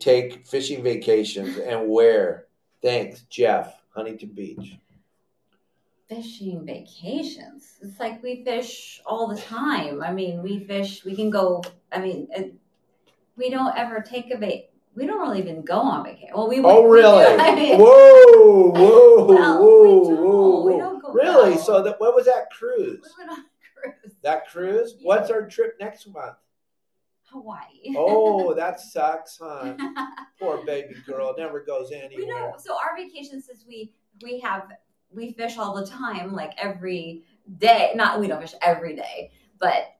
take 0.00 0.44
fishing 0.44 0.82
vacations, 0.82 1.56
and 1.56 1.88
where? 1.88 2.46
Thanks, 2.82 3.22
Jeff, 3.30 3.80
Huntington 3.94 4.30
Beach. 4.30 4.76
Fishing 6.20 6.66
vacations. 6.66 7.76
It's 7.80 7.98
like 8.00 8.22
we 8.22 8.44
fish 8.44 9.00
all 9.06 9.28
the 9.28 9.40
time. 9.40 10.02
I 10.02 10.12
mean, 10.12 10.42
we 10.42 10.64
fish. 10.64 11.04
We 11.04 11.14
can 11.14 11.30
go. 11.30 11.62
I 11.92 12.00
mean, 12.00 12.26
it, 12.32 12.54
we 13.36 13.48
don't 13.48 13.74
ever 13.78 14.00
take 14.00 14.30
a 14.34 14.36
vac. 14.36 14.64
We 14.96 15.06
don't 15.06 15.20
really 15.20 15.38
even 15.38 15.62
go 15.64 15.78
on 15.78 16.04
vacation. 16.04 16.30
Well, 16.34 16.48
we. 16.48 16.60
Oh, 16.60 16.82
we 16.82 16.98
really? 17.00 17.24
I 17.40 17.54
mean, 17.54 17.78
Whoa, 17.78 18.72
whoa, 18.72 19.24
Well, 19.28 19.62
whoa, 19.62 19.82
we 19.82 20.14
don't. 20.14 20.24
whoa, 20.26 20.64
We 20.64 20.72
whoa. 20.72 20.78
don't 20.80 21.00
go- 21.02 21.12
Really? 21.12 21.56
So 21.56 21.80
that 21.82 21.98
what 22.00 22.14
was 22.14 22.26
that 22.26 22.50
cruise? 22.50 23.00
we 23.16 23.24
went 23.24 23.30
on 23.38 23.44
a 23.44 23.90
cruise. 24.00 24.14
That 24.22 24.48
cruise? 24.48 24.94
Yeah. 24.98 25.06
What's 25.06 25.30
our 25.30 25.46
trip 25.46 25.76
next 25.80 26.06
month? 26.08 26.36
Hawaii. 27.26 27.62
Oh, 27.96 28.52
that 28.54 28.80
sucks, 28.80 29.38
huh? 29.40 29.74
Poor 30.40 30.64
baby 30.66 30.94
girl 31.06 31.32
never 31.38 31.60
goes 31.60 31.90
we 31.90 31.96
anywhere. 31.96 32.26
know. 32.26 32.54
So 32.58 32.74
our 32.74 32.96
vacation, 32.96 33.40
since 33.40 33.64
we 33.66 33.92
we 34.22 34.40
have 34.40 34.64
we 35.12 35.32
fish 35.32 35.58
all 35.58 35.74
the 35.74 35.86
time, 35.86 36.32
like 36.32 36.52
every 36.58 37.24
day. 37.58 37.92
Not 37.94 38.20
we 38.20 38.26
don't 38.28 38.40
fish 38.40 38.54
every 38.62 38.94
day, 38.96 39.30
but 39.58 39.94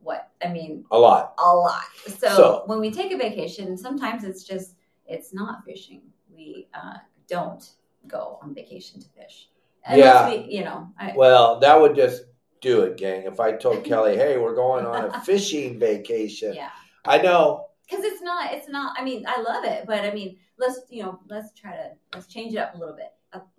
what 0.00 0.30
I 0.44 0.48
mean, 0.48 0.84
A 0.90 0.98
lot. 0.98 1.34
a 1.38 1.54
lot. 1.54 1.82
So, 2.06 2.28
So- 2.28 2.62
when 2.66 2.80
we 2.80 2.90
take 2.90 3.12
a 3.12 3.16
vacation, 3.16 3.76
sometimes 3.76 4.24
it's 4.24 4.44
just 4.44 4.74
it's 5.06 5.32
not 5.34 5.64
fishing. 5.64 6.02
We 6.32 6.68
uh, 6.74 6.98
don't 7.28 7.68
go 8.06 8.38
on 8.42 8.54
vacation 8.54 9.00
to 9.00 9.08
fish. 9.10 9.48
Yeah. 9.90 10.28
we, 10.28 10.44
you 10.54 10.62
know, 10.64 10.88
I, 10.98 11.14
Well, 11.16 11.58
that 11.60 11.80
would 11.80 11.96
just 11.96 12.24
do 12.60 12.82
it, 12.82 12.96
gang. 12.98 13.22
If 13.22 13.40
I 13.40 13.52
told 13.52 13.82
Kelly, 13.84 14.14
"Hey, 14.16 14.36
we're 14.36 14.54
going 14.54 14.84
on 14.84 15.06
a 15.06 15.20
fishing 15.24 15.78
vacation," 15.78 16.52
yeah, 16.54 16.68
I 17.06 17.18
know. 17.18 17.68
because 17.88 18.04
it's 18.04 18.20
not. 18.22 18.52
It's 18.52 18.68
not. 18.68 18.94
I 18.98 19.02
mean, 19.02 19.24
I 19.26 19.40
love 19.40 19.64
it, 19.64 19.84
but 19.86 20.00
I 20.04 20.12
mean, 20.12 20.36
let's 20.58 20.80
you 20.90 21.02
know, 21.02 21.18
let's 21.28 21.52
try 21.58 21.72
to 21.72 21.90
let's 22.14 22.26
change 22.26 22.52
it 22.52 22.58
up 22.58 22.74
a 22.74 22.78
little 22.78 22.94
bit. 22.94 23.10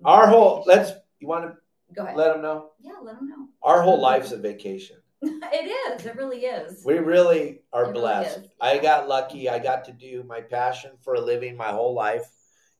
Our 0.03 0.27
whole 0.27 0.63
let's. 0.65 0.91
You 1.19 1.27
want 1.27 1.45
to 1.45 1.57
go 1.95 2.03
ahead. 2.03 2.15
let 2.17 2.33
them 2.33 2.41
know? 2.41 2.71
yeah, 2.81 2.93
let 3.03 3.15
them 3.19 3.29
know. 3.29 3.47
Our 3.61 3.81
whole 3.81 4.01
life's 4.01 4.31
a 4.31 4.37
vacation. 4.37 4.97
it 5.21 5.99
is. 5.99 6.05
It 6.05 6.15
really 6.15 6.45
is. 6.45 6.83
We 6.83 6.97
really 6.97 7.61
are 7.71 7.83
It 7.83 7.87
really 7.89 7.99
blessed. 8.01 8.37
is, 8.39 8.47
I 8.59 8.79
got 8.79 9.07
lucky. 9.07 9.49
I 9.49 9.59
got 9.59 9.85
to 9.85 9.91
do 9.91 10.23
my 10.23 10.41
passion 10.41 10.91
for 11.01 11.13
a 11.13 11.21
living 11.21 11.55
my 11.55 11.67
whole 11.69 11.93
life. 11.93 12.25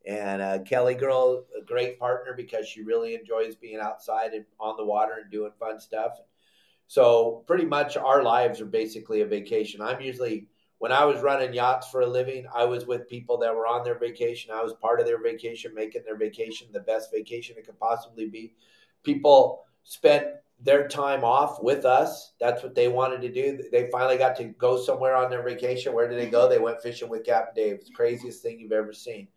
And 0.07 0.41
uh, 0.41 0.59
Kelly 0.63 0.95
Girl, 0.95 1.45
a 1.55 1.63
great 1.63 1.99
partner 1.99 2.33
because 2.35 2.67
she 2.67 2.81
really 2.81 3.13
enjoys 3.13 3.55
being 3.55 3.79
outside 3.79 4.33
and 4.33 4.45
on 4.59 4.75
the 4.75 4.83
water 4.83 5.17
and 5.21 5.31
doing 5.31 5.51
fun 5.59 5.79
stuff. 5.79 6.13
So 6.87 7.43
pretty 7.45 7.65
much 7.65 7.95
our 7.95 8.23
lives 8.23 8.59
are 8.59 8.65
basically 8.65 9.21
a 9.21 9.25
vacation. 9.27 9.79
I'm 9.79 10.01
usually 10.01 10.47
when 10.81 10.91
I 10.91 11.05
was 11.05 11.21
running 11.21 11.53
yachts 11.53 11.89
for 11.89 12.01
a 12.01 12.07
living, 12.07 12.47
I 12.55 12.65
was 12.65 12.87
with 12.87 13.07
people 13.07 13.37
that 13.37 13.53
were 13.53 13.67
on 13.67 13.83
their 13.83 13.99
vacation. 13.99 14.49
I 14.51 14.63
was 14.63 14.73
part 14.73 14.99
of 14.99 15.05
their 15.05 15.21
vacation, 15.21 15.75
making 15.75 16.01
their 16.03 16.17
vacation 16.17 16.69
the 16.73 16.79
best 16.79 17.11
vacation 17.13 17.55
it 17.55 17.67
could 17.67 17.77
possibly 17.77 18.27
be. 18.27 18.55
People 19.03 19.63
spent 19.83 20.25
their 20.59 20.87
time 20.87 21.23
off 21.23 21.61
with 21.61 21.85
us. 21.85 22.33
That's 22.39 22.63
what 22.63 22.73
they 22.73 22.87
wanted 22.87 23.21
to 23.21 23.31
do. 23.31 23.61
They 23.71 23.91
finally 23.91 24.17
got 24.17 24.35
to 24.37 24.45
go 24.45 24.75
somewhere 24.75 25.15
on 25.15 25.29
their 25.29 25.43
vacation. 25.43 25.93
Where 25.93 26.07
did 26.07 26.17
they 26.17 26.31
go? 26.31 26.49
They 26.49 26.57
went 26.57 26.81
fishing 26.81 27.09
with 27.09 27.27
Captain 27.27 27.63
Dave. 27.63 27.75
It's 27.75 27.89
the 27.89 27.93
craziest 27.93 28.41
thing 28.41 28.59
you've 28.59 28.71
ever 28.71 28.91
seen. 28.91 29.27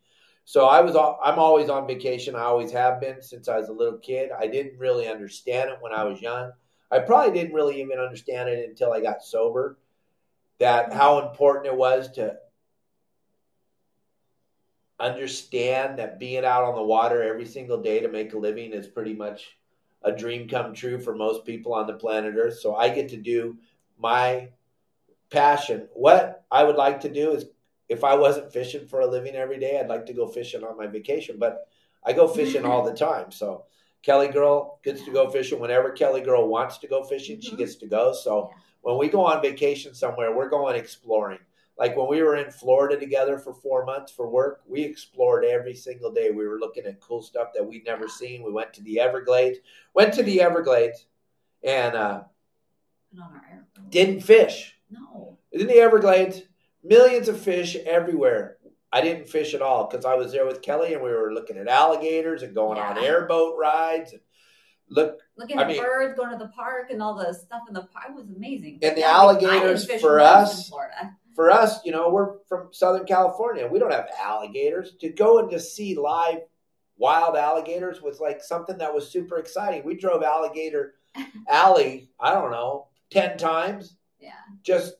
So 0.45 0.65
I 0.65 0.81
was 0.81 0.95
I'm 0.95 1.37
always 1.37 1.69
on 1.69 1.85
vacation. 1.85 2.35
I 2.35 2.41
always 2.41 2.71
have 2.71 2.99
been 2.99 3.21
since 3.21 3.47
I 3.47 3.59
was 3.59 3.69
a 3.69 3.73
little 3.73 3.99
kid. 3.99 4.31
I 4.35 4.47
didn't 4.47 4.79
really 4.79 5.07
understand 5.07 5.69
it 5.69 5.77
when 5.79 5.93
I 5.93 6.05
was 6.05 6.19
young. 6.23 6.53
I 6.89 6.99
probably 6.99 7.39
didn't 7.39 7.53
really 7.53 7.79
even 7.81 7.99
understand 7.99 8.49
it 8.49 8.67
until 8.67 8.93
I 8.93 8.99
got 8.99 9.21
sober. 9.21 9.77
That 10.59 10.93
how 10.93 11.27
important 11.27 11.67
it 11.67 11.75
was 11.75 12.11
to 12.13 12.37
understand 14.99 15.99
that 15.99 16.19
being 16.19 16.45
out 16.45 16.63
on 16.63 16.75
the 16.75 16.83
water 16.83 17.21
every 17.21 17.45
single 17.45 17.81
day 17.81 17.99
to 17.99 18.07
make 18.07 18.33
a 18.33 18.37
living 18.37 18.71
is 18.71 18.87
pretty 18.87 19.13
much 19.13 19.57
a 20.03 20.11
dream 20.11 20.47
come 20.47 20.73
true 20.73 20.99
for 20.99 21.13
most 21.13 21.45
people 21.45 21.73
on 21.73 21.87
the 21.87 21.93
planet 21.93 22.35
Earth. 22.37 22.59
So 22.59 22.75
I 22.75 22.89
get 22.89 23.09
to 23.09 23.17
do 23.17 23.57
my 23.97 24.49
passion. 25.29 25.89
What 25.93 26.45
I 26.49 26.63
would 26.63 26.77
like 26.77 27.01
to 27.01 27.09
do 27.11 27.31
is 27.31 27.45
if 27.89 28.03
I 28.03 28.15
wasn't 28.15 28.53
fishing 28.53 28.87
for 28.87 29.01
a 29.01 29.07
living 29.07 29.35
every 29.35 29.59
day, 29.59 29.79
I'd 29.79 29.89
like 29.89 30.05
to 30.05 30.13
go 30.13 30.27
fishing 30.27 30.63
on 30.63 30.77
my 30.77 30.87
vacation, 30.87 31.37
but 31.37 31.67
I 32.03 32.13
go 32.13 32.27
fishing 32.27 32.65
all 32.65 32.83
the 32.83 32.93
time. 32.93 33.31
So 33.31 33.65
Kelly 34.01 34.27
Girl 34.27 34.79
gets 34.83 35.03
to 35.03 35.11
go 35.11 35.29
fishing 35.29 35.59
whenever 35.59 35.91
Kelly 35.91 36.21
Girl 36.21 36.47
wants 36.47 36.77
to 36.79 36.87
go 36.87 37.03
fishing, 37.03 37.41
she 37.41 37.51
Mhm. 37.51 37.57
gets 37.57 37.75
to 37.75 37.87
go. 37.87 38.13
So 38.13 38.51
Yeah. 38.51 38.57
When 38.85 38.97
we 38.99 39.07
go 39.09 39.25
on 39.25 39.41
vacation 39.41 39.95
somewhere, 39.95 40.35
we're 40.35 40.47
going 40.49 40.75
exploring. 40.75 41.39
Like 41.77 41.97
when 41.97 42.07
we 42.07 42.21
were 42.21 42.35
in 42.35 42.51
Florida 42.51 42.97
together 42.97 43.37
for 43.39 43.51
four 43.53 43.83
months 43.83 44.11
for 44.11 44.29
work, 44.29 44.61
we 44.67 44.81
explored 44.83 45.43
every 45.43 45.73
single 45.75 46.11
day. 46.13 46.29
We 46.29 46.47
were 46.47 46.59
looking 46.59 46.85
at 46.85 47.01
cool 47.01 47.21
stuff 47.23 47.49
that 47.55 47.65
we'd 47.65 47.83
never 47.85 48.07
seen. 48.07 48.43
We 48.43 48.51
went 48.53 48.73
to 48.75 48.81
the 48.83 48.99
Everglades, 48.99 49.57
went 49.95 50.13
to 50.13 50.23
the 50.23 50.39
Everglades, 50.41 51.07
and 51.63 51.95
uh, 51.95 52.21
Put 53.11 53.23
on 53.23 53.31
our 53.33 53.45
airplane. 53.51 53.89
didn't 53.89 54.21
fish. 54.21 54.75
no. 54.89 55.37
In 55.51 55.67
the 55.67 55.79
Everglades, 55.79 56.43
millions 56.83 57.27
of 57.27 57.39
fish 57.39 57.75
everywhere. 57.75 58.57
I 58.93 59.01
didn't 59.01 59.27
fish 59.27 59.53
at 59.53 59.61
all 59.61 59.87
because 59.87 60.05
I 60.05 60.13
was 60.15 60.31
there 60.31 60.45
with 60.45 60.61
Kelly 60.61 60.93
and 60.93 61.03
we 61.03 61.09
were 61.09 61.33
looking 61.33 61.57
at 61.57 61.67
alligators 61.67 62.43
and 62.43 62.53
going 62.55 62.77
on 62.77 62.97
airboat 62.97 63.57
rides. 63.57 64.13
And 64.13 64.21
look, 64.89 65.19
Looking 65.37 65.57
I 65.59 65.63
at 65.63 65.67
mean- 65.69 65.81
birds, 65.81 66.17
going 66.17 66.31
to 66.31 66.37
the 66.37 66.49
park, 66.49 66.89
and 66.91 67.01
all 67.01 67.15
the 67.15 67.33
stuff 67.33 67.63
in 67.67 67.73
the 67.73 67.83
park 67.83 68.05
it 68.09 68.15
was 68.15 68.29
amazing. 68.29 68.79
And 68.81 68.95
the 68.95 69.01
Yeah, 69.01 69.11
alligators 69.17 69.85
for 70.01 70.19
us- 70.19 70.71
for 71.35 71.51
us, 71.51 71.83
you 71.83 71.91
know, 71.91 72.09
we're 72.09 72.37
from 72.47 72.69
Southern 72.71 73.05
California. 73.05 73.67
We 73.67 73.77
don't 73.79 73.91
have 73.91 74.07
alligators. 74.17 74.95
To 75.01 75.09
go 75.09 75.39
and 75.39 75.49
to 75.51 75.59
see 75.59 75.93
live 75.95 76.39
wild 76.97 77.35
alligators 77.35 78.01
was 78.01 78.21
like 78.21 78.41
something 78.41 78.77
that 78.77 78.93
was 78.93 79.11
super 79.11 79.37
exciting. 79.37 79.83
We 79.83 79.95
drove 79.97 80.23
Alligator 80.23 80.95
Alley, 81.49 82.09
I 82.19 82.31
don't 82.31 82.51
know, 82.51 82.87
10 83.11 83.37
times. 83.37 83.97
Yeah. 84.17 84.31
Just, 84.63 84.93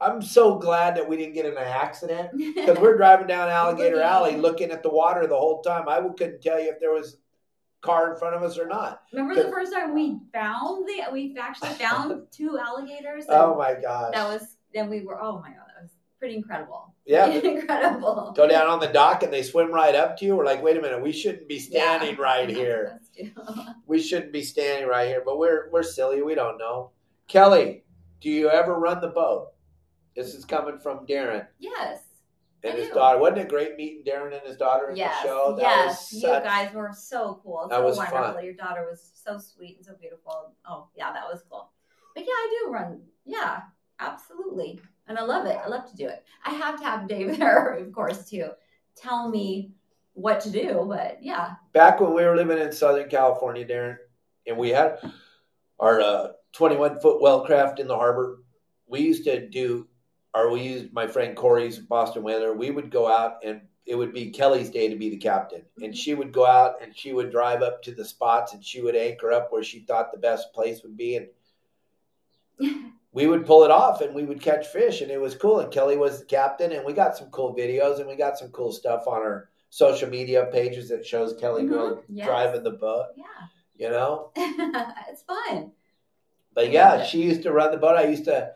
I'm 0.00 0.22
so 0.22 0.58
glad 0.58 0.96
that 0.96 1.08
we 1.08 1.16
didn't 1.16 1.34
get 1.34 1.44
in 1.46 1.52
an 1.52 1.58
accident 1.58 2.30
because 2.54 2.78
we're 2.78 2.96
driving 2.96 3.26
down 3.26 3.48
Alligator 3.48 4.00
Alley 4.00 4.36
looking 4.36 4.70
at 4.70 4.84
the 4.84 4.90
water 4.90 5.26
the 5.26 5.36
whole 5.36 5.60
time. 5.62 5.88
I 5.88 6.00
couldn't 6.16 6.40
tell 6.40 6.60
you 6.60 6.70
if 6.70 6.78
there 6.78 6.92
was 6.92 7.16
car 7.84 8.12
in 8.12 8.18
front 8.18 8.34
of 8.34 8.42
us 8.42 8.58
or 8.58 8.66
not. 8.66 9.02
Remember 9.12 9.34
the 9.34 9.50
first 9.50 9.72
time 9.72 9.94
we 9.94 10.18
found 10.32 10.88
the 10.88 11.02
we 11.12 11.36
actually 11.40 11.68
found 11.74 12.22
two 12.30 12.58
alligators. 12.58 13.24
Oh 13.28 13.56
my 13.56 13.74
gosh. 13.74 14.12
That 14.14 14.26
was 14.28 14.56
then 14.72 14.88
we 14.90 15.02
were 15.02 15.20
oh 15.22 15.38
my 15.40 15.48
god 15.50 15.66
that 15.74 15.82
was 15.82 15.90
pretty 16.18 16.36
incredible. 16.36 16.94
Yeah. 17.04 17.26
incredible. 17.28 18.32
Go 18.34 18.48
down 18.48 18.66
on 18.68 18.80
the 18.80 18.86
dock 18.88 19.22
and 19.22 19.32
they 19.32 19.42
swim 19.42 19.70
right 19.70 19.94
up 19.94 20.16
to 20.18 20.24
you. 20.24 20.34
We're 20.34 20.46
like, 20.46 20.62
wait 20.62 20.78
a 20.78 20.80
minute, 20.80 21.02
we 21.02 21.12
shouldn't 21.12 21.46
be 21.48 21.58
standing 21.58 22.16
Yeah. 22.16 22.22
right 22.22 22.48
here. 22.60 23.00
We 23.86 24.00
shouldn't 24.00 24.32
be 24.32 24.42
standing 24.42 24.88
right 24.88 25.06
here. 25.08 25.22
But 25.24 25.38
we're 25.38 25.68
we're 25.70 25.82
silly. 25.82 26.22
We 26.22 26.34
don't 26.34 26.58
know. 26.58 26.90
Kelly, 27.28 27.84
do 28.20 28.30
you 28.30 28.48
ever 28.50 28.74
run 28.78 29.00
the 29.00 29.08
boat? 29.08 29.48
This 30.16 30.34
is 30.34 30.44
coming 30.44 30.78
from 30.78 31.06
Darren 31.06 31.46
yes. 31.58 32.00
And 32.64 32.72
I 32.74 32.76
his 32.76 32.88
do. 32.88 32.94
daughter. 32.94 33.18
Wasn't 33.18 33.38
it 33.38 33.48
great 33.48 33.76
meeting 33.76 34.02
Darren 34.04 34.32
and 34.32 34.42
his 34.46 34.56
daughter 34.56 34.90
at 34.90 34.96
Yes, 34.96 35.22
the 35.22 35.28
show? 35.28 35.54
That 35.56 35.62
yes, 35.62 35.88
was 35.88 36.12
you 36.14 36.20
such- 36.20 36.44
guys 36.44 36.72
were 36.74 36.90
so 36.92 37.40
cool, 37.42 37.68
That 37.68 37.76
so 37.76 37.84
was 37.84 37.96
wonderful. 37.98 38.32
fun. 38.34 38.44
Your 38.44 38.54
daughter 38.54 38.86
was 38.90 39.12
so 39.14 39.38
sweet 39.38 39.76
and 39.76 39.84
so 39.86 39.92
beautiful. 40.00 40.52
Oh, 40.68 40.88
yeah, 40.96 41.12
that 41.12 41.24
was 41.30 41.42
cool. 41.50 41.70
But 42.14 42.24
yeah, 42.24 42.32
I 42.32 42.60
do 42.64 42.70
run. 42.72 43.02
Yeah, 43.24 43.62
absolutely, 44.00 44.80
and 45.08 45.18
I 45.18 45.22
love 45.22 45.46
it. 45.46 45.56
I 45.64 45.68
love 45.68 45.88
to 45.90 45.96
do 45.96 46.06
it. 46.08 46.24
I 46.44 46.50
have 46.50 46.78
to 46.80 46.84
have 46.84 47.08
Dave 47.08 47.38
there, 47.38 47.74
of 47.74 47.92
course, 47.92 48.28
to 48.30 48.50
tell 48.96 49.28
me 49.28 49.72
what 50.14 50.40
to 50.40 50.50
do. 50.50 50.84
But 50.88 51.22
yeah, 51.22 51.54
back 51.72 52.00
when 52.00 52.14
we 52.14 52.24
were 52.24 52.36
living 52.36 52.58
in 52.58 52.72
Southern 52.72 53.08
California, 53.08 53.66
Darren, 53.66 53.96
and 54.46 54.56
we 54.56 54.70
had 54.70 54.98
our 55.80 56.00
uh, 56.00 56.28
21 56.52 57.00
foot 57.00 57.20
wellcraft 57.20 57.78
in 57.80 57.88
the 57.88 57.96
harbor, 57.96 58.38
we 58.86 59.00
used 59.00 59.24
to 59.24 59.48
do, 59.48 59.88
or 60.34 60.50
we 60.50 60.62
used 60.62 60.92
my 60.92 61.06
friend 61.06 61.36
Corey's 61.36 61.78
Boston 61.78 62.22
Whaler. 62.22 62.52
We 62.54 62.70
would 62.70 62.90
go 62.90 63.06
out 63.06 63.36
and 63.44 63.60
it 63.86 63.94
would 63.94 64.12
be 64.12 64.30
Kelly's 64.30 64.70
day 64.70 64.88
to 64.88 64.96
be 64.96 65.10
the 65.10 65.16
captain. 65.16 65.62
And 65.82 65.96
she 65.96 66.14
would 66.14 66.32
go 66.32 66.46
out 66.46 66.76
and 66.82 66.96
she 66.96 67.12
would 67.12 67.30
drive 67.30 67.62
up 67.62 67.82
to 67.82 67.92
the 67.94 68.04
spots 68.04 68.54
and 68.54 68.64
she 68.64 68.80
would 68.80 68.96
anchor 68.96 69.30
up 69.32 69.52
where 69.52 69.62
she 69.62 69.80
thought 69.80 70.10
the 70.12 70.18
best 70.18 70.52
place 70.52 70.82
would 70.82 70.96
be. 70.96 71.16
And 71.16 71.28
we 73.12 73.26
would 73.26 73.46
pull 73.46 73.64
it 73.64 73.70
off 73.70 74.00
and 74.00 74.14
we 74.14 74.24
would 74.24 74.40
catch 74.40 74.66
fish 74.68 75.02
and 75.02 75.10
it 75.10 75.20
was 75.20 75.34
cool. 75.34 75.60
And 75.60 75.70
Kelly 75.72 75.96
was 75.96 76.20
the 76.20 76.26
captain 76.26 76.72
and 76.72 76.84
we 76.84 76.92
got 76.92 77.16
some 77.16 77.28
cool 77.30 77.54
videos 77.54 77.98
and 77.98 78.08
we 78.08 78.16
got 78.16 78.38
some 78.38 78.48
cool 78.48 78.72
stuff 78.72 79.06
on 79.06 79.20
our 79.20 79.50
social 79.70 80.08
media 80.08 80.48
pages 80.52 80.88
that 80.88 81.06
shows 81.06 81.34
Kelly 81.40 81.66
go 81.66 81.96
Mhm, 81.96 82.02
yes. 82.08 82.26
driving 82.26 82.62
the 82.62 82.70
boat, 82.70 83.06
yeah, 83.16 83.24
you 83.76 83.90
know? 83.90 84.30
it's 84.36 85.22
fun. 85.22 85.72
But 86.54 86.70
yeah, 86.70 87.04
she 87.04 87.22
used 87.22 87.42
to 87.42 87.52
run 87.52 87.72
the 87.72 87.76
boat. 87.76 87.96
I 87.96 88.04
used 88.06 88.24
to 88.26 88.52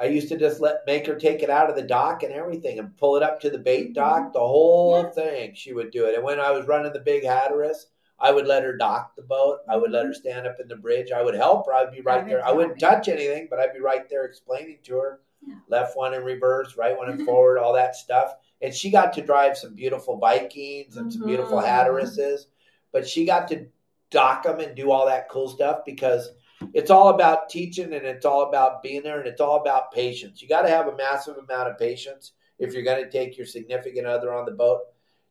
I 0.00 0.06
used 0.06 0.28
to 0.28 0.38
just 0.38 0.60
let 0.60 0.86
make 0.86 1.06
her 1.06 1.14
take 1.14 1.42
it 1.42 1.50
out 1.50 1.70
of 1.70 1.76
the 1.76 1.82
dock 1.82 2.22
and 2.22 2.32
everything 2.32 2.78
and 2.78 2.96
pull 2.96 3.16
it 3.16 3.22
up 3.22 3.40
to 3.40 3.50
the 3.50 3.58
bait 3.58 3.94
dock, 3.94 4.32
the 4.32 4.40
whole 4.40 5.02
Yeah. 5.02 5.10
thing. 5.10 5.54
She 5.54 5.72
would 5.72 5.90
do 5.90 6.06
it. 6.06 6.14
And 6.14 6.24
when 6.24 6.40
I 6.40 6.50
was 6.50 6.66
running 6.66 6.92
the 6.92 7.00
big 7.00 7.24
Hatteras, 7.24 7.86
I 8.18 8.30
would 8.32 8.46
let 8.46 8.62
her 8.62 8.76
dock 8.76 9.16
the 9.16 9.22
boat. 9.22 9.60
I 9.68 9.76
would 9.76 9.90
let 9.90 10.06
her 10.06 10.14
stand 10.14 10.46
up 10.46 10.60
in 10.60 10.68
the 10.68 10.76
bridge. 10.76 11.12
I 11.12 11.22
would 11.22 11.34
help 11.34 11.66
her. 11.66 11.74
I'd 11.74 11.90
be 11.92 12.00
right 12.00 12.26
there. 12.26 12.44
I 12.46 12.52
wouldn't 12.52 12.78
touch 12.78 13.08
anything, 13.08 13.48
but 13.50 13.58
I'd 13.58 13.72
be 13.74 13.80
right 13.80 14.08
there 14.08 14.24
explaining 14.24 14.78
to 14.84 14.96
her. 14.98 15.20
Yeah. 15.46 15.56
Left 15.68 15.96
one 15.96 16.14
in 16.14 16.22
reverse, 16.24 16.76
right 16.76 16.96
one 16.96 17.10
in 17.10 17.24
forward, 17.24 17.58
all 17.58 17.72
that 17.72 17.96
stuff. 17.96 18.34
And 18.60 18.72
she 18.72 18.90
got 18.90 19.12
to 19.14 19.22
drive 19.22 19.58
some 19.58 19.74
beautiful 19.74 20.18
Vikings 20.18 20.96
and 20.96 21.12
some 21.12 21.26
beautiful. 21.26 21.58
Hatterases, 21.58 22.46
but 22.92 23.08
she 23.08 23.24
got 23.24 23.48
to 23.48 23.66
dock 24.10 24.44
them 24.44 24.60
and 24.60 24.76
do 24.76 24.92
all 24.92 25.06
that 25.06 25.28
cool 25.28 25.48
stuff 25.48 25.80
because 25.84 26.30
it's 26.74 26.90
all 26.90 27.08
about 27.08 27.48
teaching 27.48 27.92
and 27.92 28.06
it's 28.06 28.26
all 28.26 28.48
about 28.48 28.82
being 28.82 29.02
there 29.02 29.18
and 29.18 29.28
it's 29.28 29.40
all 29.40 29.60
about 29.60 29.92
patience. 29.92 30.42
You 30.42 30.48
got 30.48 30.62
to 30.62 30.68
have 30.68 30.88
a 30.88 30.96
massive 30.96 31.36
amount 31.36 31.68
of 31.68 31.78
patience 31.78 32.32
if 32.58 32.72
you're 32.72 32.82
going 32.82 33.02
to 33.02 33.10
take 33.10 33.36
your 33.36 33.46
significant 33.46 34.06
other 34.06 34.34
on 34.34 34.44
the 34.44 34.52
boat. 34.52 34.80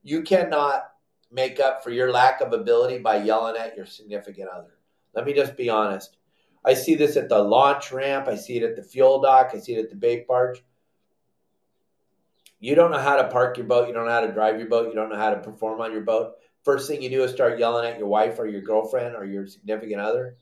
You 0.03 0.21
cannot 0.21 0.91
make 1.31 1.59
up 1.59 1.83
for 1.83 1.91
your 1.91 2.11
lack 2.11 2.41
of 2.41 2.53
ability 2.53 2.99
by 2.99 3.23
yelling 3.23 3.55
at 3.57 3.75
your 3.75 3.85
significant 3.85 4.49
other. 4.49 4.77
Let 5.13 5.25
me 5.25 5.33
just 5.33 5.55
be 5.55 5.69
honest. 5.69 6.17
I 6.63 6.73
see 6.73 6.95
this 6.95 7.17
at 7.17 7.29
the 7.29 7.39
launch 7.39 7.91
ramp, 7.91 8.27
I 8.27 8.35
see 8.35 8.57
it 8.57 8.63
at 8.63 8.75
the 8.75 8.83
fuel 8.83 9.21
dock, 9.21 9.51
I 9.53 9.59
see 9.59 9.75
it 9.75 9.83
at 9.85 9.89
the 9.89 9.95
bait 9.95 10.27
barge. 10.27 10.63
You 12.59 12.75
don't 12.75 12.91
know 12.91 12.99
how 12.99 13.15
to 13.15 13.27
park 13.29 13.57
your 13.57 13.65
boat, 13.65 13.87
you 13.87 13.93
don't 13.93 14.05
know 14.05 14.11
how 14.11 14.21
to 14.21 14.31
drive 14.31 14.59
your 14.59 14.69
boat, 14.69 14.87
you 14.87 14.93
don't 14.93 15.09
know 15.09 15.17
how 15.17 15.31
to 15.31 15.39
perform 15.39 15.81
on 15.81 15.91
your 15.91 16.01
boat. 16.01 16.33
First 16.63 16.87
thing 16.87 17.01
you 17.01 17.09
do 17.09 17.23
is 17.23 17.31
start 17.31 17.57
yelling 17.57 17.89
at 17.89 17.97
your 17.97 18.07
wife 18.07 18.37
or 18.37 18.45
your 18.45 18.61
girlfriend 18.61 19.15
or 19.15 19.25
your 19.25 19.47
significant 19.47 19.99
other. 19.99 20.35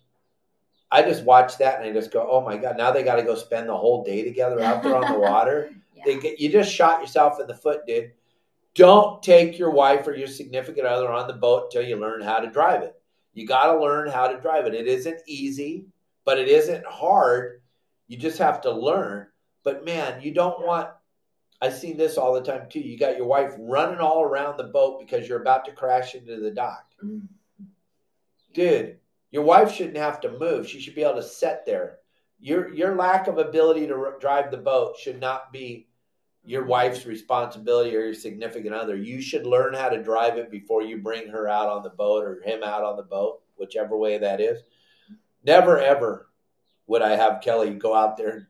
I 0.91 1.03
just 1.03 1.23
watch 1.23 1.57
that 1.59 1.79
and 1.79 1.89
I 1.89 1.93
just 1.93 2.11
go, 2.11 2.27
oh 2.29 2.41
my 2.41 2.57
God, 2.57 2.77
now 2.77 2.91
they 2.91 3.03
got 3.03 3.17
to 3.17 3.23
go 3.23 3.35
spend 3.35 3.69
the 3.69 3.77
whole 3.77 4.03
day 4.03 4.23
together 4.23 4.59
out 4.61 4.81
there 4.81 4.95
on 4.95 5.11
the 5.13 5.19
water. 5.29 5.71
Yeah. 5.93 6.03
They 6.05 6.19
get, 6.19 6.39
you 6.39 6.49
just 6.49 6.73
shot 6.73 7.01
yourself 7.01 7.39
in 7.39 7.47
the 7.47 7.53
foot, 7.53 7.85
dude. 7.85 8.11
Don't 8.75 9.21
take 9.21 9.59
your 9.59 9.71
wife 9.71 10.07
or 10.07 10.15
your 10.15 10.27
significant 10.27 10.87
other 10.87 11.11
on 11.11 11.27
the 11.27 11.33
boat 11.33 11.65
until 11.65 11.87
you 11.87 11.97
learn 11.97 12.21
how 12.21 12.39
to 12.39 12.49
drive 12.49 12.81
it. 12.81 12.95
You 13.33 13.45
got 13.45 13.71
to 13.71 13.79
learn 13.79 14.09
how 14.09 14.27
to 14.27 14.39
drive 14.39 14.65
it. 14.65 14.73
It 14.73 14.87
isn't 14.87 15.21
easy, 15.27 15.85
but 16.25 16.39
it 16.39 16.47
isn't 16.47 16.85
hard. 16.85 17.61
You 18.07 18.17
just 18.17 18.37
have 18.39 18.61
to 18.61 18.71
learn. 18.71 19.27
But 19.63 19.85
man, 19.85 20.21
you 20.21 20.33
don't 20.33 20.65
want. 20.65 20.89
I've 21.61 21.75
seen 21.75 21.97
this 21.97 22.17
all 22.17 22.33
the 22.33 22.41
time 22.41 22.67
too. 22.69 22.79
You 22.79 22.97
got 22.97 23.17
your 23.17 23.27
wife 23.27 23.53
running 23.59 23.99
all 23.99 24.21
around 24.23 24.57
the 24.57 24.63
boat 24.63 24.99
because 24.99 25.27
you're 25.27 25.41
about 25.41 25.65
to 25.65 25.73
crash 25.73 26.15
into 26.15 26.39
the 26.39 26.51
dock. 26.51 26.85
Mm. 27.03 27.27
Dude, 28.53 28.98
your 29.31 29.43
wife 29.43 29.73
shouldn't 29.73 29.97
have 29.97 30.19
to 30.21 30.37
move. 30.37 30.67
She 30.67 30.79
should 30.79 30.95
be 30.95 31.03
able 31.03 31.15
to 31.15 31.23
sit 31.23 31.65
there. 31.65 31.97
Your 32.39 32.73
your 32.73 32.95
lack 32.95 33.27
of 33.27 33.37
ability 33.37 33.87
to 33.87 34.13
drive 34.19 34.51
the 34.51 34.57
boat 34.57 34.97
should 34.97 35.19
not 35.19 35.51
be 35.51 35.87
your 36.43 36.65
wife's 36.65 37.05
responsibility 37.05 37.95
or 37.95 38.05
your 38.05 38.13
significant 38.13 38.73
other. 38.73 38.95
You 38.95 39.21
should 39.21 39.45
learn 39.45 39.73
how 39.73 39.89
to 39.89 40.01
drive 40.01 40.37
it 40.37 40.49
before 40.49 40.81
you 40.83 40.97
bring 40.97 41.27
her 41.27 41.47
out 41.47 41.67
on 41.67 41.83
the 41.83 41.89
boat 41.89 42.23
or 42.23 42.41
him 42.41 42.63
out 42.63 42.83
on 42.83 42.95
the 42.95 43.03
boat, 43.03 43.41
whichever 43.57 43.97
way 43.97 44.17
that 44.17 44.41
is. 44.41 44.61
Never 45.43 45.79
ever 45.79 46.29
would 46.87 47.01
I 47.01 47.15
have 47.15 47.41
Kelly 47.41 47.71
go 47.71 47.93
out 47.93 48.17
there. 48.17 48.49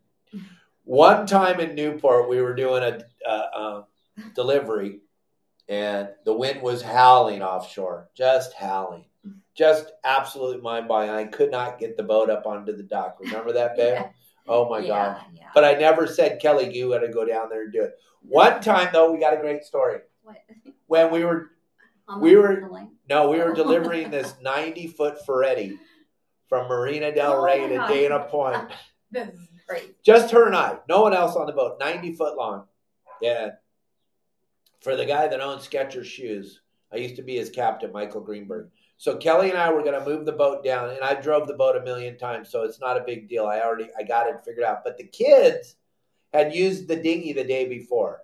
One 0.86 1.28
time 1.28 1.60
in 1.60 1.76
Newport, 1.76 2.30
we 2.30 2.42
were 2.42 2.56
doing 2.56 2.84
a, 2.84 3.04
a, 3.28 3.34
a 3.34 3.88
delivery, 4.34 5.02
and 5.68 6.10
the 6.26 6.34
wind 6.34 6.62
was 6.62 6.82
howling 6.82 7.44
offshore, 7.44 8.10
just 8.16 8.54
howling, 8.54 9.06
just 9.60 9.92
absolutely 10.06 10.62
mind 10.62 10.88
blowing. 10.88 11.10
I 11.10 11.26
could 11.26 11.52
not 11.52 11.80
get 11.80 11.98
the 11.98 12.04
boat 12.04 12.30
up 12.30 12.48
onto 12.48 12.76
the 12.76 12.82
dock. 12.84 13.18
Remember 13.20 13.52
that, 13.52 13.76
babe? 13.76 13.98
Yeah. 14.48 14.56
Oh 14.56 14.68
my 14.68 14.80
yeah, 14.80 14.88
god! 14.88 15.22
Yeah. 15.36 15.50
But 15.54 15.64
I 15.64 15.74
never 15.74 16.08
said 16.08 16.42
Kelly, 16.42 16.76
you 16.76 16.90
got 16.90 17.00
to 17.00 17.10
go 17.10 17.24
down 17.24 17.50
there 17.50 17.66
and 17.66 17.72
do 17.74 17.84
it. 17.84 18.00
One 18.24 18.62
time 18.62 18.90
though, 18.92 19.12
we 19.12 19.20
got 19.20 19.34
a 19.34 19.38
great 19.38 19.64
story 19.64 20.00
What? 20.24 20.38
when 20.88 21.12
we 21.12 21.24
were 21.24 21.52
On 22.08 22.20
We 22.20 22.36
were- 22.36 22.68
line? 22.72 22.90
no, 23.08 23.30
we 23.30 23.38
were 23.38 23.52
oh. 23.52 23.54
delivering 23.54 24.10
this 24.10 24.34
ninety 24.42 24.88
foot 24.88 25.24
Ferretti 25.24 25.78
from 26.48 26.68
Marina 26.68 27.14
Del 27.14 27.34
Oh 27.34 27.44
Rey 27.44 27.68
to 27.68 27.76
God. 27.76 27.88
Dana 27.90 28.20
Point. 28.28 28.72
This 29.12 29.28
is 29.30 29.50
great. 29.68 30.02
Just 30.04 30.32
her 30.32 30.46
and 30.48 30.56
I, 30.56 30.78
no 30.88 31.02
one 31.02 31.14
else 31.14 31.36
on 31.36 31.48
the 31.48 31.52
boat, 31.52 31.78
90 31.80 32.14
foot 32.14 32.38
long. 32.38 32.66
Yeah. 33.22 33.52
For 34.82 34.96
the 34.96 35.06
guy 35.06 35.28
that 35.28 35.42
owns 35.42 35.68
Skechers 35.68 36.06
shoes, 36.06 36.62
I 36.94 36.98
used 36.98 37.16
to 37.16 37.24
be 37.24 37.36
his 37.36 37.50
captain, 37.50 37.92
Michael 37.92 38.22
Greenberg. 38.22 38.70
So 39.00 39.16
Kelly 39.16 39.50
and 39.50 39.58
I 39.58 39.72
were 39.72 39.82
going 39.82 39.98
to 39.98 40.06
move 40.06 40.26
the 40.26 40.34
boat 40.34 40.62
down, 40.62 40.90
and 40.90 41.00
I 41.00 41.14
drove 41.14 41.48
the 41.48 41.54
boat 41.54 41.78
a 41.78 41.82
million 41.82 42.18
times, 42.18 42.50
so 42.50 42.64
it's 42.64 42.82
not 42.82 42.98
a 42.98 43.06
big 43.06 43.30
deal. 43.30 43.48
I 43.48 43.62
already 43.62 43.88
I 43.98 44.04
got 44.04 44.28
it 44.28 44.42
figured 44.44 44.66
out. 44.66 44.84
But 44.84 44.98
the 44.98 45.06
kids 45.06 45.78
had 46.34 46.54
used 46.54 46.90
the 46.90 46.98
dinghy 46.98 47.32
the 47.32 47.46
day 47.46 47.66
before. 47.66 48.24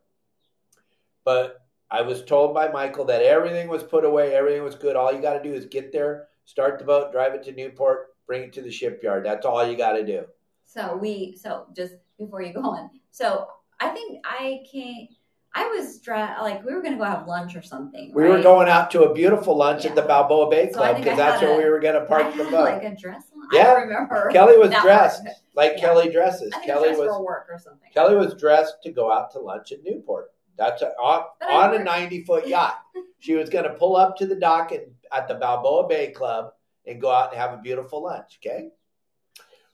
But 1.24 1.62
I 1.90 2.02
was 2.02 2.26
told 2.26 2.54
by 2.54 2.68
Michael 2.68 3.06
that 3.06 3.22
everything 3.22 3.70
was 3.70 3.84
put 3.84 4.04
away, 4.04 4.36
everything 4.36 4.64
was 4.64 4.76
good. 4.76 4.98
All 4.98 5.14
you 5.14 5.22
got 5.22 5.42
to 5.42 5.44
do 5.44 5.54
is 5.54 5.66
get 5.66 5.94
there, 5.94 6.28
start 6.44 6.78
the 6.78 6.84
boat, 6.84 7.14
drive 7.14 7.34
it 7.34 7.44
to 7.44 7.54
Newport, 7.54 8.14
bring 8.28 8.44
it 8.44 8.54
to 8.54 8.62
the 8.62 8.70
shipyard. 8.70 9.26
That's 9.26 9.46
all 9.46 9.66
you 9.66 9.78
got 9.78 9.94
to 9.94 10.06
do. 10.06 10.26
So 10.66 10.98
we 10.98 11.38
so 11.42 11.68
just 11.74 11.94
before 12.20 12.42
you 12.42 12.52
go 12.52 12.64
on. 12.64 12.90
So 13.12 13.48
I 13.80 13.90
think 13.90 14.20
I 14.26 14.62
can't. 14.70 15.10
I 15.58 15.68
was 15.70 16.00
dra- 16.00 16.36
like 16.42 16.66
we 16.66 16.74
were 16.74 16.82
gonna 16.82 16.98
go 16.98 17.06
have 17.06 17.28
lunch 17.28 17.56
or 17.56 17.62
something. 17.62 18.12
We 18.14 18.24
were 18.28 18.42
going 18.42 18.68
out 18.68 18.92
to 18.92 19.04
a 19.04 19.14
beautiful 19.14 19.56
lunch 19.56 19.86
at 19.86 19.96
the 19.96 20.02
Balboa 20.02 20.50
Bay 20.50 20.70
So 20.70 20.80
Club 20.80 20.98
because 20.98 21.14
I 21.14 21.16
that's 21.16 21.40
had 21.42 21.48
where 21.50 21.60
a- 21.62 21.64
we 21.64 21.70
were 21.70 21.80
going 21.80 21.96
to 21.96 22.02
I 22.02 22.06
park 22.06 22.36
the 22.36 22.44
boat. 22.44 22.66
like 22.66 22.84
a 22.84 22.94
dress 22.94 23.24
on. 23.34 23.48
Yeah. 23.54 23.72
I 23.72 23.74
remember. 23.84 24.30
Kelly 24.34 24.58
was 24.58 24.72
dressed 24.82 25.24
part. 25.24 25.36
like 25.56 25.72
Yeah. 25.76 25.80
Kelly 25.80 26.12
dresses. 26.12 26.52
I 26.54 26.66
Kelly 26.66 26.90
dressed 26.90 27.00
was 27.00 27.08
for 27.10 27.24
work 27.26 27.48
or 27.50 27.58
something. 27.58 27.90
Kelly 27.94 28.18
was 28.18 28.34
dressed 28.34 28.76
to 28.84 28.92
go 28.92 29.10
out 29.12 29.32
to 29.32 29.40
lunch 29.40 29.72
at 29.72 29.82
Newport. 29.84 30.32
That's 30.58 30.82
a, 30.82 30.90
on, 30.98 31.24
on 31.50 31.76
a 31.76 31.84
ninety 31.84 32.24
foot 32.26 32.48
yacht. 32.48 32.78
She 33.20 33.36
was 33.36 33.50
going 33.50 33.64
to 33.64 33.74
pull 33.76 33.96
up 33.96 34.18
to 34.18 34.26
the 34.28 34.36
dock 34.36 34.72
and, 34.74 34.84
at 35.14 35.28
the 35.30 35.36
Balboa 35.36 35.88
Bay 35.88 36.12
Club 36.12 36.52
and 36.86 37.00
go 37.00 37.10
out 37.12 37.32
and 37.32 37.40
have 37.42 37.54
a 37.54 37.62
beautiful 37.62 38.04
lunch. 38.04 38.40
Okay, 38.46 38.68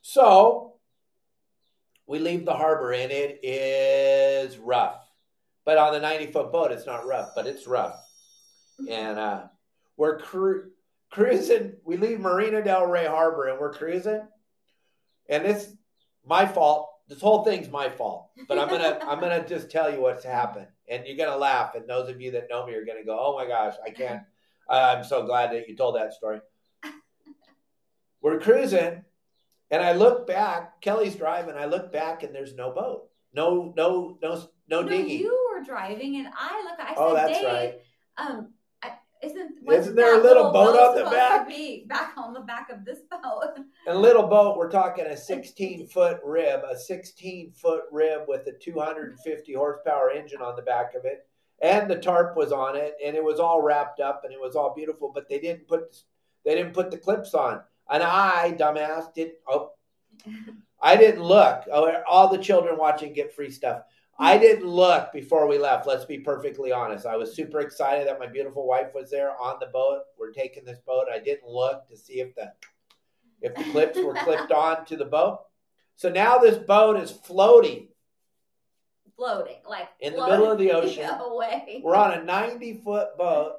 so 0.01 0.75
we 2.07 2.19
leave 2.19 2.45
the 2.45 2.53
harbor 2.53 2.93
and 2.93 3.11
it 3.11 3.39
is 3.43 4.57
rough. 4.57 5.01
But 5.66 5.78
on 5.78 5.93
the 5.93 5.99
ninety 5.99 6.28
foot 6.32 6.51
boat, 6.51 6.72
it's 6.72 6.86
not 6.86 7.05
rough, 7.05 7.30
but 7.36 7.45
it's 7.47 7.68
rough. 7.68 7.95
and 8.89 9.20
uh, 9.20 9.43
we're 9.97 10.20
cru- 10.20 10.72
cruising. 11.12 11.74
We 11.86 11.97
leave 11.97 12.20
Marina 12.20 12.64
Del 12.64 12.86
Rey 12.88 13.05
Harbor 13.05 13.47
and 13.47 13.59
we're 13.59 13.74
cruising, 13.74 14.22
and 15.30 15.45
it's 15.45 15.68
my 16.26 16.45
fault. 16.45 16.88
This 17.07 17.22
whole 17.22 17.43
thing's 17.43 17.70
my 17.70 17.89
fault, 17.89 18.30
but 18.47 18.57
I'm 18.57 18.70
gonna 18.70 18.99
I'm 19.07 19.20
gonna 19.20 19.45
just 19.47 19.70
tell 19.70 19.91
you 19.93 20.01
what's 20.01 20.24
happened, 20.24 20.68
and 20.89 21.05
you're 21.05 21.18
gonna 21.18 21.38
laugh. 21.38 21.76
And 21.76 21.88
those 21.88 22.09
of 22.09 22.20
you 22.22 22.32
that 22.32 22.47
know 22.49 22.66
me 22.66 22.74
are 22.74 22.86
gonna 22.86 23.03
go, 23.05 23.18
"Oh 23.20 23.36
my 23.38 23.45
gosh, 23.45 23.76
I 23.86 23.89
can't 23.91 24.22
I'm 24.70 25.03
so 25.03 25.26
glad 25.26 25.51
that 25.51 25.68
you 25.68 25.76
told 25.76 25.95
that 25.97 26.14
story. 26.14 26.39
We're 28.22 28.39
cruising, 28.39 29.03
and 29.70 29.82
I 29.84 29.93
look 29.93 30.28
back. 30.28 30.80
Kelly's 30.82 31.16
driving. 31.16 31.55
I 31.55 31.66
look 31.66 31.91
back, 31.91 32.24
and 32.24 32.34
there's 32.34 32.53
no 32.55 32.72
boat, 32.72 33.09
no, 33.34 33.74
no, 33.76 34.18
no, 34.22 34.36
no, 34.70 34.82
No, 34.82 34.88
dinghy. 34.88 35.16
you 35.16 35.49
were 35.62 35.66
driving, 35.66 36.18
and 36.18 36.28
I 36.36 36.64
look. 36.64 36.80
I 36.80 36.89
said, 36.89 36.95
Oh, 36.97 37.14
that's 37.14 37.39
Dave, 37.39 37.45
right. 37.45 37.74
um, 38.18 38.53
I, 38.84 38.93
isn't 39.24 39.57
Isn't 39.68 39.95
there 39.95 40.20
a 40.20 40.24
little 40.24 40.51
boat 40.51 40.76
on 40.78 40.95
the 40.95 41.09
back? 41.09 41.47
Be 41.47 41.86
back 41.88 42.14
on 42.18 42.34
the 42.34 42.41
back 42.41 42.70
of 42.70 42.86
this 42.86 42.99
boat. 43.09 43.57
And 43.88 43.97
little 43.99 44.28
boat, 44.28 44.57
we're 44.57 44.70
talking 44.70 45.05
a 45.05 45.18
16 45.18 45.88
foot 45.93 46.20
rib, 46.24 46.62
a 46.70 46.78
16 46.78 47.51
foot 47.53 47.84
rib 47.91 48.22
with 48.28 48.45
a 48.47 48.53
250 48.53 49.53
horsepower 49.53 50.12
engine 50.12 50.41
on 50.41 50.55
the 50.55 50.62
back 50.62 50.93
of 50.93 51.05
it, 51.05 51.28
and 51.62 51.89
the 51.89 51.97
tarp 51.97 52.38
was 52.38 52.51
on 52.51 52.76
it, 52.76 52.95
and 53.03 53.16
it 53.16 53.24
was 53.24 53.39
all 53.39 53.62
wrapped 53.62 53.99
up, 53.99 54.22
and 54.24 54.34
it 54.34 54.39
was 54.39 54.55
all 54.55 54.76
beautiful. 54.76 55.12
But 55.14 55.28
they 55.30 55.39
didn't 55.39 55.68
put 55.68 56.03
they 56.45 56.55
didn't 56.55 56.74
put 56.74 56.91
the 56.91 56.97
clips 56.97 57.34
on, 57.34 57.62
and 57.89 58.03
I, 58.03 58.55
dumbass, 58.59 59.14
didn't. 59.14 59.36
Oh, 59.47 59.72
I 60.82 60.95
didn't 60.95 61.24
look. 61.24 61.64
Oh, 61.72 61.91
all 62.07 62.28
the 62.28 62.38
children 62.38 62.78
watching 62.78 63.14
get 63.14 63.34
free 63.34 63.51
stuff. 63.51 63.84
I 64.22 64.38
didn't 64.38 64.67
look 64.67 65.11
before 65.11 65.47
we 65.47 65.57
left. 65.57 65.88
Let's 65.88 66.05
be 66.05 66.19
perfectly 66.19 66.72
honest. 66.72 67.07
I 67.07 67.17
was 67.17 67.36
super 67.36 67.59
excited 67.61 68.07
that 68.07 68.19
my 68.19 68.28
beautiful 68.28 68.67
wife 68.67 68.93
was 68.93 69.09
there 69.09 69.32
on 69.32 69.57
the 69.59 69.65
boat. 69.65 70.03
We're 70.17 70.32
taking 70.32 70.63
this 70.63 70.78
boat. 70.86 71.07
I 71.11 71.17
didn't 71.17 71.49
look 71.49 71.88
to 71.89 71.97
see 71.97 72.22
if 72.22 72.36
the 72.36 72.51
if 73.41 73.55
the 73.55 73.63
clips 73.72 73.97
were 73.97 74.13
clipped 74.13 74.51
on 74.51 74.86
to 74.86 74.95
the 74.95 75.05
boat. 75.05 75.39
So 75.95 76.09
now 76.09 76.38
this 76.38 76.59
boat 76.59 76.97
is 76.99 77.09
floating 77.09 77.88
floating 79.15 79.57
like 79.67 79.88
In 79.99 80.15
the 80.15 80.28
middle 80.28 80.51
of 80.51 80.59
the 80.59 80.72
ocean. 80.72 81.09
away. 81.09 81.82
We're 81.84 81.95
on 81.95 82.11
a 82.11 82.24
90 82.24 82.82
foot 82.84 83.17
boat. 83.17 83.55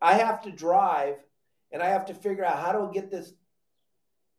I 0.00 0.14
have 0.14 0.42
to 0.42 0.50
drive 0.50 1.16
and 1.70 1.82
I 1.82 1.88
have 1.88 2.06
to 2.06 2.14
figure 2.14 2.44
out 2.44 2.58
how 2.58 2.72
to 2.72 2.90
get 2.92 3.10
this 3.10 3.32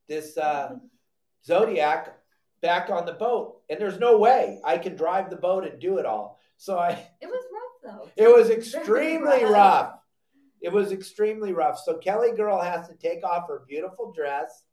this 0.07 0.35
uh, 0.35 0.77
Zodiac 1.45 2.18
back 2.61 2.89
on 2.89 3.05
the 3.05 3.13
boat. 3.13 3.61
And 3.69 3.79
there's 3.79 3.99
no 3.99 4.17
way 4.17 4.59
I 4.63 4.77
can 4.77 4.95
drive 4.95 5.29
the 5.29 5.35
boat 5.35 5.65
and 5.65 5.79
do 5.79 5.97
it 5.97 6.05
all. 6.05 6.39
So 6.57 6.77
I 6.77 6.91
It 7.21 7.27
was 7.27 7.43
rough 7.53 7.93
though. 7.99 8.09
it 8.23 8.27
was 8.27 8.49
extremely 8.49 9.43
rough. 9.45 9.95
It 10.61 10.71
was 10.73 10.91
extremely 10.91 11.53
rough. 11.53 11.79
So 11.79 11.97
Kelly 11.97 12.31
girl 12.35 12.61
has 12.61 12.87
to 12.89 12.95
take 12.95 13.23
off 13.23 13.47
her 13.47 13.63
beautiful 13.67 14.11
dress 14.11 14.63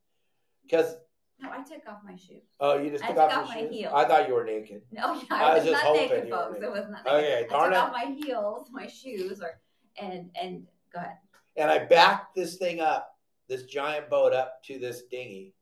because 0.64 0.96
No, 1.40 1.50
I 1.50 1.58
took 1.62 1.86
off 1.88 2.00
my 2.04 2.16
shoes. 2.16 2.42
oh 2.60 2.76
you 2.78 2.90
just 2.90 3.04
took 3.04 3.14
took 3.14 3.24
off, 3.24 3.32
off 3.32 3.48
my 3.48 3.60
shoes? 3.60 3.70
heels. 3.70 3.92
I 3.94 4.04
thought 4.06 4.26
you 4.26 4.34
were 4.34 4.44
naked. 4.44 4.82
No, 4.90 5.14
yeah, 5.14 5.22
I 5.30 5.42
I 5.42 5.54
was 5.54 5.62
was, 5.64 5.72
just 5.72 5.84
not 5.84 5.94
naked, 5.94 6.28
folks. 6.30 6.52
naked. 6.54 6.64
It 6.64 6.70
was 6.72 6.86
not 6.90 7.06
Okay, 7.06 7.34
naked. 7.40 7.52
I 7.52 7.64
took 7.64 7.72
it. 7.72 7.76
off 7.76 7.92
my 7.92 8.16
heels, 8.18 8.68
my 8.72 8.86
shoes, 8.88 9.40
or 9.40 9.60
and 10.00 10.30
and 10.40 10.66
go 10.92 10.98
ahead. 11.00 11.18
and 11.56 11.70
I 11.70 11.84
backed 11.84 12.34
this 12.34 12.56
thing 12.56 12.80
up, 12.80 13.14
this 13.48 13.62
giant 13.62 14.10
boat 14.10 14.32
up 14.32 14.62
to 14.64 14.78
this 14.80 15.02
dinghy, 15.10 15.54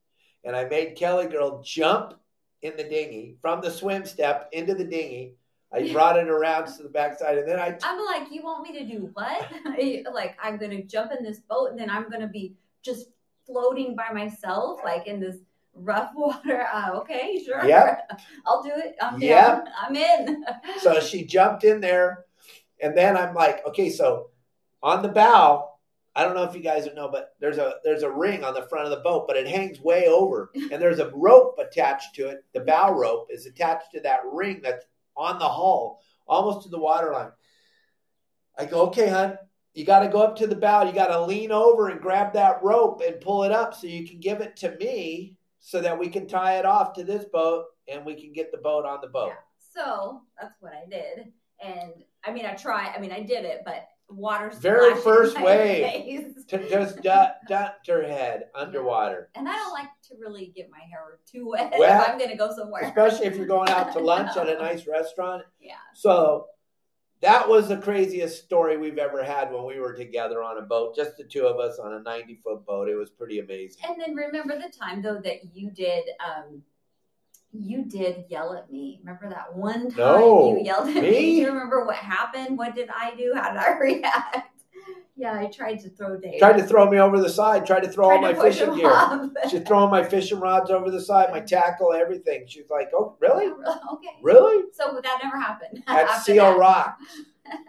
and 0.45 0.55
I 0.55 0.64
made 0.64 0.97
Kelly 0.97 1.26
girl 1.26 1.62
jump 1.62 2.14
in 2.62 2.76
the 2.76 2.84
dinghy 2.84 3.36
from 3.40 3.61
the 3.61 3.70
swim 3.70 4.05
step 4.05 4.49
into 4.53 4.74
the 4.74 4.84
dinghy. 4.84 5.34
I 5.72 5.90
brought 5.92 6.16
it 6.16 6.28
around 6.28 6.66
to 6.76 6.84
the 6.84 6.88
backside, 6.88 7.36
and 7.38 7.49
then 7.49 7.59
I 7.59 7.76
I'm 7.82 8.05
like, 8.05 8.30
you 8.30 8.42
want 8.45 8.62
me 8.62 8.78
to 8.78 8.84
do 8.86 9.11
what? 9.14 9.51
like, 10.14 10.36
I'm 10.40 10.57
gonna 10.57 10.82
jump 10.82 11.11
in 11.16 11.24
this 11.24 11.40
boat, 11.40 11.70
and 11.70 11.78
then 11.78 11.90
I'm 11.90 12.09
gonna 12.09 12.28
be 12.28 12.55
just 12.82 13.09
floating 13.45 13.97
by 13.97 14.12
myself, 14.12 14.80
like 14.84 15.07
in 15.09 15.18
this 15.18 15.38
rough 15.74 16.11
water. 16.16 16.66
Uh, 16.72 16.90
okay, 16.99 17.42
sure. 17.45 17.66
Yep. 17.66 18.20
I'll 18.47 18.62
do 18.62 18.70
it. 18.72 18.95
I'm 19.03 19.20
Yep. 19.20 19.64
down. 19.64 19.68
I'm 19.80 19.97
in. 19.97 20.45
so 20.80 21.01
she 21.01 21.24
jumped 21.24 21.64
in 21.64 21.80
there, 21.80 22.24
and 22.80 22.97
then 22.97 23.16
I'm 23.16 23.34
like, 23.34 23.66
okay, 23.66 23.90
so 23.90 24.30
on 24.80 25.03
the 25.03 25.09
bow, 25.09 25.74
I 26.17 26.23
don't 26.23 26.35
know 26.35 26.45
if 26.45 26.55
you 26.55 26.61
guys 26.61 26.89
know, 26.95 27.09
but 27.09 27.35
there's 27.41 27.59
a 27.59 27.75
there's 27.83 28.05
a 28.05 28.11
ring 28.11 28.45
on 28.45 28.55
the 28.55 28.67
front 28.69 28.85
of 28.85 28.91
the 28.91 29.03
boat, 29.03 29.27
but 29.27 29.37
it 29.37 29.49
hangs 29.49 29.81
way 29.81 30.07
over, 30.07 30.51
and 30.55 30.81
there's 30.81 31.01
a 31.01 31.11
rope 31.15 31.59
attached 31.59 32.15
to 32.17 32.29
it. 32.29 32.45
The 32.53 32.61
bow 32.61 32.93
rope 32.93 33.29
is 33.31 33.47
attached 33.47 33.93
to 33.95 34.01
that 34.01 34.21
ring 34.33 34.61
that's 34.62 34.85
on 35.17 35.39
the 35.39 35.49
hull, 35.49 36.01
almost 36.27 36.65
to 36.65 36.69
the 36.69 36.79
waterline. 36.79 37.33
I 38.57 38.67
go, 38.67 38.83
okay, 38.87 39.09
hon, 39.09 39.37
you 39.73 39.85
got 39.85 40.01
to 40.01 40.09
go 40.09 40.23
up 40.23 40.37
to 40.37 40.47
the 40.47 40.55
bow. 40.55 40.85
You 40.85 40.93
got 40.93 41.09
to 41.09 41.25
lean 41.25 41.51
over 41.51 41.89
and 41.89 42.01
grab 42.01 42.33
that 42.35 42.62
rope 42.62 43.03
and 43.05 43.21
pull 43.21 43.43
it 43.43 43.51
up 43.51 43.75
so 43.75 43.89
you 43.89 44.07
can 44.07 44.21
give 44.21 44.41
it 44.41 44.57
to 44.59 44.77
me, 44.77 45.37
so 45.59 45.81
that 45.81 45.99
we 45.99 46.09
can 46.09 46.29
tie 46.29 46.59
it 46.59 46.65
off 46.65 46.93
to 46.95 47.05
this 47.05 47.25
boat 47.25 47.65
and 47.89 48.05
we 48.05 48.15
can 48.15 48.33
get 48.33 48.53
the 48.53 48.59
boat 48.59 48.85
on 48.87 49.01
the 49.01 49.09
boat. 49.09 49.31
Yeah. 49.31 49.35
So 49.75 50.23
that's 50.41 50.55
what 50.61 50.73
I 50.73 50.89
did, 50.89 51.33
and 51.61 51.93
I 52.25 52.33
mean, 52.33 52.47
I 52.47 52.55
tried. 52.55 52.95
I 52.97 53.01
mean, 53.01 53.11
I 53.11 53.21
did 53.21 53.45
it, 53.45 53.62
but 53.65 53.89
water. 54.11 54.51
Very 54.61 54.95
first 54.95 55.41
wave. 55.43 56.35
to 56.49 56.69
just 56.69 57.03
dut 57.03 57.39
her 57.87 58.03
head 58.03 58.45
underwater. 58.55 59.31
And 59.35 59.49
I 59.49 59.53
don't 59.53 59.73
like 59.73 59.89
to 60.09 60.15
really 60.21 60.53
get 60.55 60.69
my 60.71 60.81
hair 60.91 61.19
too 61.31 61.49
wet 61.49 61.73
Well, 61.79 62.03
if 62.03 62.09
I'm 62.09 62.19
gonna 62.19 62.37
go 62.37 62.55
somewhere. 62.55 62.83
Especially 62.83 63.27
if 63.27 63.37
you're 63.37 63.47
going 63.47 63.71
out 63.71 63.93
to 63.95 63.99
lunch 64.01 64.37
at 64.37 64.49
a 64.49 64.55
nice 64.59 64.87
restaurant. 64.87 65.43
Yeah. 65.61 65.75
So 65.95 66.47
that 67.21 67.49
was 67.49 67.69
the 67.69 67.79
craziest 67.79 68.45
story 68.45 68.77
we've 68.77 68.99
ever 68.99 69.25
had 69.25 69.51
when 69.51 69.65
we 69.65 69.81
were 69.81 69.95
together 69.95 70.43
on 70.43 70.59
a 70.59 70.63
boat, 70.63 70.95
just 70.95 71.17
the 71.17 71.25
two 71.25 71.47
of 71.47 71.59
us 71.59 71.79
on 71.79 71.95
a 71.95 72.03
90 72.03 72.41
foot 72.45 72.67
boat. 72.67 72.89
It 72.89 72.97
was 72.97 73.09
pretty 73.11 73.39
amazing. 73.39 73.83
And 73.89 73.99
then 74.01 74.15
remember 74.15 74.59
the 74.59 74.71
time 74.77 75.01
though 75.03 75.21
that 75.25 75.55
you 75.55 75.71
did 75.71 76.05
um 76.25 76.63
you 77.55 77.85
did 77.85 78.25
yell 78.29 78.55
at 78.55 78.71
me. 78.71 79.01
Remember 79.03 79.29
that 79.31 79.55
one 79.55 79.89
time 79.91 79.97
No, 79.97 80.57
you 80.57 80.65
yelled 80.65 80.89
at 80.89 80.95
me? 80.95 81.01
me? 81.03 81.11
Do 81.21 81.27
you 81.43 81.47
remember 81.49 81.85
what 81.85 81.97
happened? 81.97 82.59
What 82.59 82.75
did 82.75 82.89
I 82.95 83.15
do? 83.15 83.33
How 83.35 83.51
did 83.51 83.59
I 83.61 83.79
react? 83.81 84.51
Yeah, 85.17 85.39
I 85.39 85.47
tried 85.47 85.77
to 85.81 85.91
throw 85.91 86.19
Dave. 86.19 86.41
Tried 86.41 86.57
to 86.57 86.65
throw 86.67 86.91
me 86.91 86.99
over 86.99 87.21
the 87.21 87.29
side, 87.29 87.65
tried 87.65 87.85
to 87.85 87.89
throw 87.89 88.07
all 88.11 88.19
Tried 88.19 88.21
my 88.21 88.33
to 88.33 88.41
push 88.41 88.59
fishing 88.59 88.75
gear. 88.77 89.31
She's 89.49 89.63
throwing 89.63 89.89
my 89.89 90.03
fishing 90.03 90.41
rods 90.41 90.71
over 90.73 90.91
the 90.91 91.01
side, 91.01 91.31
my 91.31 91.39
tackle, 91.55 91.93
everything. 91.93 92.47
She's 92.49 92.69
like, 92.69 92.91
oh, 92.93 93.17
really? 93.21 93.47
okay. 93.47 94.09
Really? 94.23 94.65
So 94.73 94.99
that 95.01 95.21
never 95.23 95.39
happened. 95.39 95.85
At 95.87 96.23
Seal. 96.23 96.59
Rock 96.59 96.99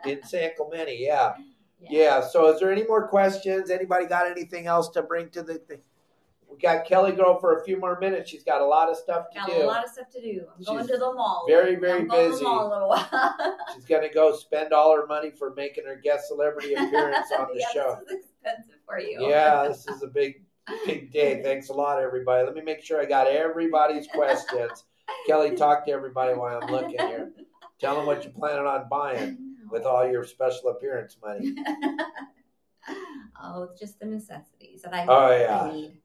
in 0.05 0.23
San 0.23 0.51
Clemente, 0.57 0.97
yeah. 0.99 1.33
Yeah. 1.79 2.21
So, 2.27 2.47
is 2.51 2.59
there 2.59 2.71
any 2.71 2.83
more 2.83 3.07
questions? 3.07 3.69
Anybody 3.69 4.07
got 4.07 4.25
anything 4.25 4.65
else 4.65 4.89
to 4.89 5.03
bring 5.03 5.29
to 5.29 5.43
the 5.43 5.55
thing? 5.59 5.81
We 6.55 6.61
got 6.61 6.85
Kelly 6.85 7.11
Girl 7.11 7.37
for 7.37 7.59
a 7.59 7.63
few 7.65 7.77
more 7.77 7.99
minutes. 7.99 8.29
She's 8.29 8.43
got 8.43 8.61
a 8.61 8.65
lot 8.65 8.89
of 8.89 8.95
stuff 8.95 9.29
to 9.33 9.39
Got 9.39 9.47
do. 9.49 9.63
a 9.63 9.65
lot 9.65 9.83
of 9.83 9.89
stuff 9.91 10.09
to 10.11 10.21
do. 10.21 10.45
I'm 10.57 10.63
going 10.63 10.87
to 10.87 10.93
the 10.97 11.13
mall. 11.13 11.43
very, 11.49 11.75
very 11.75 12.01
I'm 12.01 12.07
going 12.07 12.25
to 12.25 12.29
busy. 12.31 12.43
the 12.43 12.49
mall 12.49 12.67
a 12.67 12.71
little 12.71 12.89
while. 12.89 13.57
She's 13.75 13.83
gonna 13.85 14.11
go 14.13 14.33
spend 14.35 14.71
all 14.71 14.95
her 14.95 15.05
money 15.05 15.31
for 15.31 15.53
making 15.53 15.85
her 15.85 15.97
guest 16.01 16.29
celebrity 16.29 16.73
appearance 16.75 17.27
on 17.37 17.47
the 17.53 17.59
yeah, 17.59 17.65
show. 17.73 17.99
This 18.07 18.19
is 18.19 18.25
expensive 18.41 18.79
for 18.85 18.99
you. 18.99 19.27
Yeah, 19.27 19.67
this 19.67 19.85
is 19.87 20.01
a 20.01 20.07
big, 20.07 20.43
big 20.85 21.11
day. 21.11 21.41
Thanks 21.43 21.67
a 21.69 21.73
lot, 21.73 22.01
everybody. 22.01 22.45
Let 22.45 22.55
me 22.55 22.61
make 22.61 22.81
sure 22.83 23.01
I 23.01 23.05
got 23.05 23.27
everybody's 23.27 24.07
questions. 24.07 24.85
Kelly, 25.27 25.55
talk 25.55 25.85
to 25.87 25.91
everybody 25.91 26.35
while 26.35 26.59
I'm 26.63 26.71
looking 26.71 26.99
here. 26.99 27.31
Tell 27.81 27.95
them 27.97 28.05
what 28.05 28.23
you're 28.23 28.31
planning 28.33 28.65
on 28.65 28.87
buying 28.89 29.37
with 29.69 29.83
all 29.83 30.09
your 30.09 30.23
special 30.23 30.69
appearance 30.69 31.17
money. 31.21 31.53
oh, 33.43 33.63
it's 33.63 33.79
just 33.79 33.99
the 33.99 34.05
necessities 34.05 34.83
that 34.83 34.93
I, 34.93 35.05
Oh, 35.07 35.37
yeah. 35.37 35.59
I 35.61 35.73
need. 35.73 35.97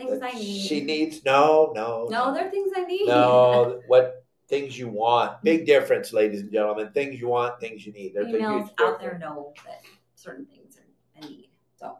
Things 0.00 0.22
I 0.22 0.30
need. 0.32 0.66
She 0.66 0.80
needs 0.82 1.24
no, 1.26 1.72
no, 1.74 2.08
No, 2.10 2.32
they're 2.32 2.50
things 2.50 2.72
I 2.74 2.84
need. 2.84 3.06
no. 3.06 3.82
What 3.86 4.24
things 4.48 4.78
you 4.78 4.88
want? 4.88 5.42
Big 5.42 5.62
mm. 5.62 5.66
difference, 5.66 6.14
ladies 6.14 6.40
and 6.40 6.50
gentlemen. 6.50 6.90
Things 6.92 7.20
you 7.20 7.28
want, 7.28 7.60
things 7.60 7.84
you 7.84 7.92
need. 7.92 8.14
There's 8.14 8.28
a 8.28 8.32
Females 8.32 8.70
out 8.80 8.98
there 8.98 9.18
know 9.18 9.52
that 9.66 9.82
certain 10.14 10.46
things 10.46 10.78
are 10.78 11.22
a 11.22 11.28
need. 11.28 11.50
So, 11.78 11.98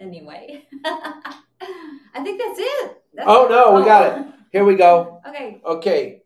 anyway, 0.00 0.64
I 0.84 2.22
think 2.24 2.40
that's 2.40 2.58
it. 2.58 3.02
That's 3.14 3.28
Oh, 3.28 3.46
no, 3.48 3.78
we 3.78 3.84
got 3.84 4.18
it. 4.18 4.26
Here 4.52 4.64
we 4.64 4.74
go. 4.74 5.20
Okay. 5.26 5.62
Okay. 5.64 6.22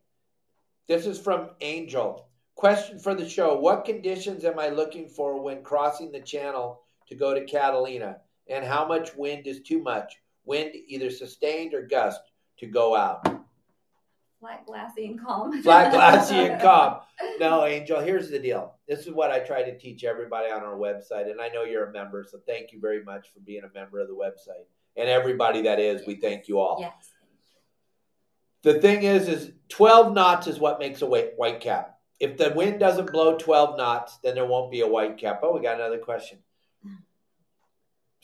This 0.88 1.04
is 1.04 1.20
from 1.20 1.50
Angel. 1.61 2.28
Question 2.54 2.98
for 2.98 3.14
the 3.14 3.28
show. 3.28 3.59
What 3.59 3.84
conditions 3.84 4.44
am 4.46 4.59
I 4.59 4.70
looking 4.70 5.07
for 5.09 5.38
when 5.38 5.62
crossing 5.62 6.12
the 6.12 6.20
channel 6.20 6.80
to 7.09 7.14
go 7.14 7.34
to 7.34 7.44
Catalina? 7.44 8.18
And 8.48 8.64
how 8.64 8.86
much 8.86 9.14
wind 9.14 9.46
is 9.46 9.61
too 9.61 9.82
much? 9.82 10.16
Wind 10.47 10.74
either 10.86 11.11
sustained 11.11 11.74
or 11.74 11.82
gust 11.82 12.20
to 12.59 12.66
go 12.66 12.97
out. 12.97 13.24
Flat, 14.40 14.66
glassy, 14.66 15.07
and 15.07 15.20
calm. 15.20 15.62
Flat, 15.62 15.92
glassy, 15.92 16.36
and 16.36 16.61
calm. 16.61 17.01
No, 17.40 17.64
Angel, 17.64 18.01
here's 18.01 18.28
the 18.28 18.38
deal. 18.38 18.74
This 18.86 19.07
is 19.07 19.12
what 19.12 19.30
I 19.30 19.38
try 19.38 19.62
to 19.62 19.78
teach 19.78 20.05
everybody 20.05 20.51
on 20.51 20.62
our 20.62 20.76
website. 20.76 21.30
And 21.30 21.40
I 21.40 21.49
know 21.49 21.64
you're 21.64 21.88
a 21.88 21.92
member, 21.92 22.26
so 22.30 22.38
thank 22.47 22.72
you 22.72 22.80
very 22.80 23.03
much 23.03 23.32
for 23.32 23.40
being 23.40 23.62
a 23.64 23.72
member 23.72 24.01
of 24.01 24.09
the 24.09 24.14
website. 24.14 24.66
And 24.97 25.09
everybody 25.09 25.62
that 25.62 25.80
is, 25.80 26.07
we 26.07 26.16
thank 26.16 26.47
you 26.47 26.59
all. 26.61 26.78
Yes. 26.80 26.92
The 28.62 28.80
thing 28.80 29.03
is, 29.03 29.28
is 29.28 29.53
12 29.70 30.12
knots 30.12 30.47
is 30.47 30.59
what 30.59 30.78
makes 30.78 31.01
a 31.01 31.07
white, 31.07 31.30
white 31.36 31.61
cap. 31.61 31.99
If 32.20 32.36
the 32.36 32.53
wind 32.55 32.80
doesn't 32.80 33.12
blow 33.12 33.36
12 33.38 33.78
knots, 33.78 34.18
then 34.22 34.34
there 34.34 34.47
won't 34.47 34.70
be 34.70 34.82
a 34.82 34.88
white 34.88 35.16
cap. 35.16 35.40
Oh, 35.42 35.55
we 35.55 35.62
got 35.62 35.76
another 35.76 35.99
question. 35.99 36.38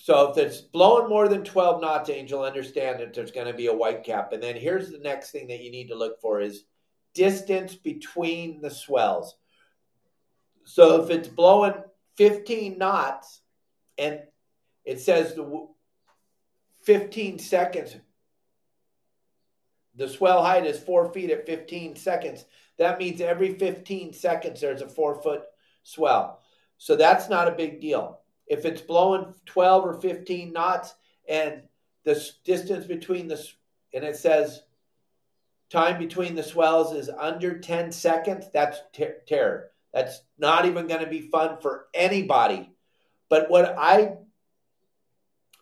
So 0.03 0.32
if 0.32 0.36
it's 0.36 0.61
blowing 0.61 1.09
more 1.09 1.28
than 1.28 1.44
12 1.44 1.80
knots, 1.80 2.11
Angel, 2.11 2.42
understand 2.42 2.98
that 2.98 3.14
there's 3.14 3.30
going 3.30 3.46
to 3.46 3.53
be 3.53 3.68
a 3.68 3.72
white 3.72 4.03
cap. 4.03 4.32
And 4.32 4.42
then 4.42 4.57
here's 4.57 4.90
the 4.90 4.98
next 4.98 5.30
thing 5.30 5.46
that 5.46 5.61
you 5.61 5.70
need 5.70 5.86
to 5.90 5.94
look 5.94 6.20
for 6.20 6.40
is 6.40 6.64
distance 7.14 7.76
between 7.76 8.61
the 8.61 8.68
swells. 8.68 9.36
So 10.64 11.05
if 11.05 11.11
it's 11.11 11.28
blowing 11.28 11.74
15 12.16 12.78
knots 12.78 13.42
and 13.96 14.18
it 14.84 14.98
says 14.98 15.36
the 15.36 15.68
15 16.82 17.38
seconds. 17.38 17.94
The 19.94 20.09
swell 20.09 20.42
height 20.42 20.66
is 20.66 20.80
four 20.80 21.12
feet 21.12 21.30
at 21.30 21.46
15 21.46 21.94
seconds. 21.94 22.44
That 22.76 22.98
means 22.98 23.20
every 23.20 23.55
15 23.55 24.14
seconds 24.14 24.61
there's 24.61 24.82
a 24.82 24.88
four 24.88 25.22
foot 25.22 25.42
swell. 25.84 26.42
So 26.78 26.96
that's 26.96 27.28
not 27.28 27.46
a 27.46 27.53
big 27.53 27.80
deal. 27.80 28.22
If 28.53 28.66
it's 28.66 28.82
blowing 28.82 29.32
12 29.46 29.84
or 29.86 29.94
15 29.94 30.53
knots 30.53 30.94
and 31.26 31.62
the 32.05 32.22
distance 32.44 32.86
between 32.86 33.26
the, 33.26 33.42
and 33.94 34.05
it 34.05 34.16
says 34.16 34.62
time 35.70 35.98
between 35.98 36.34
the 36.34 36.42
swells 36.42 36.92
is 36.92 37.09
under 37.09 37.59
10 37.59 37.90
seconds, 37.92 38.44
that's 38.53 38.78
ter- 38.92 39.22
terror. 39.26 39.70
That's 39.94 40.20
not 40.36 40.66
even 40.66 40.86
going 40.86 41.03
to 41.03 41.09
be 41.09 41.30
fun 41.30 41.62
for 41.62 41.86
anybody. 41.94 42.70
But 43.30 43.50
what 43.50 43.74
I 43.78 44.16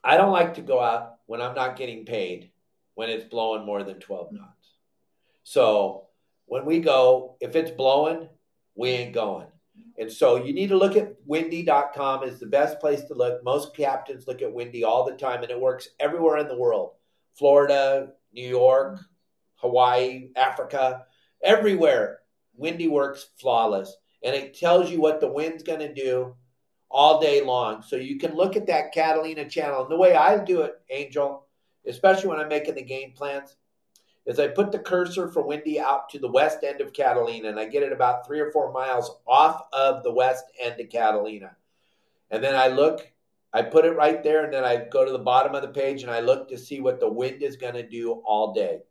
I 0.02 0.16
don't 0.16 0.32
like 0.32 0.54
to 0.54 0.62
go 0.62 0.80
out 0.80 1.18
when 1.26 1.40
I'm 1.40 1.54
not 1.54 1.76
getting 1.76 2.04
paid 2.04 2.50
when 2.94 3.08
it's 3.08 3.24
blowing 3.24 3.64
more 3.64 3.84
than 3.84 4.00
12 4.00 4.32
knots. 4.32 4.74
So 5.44 6.08
when 6.46 6.64
we 6.64 6.80
go, 6.80 7.36
if 7.40 7.54
it's 7.54 7.70
blowing, 7.70 8.28
we 8.74 8.90
ain't 8.90 9.14
going. 9.14 9.46
And 9.98 10.10
so 10.10 10.36
you 10.36 10.52
need 10.52 10.68
to 10.68 10.78
look 10.78 10.96
at 10.96 11.14
windy.com 11.26 12.24
is 12.24 12.40
the 12.40 12.46
best 12.46 12.80
place 12.80 13.02
to 13.04 13.14
look. 13.14 13.44
Most 13.44 13.76
captains 13.76 14.26
look 14.26 14.40
at 14.40 14.52
windy 14.52 14.82
all 14.82 15.04
the 15.04 15.16
time 15.16 15.42
and 15.42 15.50
it 15.50 15.60
works 15.60 15.88
everywhere 15.98 16.38
in 16.38 16.48
the 16.48 16.56
world. 16.56 16.92
Florida, 17.34 18.12
New 18.32 18.48
York, 18.48 19.00
Hawaii, 19.56 20.30
Africa, 20.36 21.04
everywhere. 21.42 22.20
Windy 22.54 22.88
works 22.88 23.28
flawless. 23.38 23.94
And 24.22 24.34
it 24.34 24.58
tells 24.58 24.90
you 24.90 25.00
what 25.00 25.20
the 25.20 25.28
wind's 25.28 25.62
going 25.62 25.80
to 25.80 25.94
do 25.94 26.34
all 26.90 27.20
day 27.20 27.42
long. 27.42 27.82
So 27.82 27.96
you 27.96 28.18
can 28.18 28.34
look 28.34 28.56
at 28.56 28.66
that 28.66 28.92
Catalina 28.92 29.48
channel. 29.48 29.82
And 29.82 29.90
the 29.90 29.96
way 29.96 30.14
I 30.14 30.42
do 30.42 30.62
it, 30.62 30.74
Angel, 30.90 31.46
especially 31.86 32.28
when 32.28 32.38
I'm 32.38 32.48
making 32.48 32.74
the 32.74 32.82
game 32.82 33.12
plans, 33.16 33.56
is 34.30 34.38
I 34.38 34.46
put 34.46 34.70
the 34.70 34.78
cursor 34.78 35.28
for 35.28 35.42
Windy 35.42 35.80
out 35.80 36.08
to 36.10 36.18
the 36.18 36.30
west 36.30 36.58
end 36.62 36.80
of 36.80 36.92
Catalina, 36.92 37.48
and 37.48 37.58
I 37.58 37.64
get 37.64 37.82
it 37.82 37.92
about 37.92 38.26
three 38.26 38.38
or 38.38 38.52
four 38.52 38.72
miles 38.72 39.18
off 39.26 39.62
of 39.72 40.04
the 40.04 40.12
west 40.12 40.44
end 40.60 40.80
of 40.80 40.88
Catalina. 40.88 41.56
And 42.30 42.42
then 42.42 42.54
I 42.54 42.68
look, 42.68 43.10
I 43.52 43.62
put 43.62 43.84
it 43.84 43.96
right 43.96 44.22
there, 44.22 44.44
and 44.44 44.54
then 44.54 44.64
I 44.64 44.76
go 44.76 45.04
to 45.04 45.10
the 45.10 45.18
bottom 45.18 45.56
of 45.56 45.62
the 45.62 45.68
page 45.68 46.02
and 46.02 46.10
I 46.12 46.20
look 46.20 46.48
to 46.48 46.58
see 46.58 46.80
what 46.80 47.00
the 47.00 47.10
wind 47.10 47.42
is 47.42 47.56
going 47.56 47.74
to 47.74 47.86
do 47.86 48.12
all 48.24 48.54
day. 48.54 48.82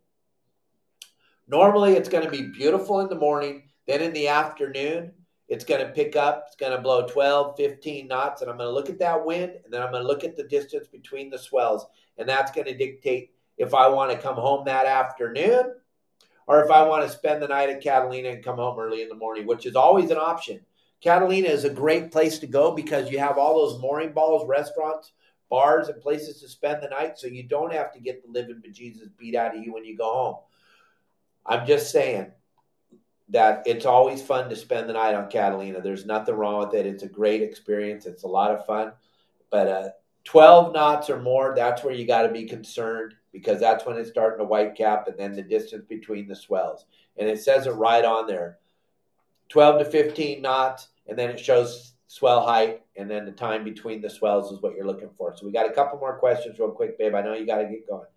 Normally, 1.48 1.94
it's 1.94 2.10
going 2.10 2.26
to 2.26 2.30
be 2.30 2.52
beautiful 2.52 3.00
in 3.00 3.08
the 3.08 3.16
morning. 3.16 3.64
Then 3.88 4.02
in 4.02 4.14
the 4.14 4.28
afternoon, 4.28 5.14
it's 5.48 5.66
going 5.66 5.82
to 5.82 5.94
pick 5.94 6.16
up. 6.16 6.44
It's 6.48 6.56
going 6.58 6.74
to 6.74 6.82
blow 6.82 7.08
12, 7.08 7.56
15 7.58 8.08
knots. 8.08 8.42
And 8.42 8.52
I'm 8.52 8.58
going 8.58 8.70
to 8.70 8.74
look 8.74 8.90
at 8.90 9.00
that 9.00 9.26
wind, 9.26 9.54
and 9.64 9.74
then 9.74 9.82
I'm 9.82 9.92
going 9.92 10.04
to 10.04 10.08
look 10.08 10.24
at 10.24 10.36
the 10.36 10.44
distance 10.44 10.88
between 10.88 11.30
the 11.30 11.40
swells. 11.40 11.88
And 12.18 12.28
that's 12.28 12.52
going 12.52 12.68
to 12.68 12.78
dictate 12.78 13.32
if 13.60 13.74
I 13.74 13.90
want 13.90 14.12
to 14.12 14.18
come 14.18 14.36
home 14.36 14.66
that 14.66 14.88
afternoon 14.88 15.76
or 16.48 16.64
if 16.64 16.72
I 16.72 16.88
want 16.88 17.04
to 17.04 17.16
spend 17.16 17.44
the 17.44 17.48
night 17.48 17.70
at 17.70 17.84
Catalina 17.84 18.30
and 18.30 18.44
come 18.44 18.56
home 18.56 18.80
early 18.80 19.04
in 19.04 19.10
the 19.10 19.16
morning, 19.16 19.46
which 19.46 19.68
is 19.68 19.76
always 19.76 20.10
an 20.10 20.18
option. 20.18 20.62
Catalina 21.02 21.50
is 21.50 21.66
a 21.66 21.70
great 21.70 22.12
place 22.12 22.40
to 22.40 22.48
go 22.48 22.74
because 22.74 23.12
you 23.12 23.20
have 23.20 23.38
all 23.38 23.56
those 23.56 23.80
mooring 23.80 24.14
balls, 24.14 24.48
restaurants, 24.48 25.12
bars, 25.50 25.90
and 25.90 26.02
places 26.02 26.42
to 26.42 26.48
spend 26.48 26.82
the 26.82 26.90
night, 26.90 27.18
so 27.20 27.28
you 27.28 27.44
don't 27.44 27.72
have 27.72 27.94
to 27.94 28.00
get 28.00 28.24
the 28.24 28.32
living 28.32 28.62
bejesus 28.66 29.10
beat 29.18 29.36
out 29.36 29.56
of 29.56 29.64
you 29.64 29.74
when 29.74 29.86
you 29.86 29.96
go 29.96 30.12
home. 30.12 30.36
I'm 31.46 31.68
just 31.68 31.92
saying 31.92 32.32
that 33.30 33.64
it's 33.66 33.86
always 33.86 34.22
fun 34.22 34.50
to 34.50 34.56
spend 34.56 34.90
the 34.90 34.94
night 34.94 35.16
on 35.16 35.30
Catalina. 35.30 35.82
There's 35.82 36.06
nothing 36.06 36.36
wrong 36.36 36.60
with 36.60 36.74
it. 36.74 36.86
It's 36.86 37.04
a 37.04 37.08
great 37.08 37.42
experience. 37.42 38.06
It's 38.06 38.24
a 38.24 38.28
lot 38.28 38.52
of 38.52 38.66
fun. 38.66 38.94
But 39.52 39.68
uh, 39.68 39.90
12 40.24 40.74
knots 40.74 41.10
or 41.10 41.22
more, 41.22 41.54
that's 41.56 41.84
where 41.84 41.94
you 41.94 42.08
got 42.08 42.24
to 42.24 42.30
be 42.30 42.46
concerned 42.46 43.14
because 43.32 43.60
that's 43.60 43.86
when 43.86 43.98
it's 43.98 44.10
starting 44.10 44.40
to 44.40 44.46
white 44.46 44.76
cap 44.76 45.08
and 45.08 45.18
then 45.18 45.36
the 45.36 45.42
distance 45.42 45.86
between 45.88 46.28
the 46.28 46.36
swells. 46.36 46.86
And 47.18 47.30
it 47.30 47.40
says 47.40 47.68
it 47.68 47.72
right 47.72 48.04
on 48.04 48.28
there 48.28 48.60
12 49.50 49.80
to 49.80 49.86
15 49.86 50.42
knots, 50.42 50.90
and 51.08 51.18
then 51.18 51.30
it 51.30 51.40
shows 51.40 51.94
swell 52.08 52.46
height, 52.46 52.82
and 52.96 53.10
then 53.10 53.26
the 53.26 53.32
time 53.32 53.64
between 53.64 54.02
the 54.02 54.10
swells 54.10 54.52
is 54.52 54.62
what 54.62 54.76
you're 54.76 54.86
looking 54.86 55.10
for. 55.18 55.36
So 55.36 55.46
we 55.46 55.52
got 55.52 55.70
a 55.70 55.74
couple 55.74 56.00
more 56.00 56.18
questions, 56.18 56.60
real 56.60 56.72
quick, 56.72 56.98
babe. 56.98 57.16
I 57.16 57.22
know 57.22 57.34
you 57.34 57.46
got 57.46 57.58
to 57.58 57.66
get 57.66 57.88
going. 57.88 58.08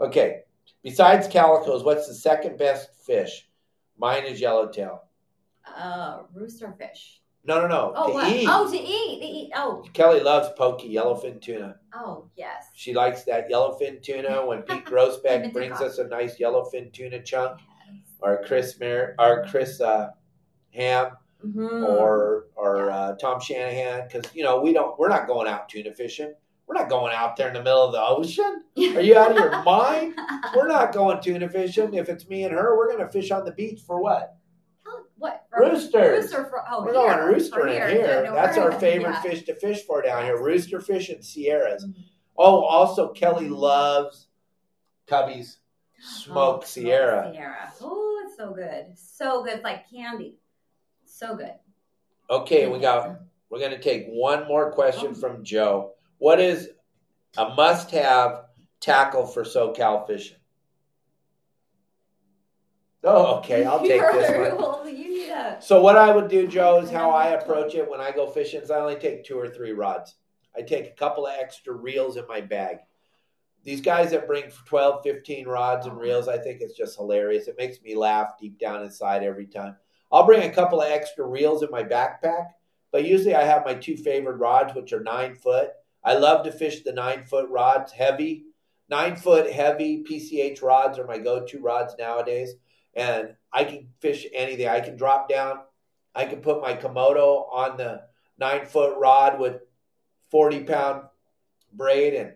Okay. 0.00 0.42
Besides 0.82 1.28
calicos, 1.28 1.84
what's 1.84 2.08
the 2.08 2.14
second 2.14 2.58
best 2.58 2.90
fish? 3.04 3.48
Mine 3.98 4.24
is 4.24 4.40
yellowtail. 4.40 5.04
Uh, 5.76 6.22
rooster 6.34 6.74
fish. 6.78 7.21
No, 7.44 7.60
no, 7.60 7.66
no. 7.66 7.92
Oh, 7.96 8.06
to 8.08 8.12
what? 8.14 8.32
eat. 8.32 8.46
Oh, 8.48 8.70
to 8.70 8.76
eat. 8.78 9.20
To 9.20 9.26
eat. 9.26 9.50
Oh, 9.56 9.84
Kelly 9.92 10.20
loves 10.20 10.48
poke 10.56 10.82
yellowfin 10.82 11.40
tuna. 11.40 11.76
oh, 11.94 12.28
yes. 12.36 12.66
She 12.74 12.94
likes 12.94 13.24
that 13.24 13.50
yellowfin 13.50 14.00
tuna. 14.02 14.46
When 14.46 14.62
Pete 14.68 14.84
Grossbeck 14.84 15.52
brings 15.52 15.80
us 15.80 15.98
a 15.98 16.06
nice 16.06 16.38
yellowfin 16.38 16.92
tuna 16.92 17.20
chunk, 17.22 17.58
or 18.20 18.42
Chris 18.46 18.78
Mer, 18.78 19.16
or 19.18 19.44
Chris 19.50 19.80
uh, 19.80 20.10
Ham, 20.70 21.12
Mhm. 21.44 21.88
or 21.88 22.46
or 22.54 22.88
uh, 22.92 23.16
Tom 23.16 23.40
Shanahan, 23.40 24.06
because 24.06 24.32
you 24.32 24.44
know 24.44 24.60
we 24.60 24.72
don't, 24.72 24.96
we're 24.96 25.08
not 25.08 25.26
going 25.26 25.48
out 25.48 25.68
tuna 25.68 25.92
fishing. 25.92 26.32
We're 26.68 26.76
not 26.76 26.88
going 26.88 27.12
out 27.12 27.36
there 27.36 27.48
in 27.48 27.54
the 27.54 27.62
middle 27.62 27.82
of 27.84 27.90
the 27.92 28.00
ocean. 28.00 28.62
Are 28.78 29.00
you 29.00 29.18
out 29.18 29.32
of 29.32 29.36
your 29.36 29.62
mind? 29.64 30.14
We're 30.54 30.68
not 30.68 30.92
going 30.92 31.20
tuna 31.20 31.48
fishing. 31.48 31.94
If 31.94 32.08
it's 32.08 32.28
me 32.28 32.44
and 32.44 32.52
her, 32.54 32.78
we're 32.78 32.86
going 32.86 33.04
to 33.04 33.10
fish 33.12 33.32
on 33.32 33.44
the 33.44 33.50
beach 33.50 33.80
for 33.84 34.00
what? 34.00 34.36
Oh, 35.22 35.28
what? 35.28 35.46
Roosters. 35.56 36.24
Rooster 36.24 36.44
for, 36.44 36.64
oh, 36.70 36.84
We're 36.84 36.92
here, 36.92 37.16
going 37.16 37.32
rooster 37.34 37.66
in 37.66 37.72
here. 37.74 37.88
here. 37.88 38.24
No, 38.24 38.34
That's 38.34 38.58
our 38.58 38.72
favorite 38.72 39.10
yeah. 39.12 39.22
fish 39.22 39.42
to 39.44 39.54
fish 39.54 39.82
for 39.84 40.02
down 40.02 40.24
here. 40.24 40.42
Rooster 40.42 40.80
fish 40.80 41.08
and 41.10 41.24
Sierras. 41.24 41.84
Mhm. 41.86 41.94
Oh, 42.36 42.62
also 42.64 43.12
Kelly 43.12 43.48
loves 43.48 44.28
Cubby's 45.06 45.58
smoked 46.00 46.64
Oh, 46.64 46.66
Sierra. 46.66 47.30
Sierra. 47.32 47.72
Oh, 47.80 48.22
it's 48.26 48.36
so 48.36 48.52
good. 48.52 48.86
So 48.96 49.42
good. 49.44 49.54
It's 49.54 49.64
like 49.64 49.88
candy. 49.90 50.38
So 51.04 51.36
good. 51.36 51.54
Okay, 52.30 52.66
we 52.66 52.78
got. 52.78 53.20
We're 53.50 53.58
going 53.58 53.72
to 53.72 53.80
take 53.80 54.06
one 54.08 54.48
more 54.48 54.72
question 54.72 55.14
from 55.14 55.44
Joe. 55.44 55.92
What 56.18 56.40
is 56.40 56.70
a 57.36 57.50
must-have 57.54 58.44
tackle 58.80 59.26
for 59.26 59.42
SoCal 59.44 60.06
fishing? 60.06 60.38
Oh, 63.04 63.36
okay. 63.38 63.64
I'll 63.64 63.80
take 63.86 64.00
this 64.00 64.30
one. 64.30 64.78
Well, 65.32 65.40
you 65.40 65.50
need 65.50 65.56
a. 65.58 65.62
So 65.62 65.80
what 65.80 65.96
I 65.96 66.14
would 66.14 66.28
do, 66.28 66.46
Joe, 66.46 66.80
is 66.80 66.90
how 66.90 67.10
I 67.10 67.28
approach 67.28 67.74
it 67.74 67.88
when 67.88 68.00
I 68.00 68.10
go 68.10 68.26
fishing. 68.26 68.60
Is 68.60 68.70
I 68.70 68.80
only 68.80 68.96
take 68.96 69.24
two 69.24 69.38
or 69.38 69.48
three 69.48 69.72
rods. 69.72 70.16
I 70.56 70.62
take 70.62 70.86
a 70.86 70.94
couple 70.94 71.26
of 71.26 71.34
extra 71.38 71.74
reels 71.74 72.16
in 72.16 72.26
my 72.28 72.40
bag. 72.40 72.78
These 73.64 73.80
guys 73.80 74.10
that 74.10 74.26
bring 74.26 74.50
12, 74.66 75.02
15 75.04 75.46
rods 75.46 75.86
and 75.86 75.96
reels, 75.96 76.28
I 76.28 76.36
think 76.36 76.60
it's 76.60 76.76
just 76.76 76.96
hilarious. 76.96 77.46
It 77.46 77.56
makes 77.56 77.80
me 77.80 77.94
laugh 77.94 78.32
deep 78.40 78.58
down 78.58 78.82
inside 78.82 79.22
every 79.22 79.46
time. 79.46 79.76
I'll 80.10 80.26
bring 80.26 80.42
a 80.42 80.54
couple 80.54 80.82
of 80.82 80.90
extra 80.90 81.24
reels 81.24 81.62
in 81.62 81.70
my 81.70 81.82
backpack, 81.82 82.48
but 82.90 83.04
usually 83.06 83.34
I 83.34 83.44
have 83.44 83.64
my 83.64 83.74
two 83.74 83.96
favorite 83.96 84.36
rods, 84.36 84.74
which 84.74 84.92
are 84.92 85.02
nine 85.02 85.36
foot. 85.36 85.70
I 86.04 86.14
love 86.14 86.44
to 86.44 86.52
fish 86.52 86.82
the 86.82 86.92
nine 86.92 87.24
foot 87.24 87.48
rods, 87.48 87.92
heavy. 87.92 88.44
Nine 88.90 89.16
foot 89.16 89.50
heavy 89.50 90.02
PCH 90.02 90.60
rods 90.60 90.98
are 90.98 91.06
my 91.06 91.16
go 91.18 91.46
to 91.46 91.60
rods 91.60 91.94
nowadays 91.98 92.56
and 92.94 93.34
I 93.52 93.64
can 93.64 93.88
fish 94.00 94.26
anything. 94.32 94.68
I 94.68 94.80
can 94.80 94.96
drop 94.96 95.28
down. 95.28 95.60
I 96.14 96.24
can 96.24 96.40
put 96.40 96.60
my 96.60 96.74
Komodo 96.74 97.46
on 97.52 97.76
the 97.76 98.02
nine 98.38 98.66
foot 98.66 98.98
rod 98.98 99.38
with 99.38 99.60
40 100.30 100.64
pound 100.64 101.02
braid 101.72 102.14
and 102.14 102.32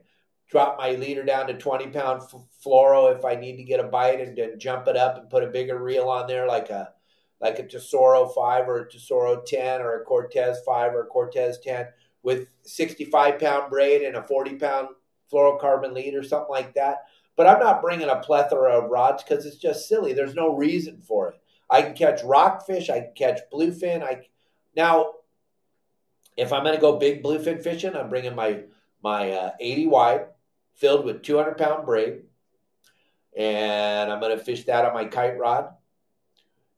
drop 0.49 0.79
my 0.79 0.93
leader 0.93 1.25
down 1.25 1.47
to 1.49 1.55
20 1.55 1.89
pound 1.89 2.23
f- 2.23 2.41
fluoro 2.65 3.17
if 3.17 3.25
I 3.25 3.35
need 3.35 3.57
to 3.57 3.65
get 3.65 3.81
a 3.81 3.85
bite 3.85 4.21
and 4.21 4.37
then 4.37 4.59
jump 4.59 4.87
it 4.89 4.97
up 4.97 5.19
and 5.19 5.31
put 5.31 5.43
a 5.43 5.49
bigger 5.49 5.83
reel 5.83 6.09
on 6.09 6.27
there 6.27 6.47
like 6.47 6.71
a 6.71 6.91
like 7.41 7.59
a 7.59 7.65
Tesoro 7.67 8.29
5 8.29 8.69
or 8.69 8.79
a 8.81 8.91
Tesoro 8.91 9.43
10 9.43 9.83
or 9.83 10.01
a 10.01 10.05
Cortez 10.05 10.59
5 10.65 10.95
or 10.95 11.03
a 11.03 11.07
Cortez 11.07 11.59
10 11.63 11.87
with 12.23 12.49
65 12.63 13.39
pound 13.39 13.71
braid 13.71 14.03
and 14.03 14.17
a 14.17 14.23
40 14.23 14.55
pound 14.57 14.89
fluorocarbon 15.33 15.93
lead 15.93 16.15
or 16.15 16.23
something 16.23 16.51
like 16.51 16.75
that. 16.75 17.05
But 17.37 17.47
I'm 17.47 17.61
not 17.61 17.83
bringing 17.83 18.09
a 18.09 18.17
plethora 18.17 18.79
of 18.79 18.91
rods 18.91 19.23
because 19.23 19.45
it's 19.45 19.59
just 19.59 19.89
silly. 19.89 20.15
There's 20.15 20.35
no 20.35 20.57
reason 20.57 21.03
for 21.03 21.29
it. 21.29 21.41
I 21.69 21.83
can 21.83 21.95
catch 21.95 22.25
rockfish. 22.25 22.89
I 22.89 23.01
can 23.01 23.13
catch 23.15 23.41
bluefin. 23.53 24.03
I 24.03 24.23
now, 24.75 25.13
if 26.37 26.53
I'm 26.53 26.65
going 26.65 26.75
to 26.75 26.81
go 26.81 26.99
big 26.99 27.23
bluefin 27.23 27.63
fishing, 27.63 27.95
I'm 27.95 28.09
bringing 28.09 28.35
my 28.35 28.63
my 29.03 29.31
uh, 29.31 29.51
80 29.61 29.87
wide, 29.89 30.27
filled 30.75 31.05
with 31.05 31.23
200 31.23 31.59
pound 31.59 31.85
braid, 31.85 32.23
and 33.37 34.11
I'm 34.11 34.21
going 34.21 34.37
to 34.37 34.43
fish 34.43 34.65
that 34.65 34.85
on 34.85 34.95
my 34.95 35.05
kite 35.05 35.39
rod. 35.39 35.69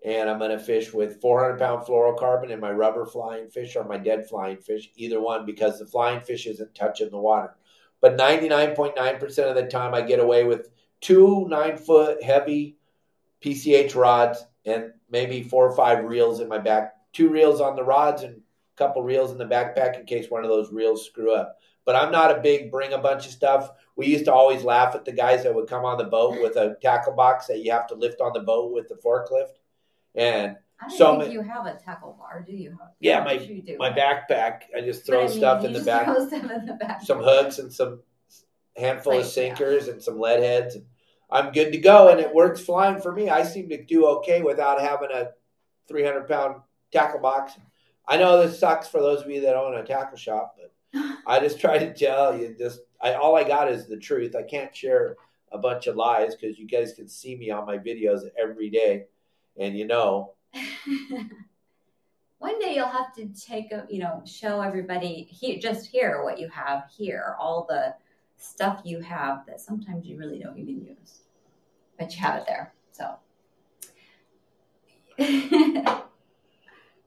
And 0.04 0.30
I'm 0.30 0.38
going 0.38 0.52
to 0.52 0.60
fish 0.60 0.92
with 0.92 1.20
400 1.20 1.58
pound 1.58 1.84
fluorocarbon 1.84 2.52
and 2.52 2.60
my 2.60 2.70
rubber 2.70 3.04
flying 3.04 3.48
fish 3.48 3.74
or 3.74 3.82
my 3.84 3.98
dead 3.98 4.28
flying 4.28 4.58
fish, 4.58 4.90
either 4.94 5.20
one, 5.20 5.44
because 5.44 5.78
the 5.78 5.86
flying 5.86 6.20
fish 6.20 6.46
isn't 6.46 6.74
touching 6.74 7.10
the 7.10 7.18
water 7.18 7.56
but 8.00 8.16
99.9% 8.16 9.48
of 9.48 9.54
the 9.54 9.66
time 9.66 9.94
I 9.94 10.02
get 10.02 10.20
away 10.20 10.44
with 10.44 10.70
two 11.00 11.46
nine 11.48 11.76
foot 11.76 12.22
heavy 12.22 12.76
PCH 13.42 13.94
rods 13.94 14.44
and 14.64 14.92
maybe 15.10 15.42
four 15.42 15.68
or 15.68 15.76
five 15.76 16.04
reels 16.04 16.40
in 16.40 16.48
my 16.48 16.58
back, 16.58 16.94
two 17.12 17.28
reels 17.28 17.60
on 17.60 17.76
the 17.76 17.84
rods 17.84 18.22
and 18.22 18.36
a 18.36 18.76
couple 18.76 19.02
reels 19.02 19.32
in 19.32 19.38
the 19.38 19.44
backpack 19.44 19.98
in 19.98 20.06
case 20.06 20.30
one 20.30 20.44
of 20.44 20.50
those 20.50 20.72
reels 20.72 21.06
screw 21.06 21.34
up. 21.34 21.56
But 21.84 21.96
I'm 21.96 22.12
not 22.12 22.36
a 22.36 22.40
big 22.40 22.70
bring 22.70 22.92
a 22.92 22.98
bunch 22.98 23.26
of 23.26 23.32
stuff. 23.32 23.70
We 23.96 24.06
used 24.06 24.26
to 24.26 24.32
always 24.32 24.62
laugh 24.62 24.94
at 24.94 25.04
the 25.04 25.12
guys 25.12 25.44
that 25.44 25.54
would 25.54 25.68
come 25.68 25.84
on 25.84 25.98
the 25.98 26.04
boat 26.04 26.40
with 26.42 26.56
a 26.56 26.76
tackle 26.82 27.14
box 27.14 27.46
that 27.46 27.64
you 27.64 27.72
have 27.72 27.86
to 27.88 27.94
lift 27.94 28.20
on 28.20 28.32
the 28.34 28.40
boat 28.40 28.72
with 28.72 28.88
the 28.88 28.96
forklift. 28.96 29.56
And 30.14 30.56
I 30.80 30.88
don't 30.88 30.96
So 30.98 31.20
think 31.20 31.32
you 31.32 31.42
have 31.42 31.66
a 31.66 31.74
tackle 31.74 32.16
bar, 32.18 32.44
do 32.46 32.52
you? 32.52 32.78
Yeah, 33.00 33.24
my- 33.24 33.32
you 33.32 33.62
do. 33.62 33.76
my 33.78 33.90
backpack, 33.90 34.62
I 34.76 34.80
just 34.80 35.04
throw 35.04 35.24
I 35.24 35.28
mean, 35.28 35.36
stuff 35.38 35.64
in 35.64 35.72
the 35.72 35.80
back, 35.82 36.06
Throw 36.06 36.16
in 36.22 36.66
the 36.66 36.76
back. 36.80 37.02
some 37.02 37.18
hooks 37.18 37.58
and 37.58 37.72
some 37.72 38.02
handful 38.76 39.12
of 39.14 39.18
Like, 39.18 39.24
yeah. 39.26 39.30
sinkers 39.30 39.88
and 39.88 40.02
some 40.02 40.18
lead 40.20 40.40
heads. 40.40 40.76
I'm 41.30 41.52
good 41.52 41.72
to 41.72 41.78
go, 41.78 42.08
and 42.08 42.20
it 42.20 42.32
works 42.34 42.60
flying 42.60 43.00
for 43.00 43.12
me. 43.12 43.28
I 43.28 43.42
seem 43.42 43.68
to 43.70 43.84
do 43.84 44.06
okay 44.06 44.40
without 44.40 44.80
having 44.80 45.10
a 45.12 45.30
300 45.88 46.26
pound 46.28 46.62
tackle 46.92 47.20
box. 47.20 47.52
I 48.06 48.16
know 48.16 48.40
this 48.40 48.58
sucks 48.58 48.88
for 48.88 49.00
those 49.02 49.20
of 49.22 49.30
you 49.30 49.42
that 49.42 49.56
own 49.56 49.74
a 49.74 49.84
tackle 49.84 50.16
shop, 50.16 50.56
but 50.56 50.72
I 51.26 51.40
just 51.40 51.60
try 51.60 51.76
to 51.78 51.92
tell 51.92 52.34
you 52.38 52.54
just 52.58 52.80
I 53.02 53.12
all 53.14 53.36
I 53.36 53.44
got 53.44 53.70
is 53.70 53.86
the 53.88 53.98
truth. 53.98 54.34
I 54.34 54.42
can't 54.42 54.74
share 54.74 55.16
a 55.52 55.58
bunch 55.58 55.86
of 55.86 55.96
lies 55.96 56.34
because 56.34 56.58
you 56.58 56.66
guys 56.66 56.94
can 56.94 57.08
see 57.08 57.36
me 57.36 57.50
on 57.50 57.66
my 57.66 57.76
videos 57.78 58.22
every 58.40 58.70
day, 58.70 59.06
and 59.58 59.76
you 59.76 59.86
know 59.86 60.32
One 62.38 62.58
day 62.60 62.74
you'll 62.76 62.86
have 62.86 63.14
to 63.16 63.26
take 63.28 63.72
a, 63.72 63.86
you 63.90 63.98
know, 63.98 64.22
show 64.24 64.60
everybody 64.60 65.26
here, 65.30 65.58
just 65.58 65.86
here 65.86 66.22
what 66.22 66.38
you 66.38 66.48
have 66.50 66.84
here, 66.96 67.34
all 67.40 67.66
the 67.68 67.94
stuff 68.36 68.82
you 68.84 69.00
have 69.00 69.44
that 69.46 69.60
sometimes 69.60 70.06
you 70.06 70.16
really 70.16 70.38
don't 70.38 70.56
even 70.58 70.80
use, 70.80 71.22
but 71.98 72.14
you 72.14 72.22
have 72.22 72.36
it 72.36 72.46
there. 72.46 72.72
So, 72.92 73.18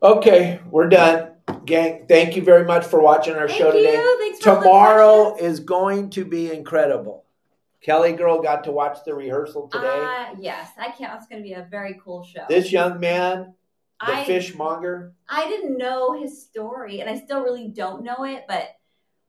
Okay, 0.04 0.60
we're 0.72 0.90
done. 0.90 1.30
Gang, 1.66 2.06
thank 2.08 2.36
you 2.36 2.42
very 2.42 2.66
much 2.66 2.86
for 2.86 3.00
watching 3.00 3.36
our 3.36 3.48
Thank 3.48 3.60
show 3.60 3.72
today. 3.72 3.94
you. 3.94 4.18
Thanks 4.18 4.44
for 4.44 4.50
all 4.50 4.56
the 4.56 4.62
Tomorrow 4.64 5.36
is 5.38 5.60
going 5.60 6.10
to 6.12 6.26
be 6.26 6.52
incredible. 6.52 7.26
Kelly 7.82 8.14
girl 8.14 8.42
got 8.42 8.64
to 8.66 8.72
watch 8.72 9.00
the 9.06 9.14
rehearsal 9.14 9.68
today. 9.68 9.88
Uh, 9.88 10.36
yes, 10.40 10.70
I 10.78 10.92
can't. 10.92 11.14
It's 11.16 11.28
going 11.28 11.42
to 11.42 11.48
be 11.48 11.54
a 11.54 11.68
very 11.70 12.00
cool 12.04 12.24
show. 12.24 12.46
this 12.48 12.72
young 12.72 13.00
man, 13.00 13.56
the 14.06 14.14
I, 14.14 14.24
fishmonger, 14.26 15.14
I 15.28 15.48
didn't 15.48 15.78
know 15.78 16.20
his 16.20 16.44
story, 16.44 17.02
and 17.02 17.10
I 17.10 17.20
still 17.20 17.42
really 17.42 17.68
don't 17.70 18.04
know 18.04 18.24
it. 18.24 18.46
But 18.48 18.70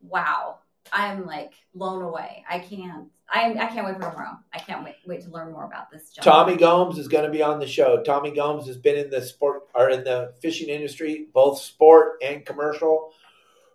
wow, 0.03 0.59
I'm 0.93 1.27
like 1.27 1.53
blown 1.75 2.03
away. 2.03 2.45
I 2.49 2.59
can't. 2.59 3.09
I 3.31 3.55
I 3.55 3.67
can't 3.67 3.87
wait 3.87 3.97
for 3.97 4.11
tomorrow. 4.11 4.39
I 4.53 4.59
can't 4.59 4.85
wait 4.85 4.97
wait 5.07 5.23
to 5.23 5.31
learn 5.31 5.53
more 5.53 5.65
about 5.65 5.91
this. 5.91 6.11
Job. 6.11 6.25
Tommy 6.25 6.57
Gomes 6.57 6.99
is 6.99 7.09
going 7.09 7.25
to 7.25 7.31
be 7.31 7.43
on 7.43 7.59
the 7.59 7.67
show. 7.67 8.03
Tommy 8.03 8.31
Gomes 8.31 8.67
has 8.67 8.77
been 8.77 8.97
in 8.97 9.09
the 9.09 9.23
sport 9.23 9.63
or 9.75 9.89
in 9.89 10.05
the 10.05 10.35
fishing 10.43 10.69
industry, 10.69 11.29
both 11.33 11.59
sport 11.59 12.19
and 12.23 12.45
commercial, 12.45 13.13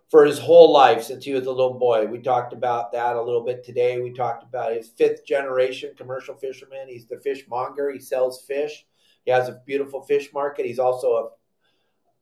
for 0.08 0.24
his 0.24 0.38
whole 0.38 0.72
life 0.72 1.02
since 1.02 1.24
he 1.24 1.34
was 1.34 1.46
a 1.46 1.50
little 1.50 1.78
boy. 1.78 2.06
We 2.06 2.18
talked 2.18 2.52
about 2.52 2.92
that 2.92 3.16
a 3.16 3.22
little 3.22 3.44
bit 3.44 3.62
today. 3.62 4.00
We 4.00 4.12
talked 4.12 4.42
about 4.42 4.72
his 4.72 4.88
fifth 4.88 5.26
generation 5.26 5.92
commercial 5.96 6.34
fisherman. 6.34 6.88
He's 6.88 7.06
the 7.06 7.20
fishmonger. 7.20 7.90
He 7.90 8.00
sells 8.00 8.42
fish. 8.42 8.86
He 9.24 9.30
has 9.30 9.48
a 9.48 9.60
beautiful 9.66 10.02
fish 10.02 10.32
market. 10.32 10.64
He's 10.64 10.78
also 10.78 11.08
a 11.08 11.28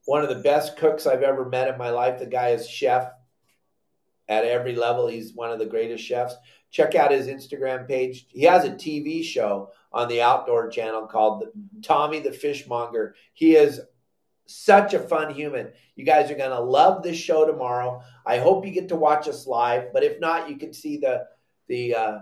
one 0.07 0.23
of 0.23 0.29
the 0.29 0.43
best 0.43 0.77
cooks 0.77 1.07
I've 1.07 1.23
ever 1.23 1.45
met 1.45 1.69
in 1.69 1.79
my 1.79 1.91
life. 1.91 2.19
The 2.19 2.27
guy 2.27 2.51
is 2.51 2.69
chef 2.69 3.11
at 4.29 4.45
every 4.45 4.75
level. 4.75 5.07
He's 5.07 5.35
one 5.35 5.51
of 5.51 5.59
the 5.59 5.67
greatest 5.67 6.05
chefs. 6.05 6.35
Check 6.71 6.95
out 6.95 7.11
his 7.11 7.27
Instagram 7.27 7.87
page. 7.87 8.27
He 8.29 8.43
has 8.43 8.65
a 8.65 8.71
TV 8.71 9.23
show 9.25 9.71
on 9.93 10.09
the 10.09 10.23
Outdoor 10.23 10.69
Channel 10.69 11.07
called 11.07 11.45
Tommy 11.83 12.21
the 12.21 12.33
Fishmonger. 12.33 13.15
He 13.35 13.57
is 13.57 13.81
such 14.47 14.95
a 14.95 14.99
fun 14.99 15.35
human. 15.35 15.73
You 15.97 16.05
guys 16.05 16.31
are 16.31 16.37
going 16.37 16.51
to 16.51 16.61
love 16.61 17.03
this 17.03 17.17
show 17.17 17.45
tomorrow. 17.45 18.03
I 18.25 18.39
hope 18.39 18.65
you 18.65 18.73
get 18.73 18.89
to 18.89 18.97
watch 18.97 19.29
us 19.29 19.47
live, 19.47 19.93
but 19.93 20.05
if 20.05 20.21
not, 20.21 20.49
you 20.49 20.57
can 20.57 20.73
see 20.73 20.99
the 20.99 21.27
the 21.69 21.95
uh, 21.95 22.19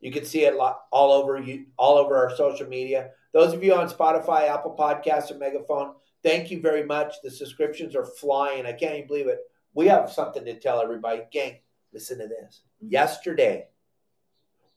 you 0.00 0.10
can 0.10 0.24
see 0.24 0.44
it 0.44 0.54
all 0.54 1.12
over 1.12 1.40
you 1.40 1.66
all 1.76 1.96
over 1.98 2.16
our 2.16 2.36
social 2.36 2.66
media. 2.66 3.10
Those 3.32 3.54
of 3.54 3.62
you 3.62 3.74
on 3.74 3.88
Spotify, 3.88 4.48
Apple 4.48 4.74
Podcasts, 4.76 5.30
or 5.30 5.38
Megaphone, 5.38 5.94
thank 6.22 6.50
you 6.50 6.60
very 6.60 6.84
much. 6.84 7.14
The 7.22 7.30
subscriptions 7.30 7.94
are 7.94 8.04
flying. 8.04 8.66
I 8.66 8.72
can't 8.72 8.96
even 8.96 9.06
believe 9.06 9.28
it. 9.28 9.38
We 9.72 9.86
have 9.86 10.10
something 10.10 10.44
to 10.44 10.58
tell 10.58 10.80
everybody. 10.80 11.22
Gang, 11.30 11.58
listen 11.92 12.18
to 12.18 12.26
this. 12.26 12.62
Yesterday, 12.80 13.68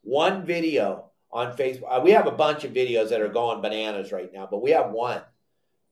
one 0.04 0.46
video 0.46 1.06
on 1.32 1.58
Facebook. 1.58 1.88
uh, 1.90 2.02
We 2.04 2.12
have 2.12 2.28
a 2.28 2.32
bunch 2.32 2.64
of 2.64 2.74
videos 2.74 3.10
that 3.10 3.22
are 3.22 3.30
going 3.30 3.62
bananas 3.62 4.12
right 4.12 4.32
now, 4.32 4.48
but 4.50 4.62
we 4.62 4.70
have 4.72 4.92
one 4.92 5.22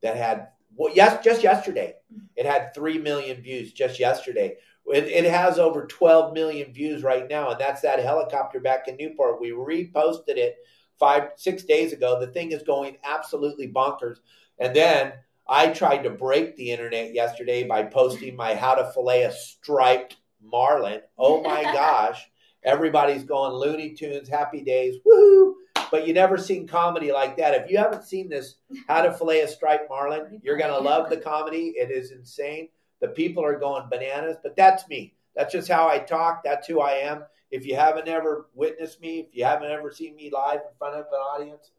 that 0.01 0.15
had 0.15 0.49
well, 0.75 0.93
yes, 0.95 1.23
just 1.23 1.43
yesterday, 1.43 1.95
it 2.35 2.45
had 2.45 2.73
three 2.73 2.97
million 2.97 3.41
views. 3.41 3.73
Just 3.73 3.99
yesterday, 3.99 4.55
it, 4.87 5.03
it 5.05 5.25
has 5.25 5.59
over 5.59 5.85
twelve 5.85 6.33
million 6.33 6.73
views 6.73 7.03
right 7.03 7.29
now, 7.29 7.51
and 7.51 7.59
that's 7.59 7.81
that 7.81 7.99
helicopter 7.99 8.59
back 8.59 8.87
in 8.87 8.97
Newport. 8.97 9.41
We 9.41 9.51
reposted 9.51 10.37
it 10.37 10.57
five, 10.97 11.29
six 11.35 11.63
days 11.63 11.93
ago. 11.93 12.19
The 12.19 12.31
thing 12.31 12.51
is 12.51 12.63
going 12.63 12.97
absolutely 13.03 13.67
bonkers, 13.67 14.17
and 14.59 14.75
then. 14.75 15.13
I 15.49 15.67
tried 15.67 16.03
to 16.03 16.09
break 16.09 16.55
the 16.55 16.71
internet 16.71 17.13
yesterday 17.13 17.67
by 17.67 17.83
posting 17.83 18.37
my 18.37 18.55
how 18.55 18.75
to 18.75 18.89
fillet 18.93 19.23
a 19.23 19.33
striped 19.33 20.15
marlin. 20.41 21.01
Oh 21.17 21.41
my 21.41 21.63
gosh. 21.73 22.25
Everybody's 22.63 23.23
going 23.23 23.53
Looney 23.53 23.93
Tunes, 23.93 24.29
Happy 24.29 24.61
Days, 24.61 24.97
woohoo! 25.05 25.53
But 25.91 26.07
you 26.07 26.13
never 26.13 26.37
seen 26.37 26.67
comedy 26.67 27.11
like 27.11 27.35
that. 27.37 27.53
If 27.53 27.69
you 27.69 27.77
haven't 27.77 28.05
seen 28.05 28.29
this, 28.29 28.55
How 28.87 29.01
to 29.01 29.11
Fillet 29.11 29.41
a 29.41 29.47
Striped 29.47 29.89
Marlin, 29.89 30.39
you're 30.41 30.57
gonna 30.57 30.79
love 30.79 31.09
the 31.09 31.17
comedy. 31.17 31.73
It 31.75 31.91
is 31.91 32.11
insane. 32.11 32.69
The 33.01 33.09
people 33.09 33.43
are 33.43 33.59
going 33.59 33.89
bananas, 33.89 34.37
but 34.41 34.55
that's 34.55 34.87
me. 34.87 35.15
That's 35.35 35.51
just 35.51 35.67
how 35.67 35.89
I 35.89 35.99
talk. 35.99 36.43
That's 36.43 36.67
who 36.67 36.79
I 36.79 36.91
am. 36.91 37.23
If 37.51 37.65
you 37.65 37.75
haven't 37.75 38.07
ever 38.07 38.47
witnessed 38.53 39.01
me, 39.01 39.19
if 39.19 39.35
you 39.35 39.43
haven't 39.43 39.71
ever 39.71 39.91
seen 39.91 40.15
me 40.15 40.31
live 40.31 40.61
in 40.61 40.77
front 40.77 40.95
of 40.95 41.05
an 41.07 41.19
audience, 41.19 41.71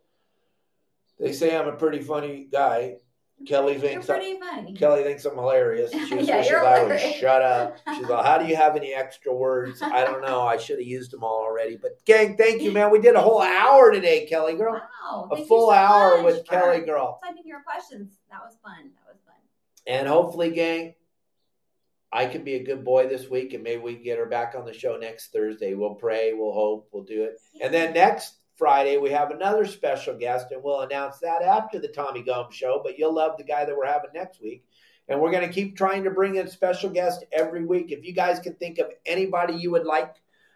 they 1.18 1.32
say 1.32 1.56
I'm 1.56 1.68
a 1.68 1.72
pretty 1.72 2.00
funny 2.00 2.48
guy. 2.50 2.96
Kelly 3.46 3.72
You're 3.74 3.80
thinks 3.82 4.08
I- 4.10 4.18
pretty 4.18 4.38
funny. 4.38 4.74
Kelly 4.74 5.02
thinks 5.02 5.24
I'm 5.24 5.34
hilarious. 5.36 5.90
She 5.92 5.98
just 5.98 6.28
Yeah, 6.28 6.36
wishes 6.38 6.50
you're 6.50 6.64
I 6.66 6.82
would 6.84 7.00
shut 7.00 7.42
up. 7.42 7.76
She's 7.94 8.06
like, 8.06 8.24
"How 8.24 8.38
do 8.38 8.46
you 8.46 8.56
have 8.56 8.76
any 8.76 8.92
extra 8.94 9.32
words?" 9.34 9.80
I 9.82 10.04
don't 10.04 10.22
know. 10.22 10.42
I 10.42 10.56
should 10.56 10.78
have 10.78 10.86
used 10.86 11.10
them 11.10 11.24
all 11.24 11.42
already. 11.42 11.76
But 11.76 12.04
gang, 12.04 12.36
thank 12.36 12.62
you, 12.62 12.72
man. 12.72 12.90
We 12.90 13.00
did 13.00 13.14
a 13.14 13.20
whole 13.20 13.42
hour 13.42 13.90
today, 13.92 14.26
Kelly 14.26 14.54
girl. 14.56 14.74
Wow, 14.74 15.28
A 15.32 15.44
full 15.46 15.68
so 15.68 15.72
hour 15.74 16.22
with 16.22 16.46
Kelly 16.46 16.80
girl. 16.80 17.20
Typing 17.24 17.42
your 17.46 17.62
questions. 17.62 18.18
That 18.30 18.40
was 18.44 18.56
fun. 18.62 18.90
That 18.94 19.12
was 19.12 19.20
fun. 19.26 19.34
And 19.86 20.06
hopefully, 20.06 20.50
gang, 20.50 20.94
I 22.12 22.26
can 22.26 22.44
be 22.44 22.54
a 22.54 22.62
good 22.62 22.84
boy 22.84 23.08
this 23.08 23.28
week, 23.28 23.54
and 23.54 23.62
maybe 23.64 23.82
we 23.82 23.94
can 23.94 24.04
get 24.04 24.18
her 24.18 24.26
back 24.26 24.54
on 24.56 24.64
the 24.66 24.72
show 24.74 24.96
next 24.96 25.32
Thursday. 25.32 25.74
We'll 25.74 25.94
pray, 25.94 26.32
we'll 26.34 26.52
hope, 26.52 26.88
we'll 26.92 27.04
do 27.04 27.24
it. 27.24 27.40
And 27.62 27.72
then 27.72 27.94
next 27.94 28.34
Friday, 28.62 28.96
we 28.96 29.10
have 29.10 29.32
another 29.32 29.66
special 29.66 30.16
guest, 30.16 30.52
and 30.52 30.62
we'll 30.62 30.82
announce 30.82 31.18
that 31.18 31.42
after 31.42 31.80
the 31.80 31.88
Tommy 31.88 32.22
Gomes 32.22 32.54
show. 32.54 32.80
But 32.80 32.96
you'll 32.96 33.12
love 33.12 33.36
the 33.36 33.42
guy 33.42 33.64
that 33.64 33.76
we're 33.76 33.86
having 33.86 34.10
next 34.14 34.40
week. 34.40 34.64
And 35.08 35.20
we're 35.20 35.32
going 35.32 35.44
to 35.44 35.52
keep 35.52 35.76
trying 35.76 36.04
to 36.04 36.12
bring 36.12 36.36
in 36.36 36.46
special 36.46 36.88
guests 36.88 37.24
every 37.32 37.64
week. 37.64 37.90
If 37.90 38.04
you 38.04 38.12
guys 38.12 38.38
can 38.38 38.54
think 38.54 38.78
of 38.78 38.92
anybody 39.04 39.54
you 39.54 39.72
would 39.72 39.84
like 39.84 40.14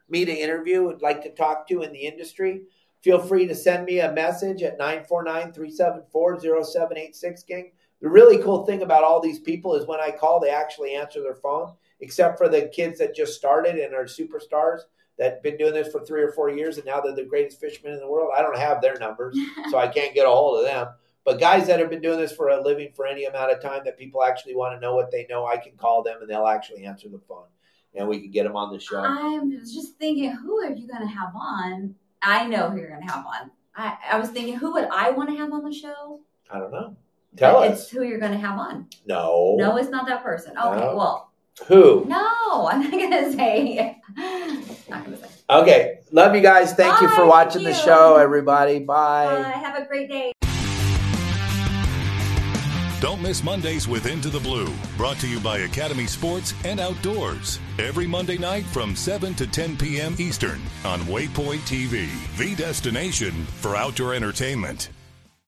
me 0.09 0.25
to 0.25 0.33
interview, 0.33 0.85
would 0.85 1.03
like 1.03 1.21
to 1.25 1.35
talk 1.35 1.67
to 1.67 1.83
in 1.83 1.93
the 1.93 1.99
industry, 1.99 2.63
feel 3.03 3.19
free 3.19 3.49
to 3.49 3.57
send 3.57 3.85
me 3.85 3.99
a 3.99 4.13
message 4.13 4.63
at 4.63 4.79
949 4.79 5.53
374 5.53 6.41
0786, 6.63 7.43
gang. 7.43 7.73
The 8.01 8.09
really 8.09 8.41
cool 8.41 8.65
thing 8.65 8.83
about 8.83 9.03
all 9.03 9.21
these 9.21 9.41
people 9.41 9.75
is 9.75 9.89
when 9.89 9.99
I 9.99 10.13
call, 10.13 10.39
they 10.39 10.51
actually 10.51 10.95
answer 10.95 11.25
their 11.25 11.35
phone, 11.35 11.73
except 11.99 12.39
for 12.39 12.49
the 12.49 12.71
kids 12.73 13.01
that 13.01 13.17
just 13.17 13.35
started 13.35 13.75
and 13.75 13.97
are 13.97 14.05
superstars 14.05 14.83
that 15.19 15.43
been 15.43 15.57
doing 15.57 15.73
this 15.73 15.91
for 15.93 16.05
three 16.05 16.23
or 16.23 16.33
four 16.33 16.51
years 16.51 16.77
and 16.77 16.87
now 16.87 17.01
they're 17.01 17.15
the 17.15 17.25
greatest 17.25 17.59
fishermen 17.61 17.95
in 17.95 18.01
the 18.01 18.09
world. 18.09 18.31
I 18.37 18.43
don't 18.43 18.59
have 18.59 18.81
their 18.83 18.99
numbers, 18.99 19.37
so 19.71 19.79
I 19.79 19.89
can't 19.89 20.15
get 20.15 20.27
a 20.27 20.31
hold 20.31 20.61
of 20.61 20.67
them. 20.67 20.89
But 21.25 21.41
guys 21.41 21.67
that 21.67 21.81
have 21.81 21.91
been 21.91 22.03
doing 22.03 22.19
this 22.19 22.33
for 22.33 22.51
a 22.51 22.63
living 22.63 22.91
for 22.95 23.07
any 23.07 23.25
amount 23.25 23.51
of 23.51 23.61
time 23.61 23.81
that 23.85 23.99
people 23.99 24.23
actually 24.23 24.55
want 24.55 24.77
to 24.77 24.81
know 24.81 24.95
what 24.95 25.11
they 25.11 25.27
know, 25.29 25.45
I 25.47 25.57
can 25.57 25.73
call 25.77 26.03
them 26.03 26.19
and 26.21 26.31
they'll 26.31 26.47
actually 26.47 26.85
answer 26.85 27.09
the 27.09 27.19
phone 27.29 27.47
and 27.95 28.07
we 28.07 28.21
can 28.21 28.31
get 28.31 28.45
them 28.45 28.57
on 28.57 28.73
the 28.73 28.79
show. 28.79 28.99
I 29.03 29.39
was 29.39 29.75
just 29.75 29.97
thinking, 29.99 30.31
who 30.33 30.59
are 30.59 30.71
you 30.71 30.87
going 30.87 31.01
to 31.03 31.09
have 31.09 31.35
on? 31.35 31.95
I 32.23 32.47
know 32.47 32.69
who 32.71 32.79
you're 32.79 32.91
going 32.91 33.07
to 33.07 33.13
have 33.13 33.25
on. 33.27 33.51
I, 33.75 33.97
I 34.13 34.19
was 34.19 34.29
thinking, 34.31 34.55
who 34.57 34.73
would 34.75 34.85
I 34.93 35.11
want 35.11 35.31
to 35.31 35.37
have 35.37 35.53
on 35.53 35.65
the 35.65 35.73
show? 35.73 36.21
I 36.51 36.59
don't 36.59 36.71
know. 36.73 36.97
Tell 37.37 37.55
But 37.61 37.73
us. 37.73 37.83
It's 37.83 37.91
who 37.91 38.03
you're 38.05 38.19
going 38.21 38.33
to 38.33 38.39
have 38.39 38.59
on. 38.59 38.87
No. 39.07 39.57
No, 39.59 39.77
it's 39.77 39.91
not 39.91 40.07
that 40.07 40.23
person. 40.23 40.57
Okay, 40.57 40.81
No. 40.81 40.97
well, 40.97 41.33
Who? 41.67 42.05
no, 42.07 42.69
I'm 42.71 42.83
not 42.83 42.91
going 42.93 43.11
to 43.11 43.33
say. 43.33 44.01
Not 44.89 45.05
going 45.05 45.17
to 45.17 45.23
say. 45.25 45.31
Okay. 45.51 45.99
Love 46.13 46.35
you 46.35 46.41
guys. 46.41 46.73
Thank 46.73 47.01
you 47.01 47.09
for 47.09 47.23
Bye. 47.23 47.29
watching 47.29 47.65
the 47.65 47.75
show, 47.75 48.17
everybody. 48.17 48.79
Bye. 48.81 49.27
Bye. 49.27 49.51
Have 49.51 49.77
a 49.83 49.87
great 49.87 50.09
day. 50.09 50.33
Don't 53.01 53.21
miss 53.21 53.45
Mondays 53.45 53.87
with 53.87 54.07
Into 54.07 54.31
the 54.31 54.41
Blue, 54.41 54.73
brought 54.97 55.19
to 55.19 55.29
you 55.29 55.39
by 55.39 55.59
Academy 55.59 56.07
Sports 56.07 56.55
and 56.65 56.81
Outdoors. 56.81 57.61
Every 57.79 58.07
Monday 58.07 58.39
night 58.39 58.65
from 58.65 58.97
7 58.97 59.35
to 59.35 59.47
10 59.47 59.77
p.m. 59.77 60.17
Eastern 60.19 60.63
on 60.83 61.01
Waypoint 61.01 61.61
TV, 61.69 62.09
the 62.39 62.55
destination 62.55 63.45
for 63.45 63.77
outdoor 63.77 64.15
entertainment. 64.15 64.89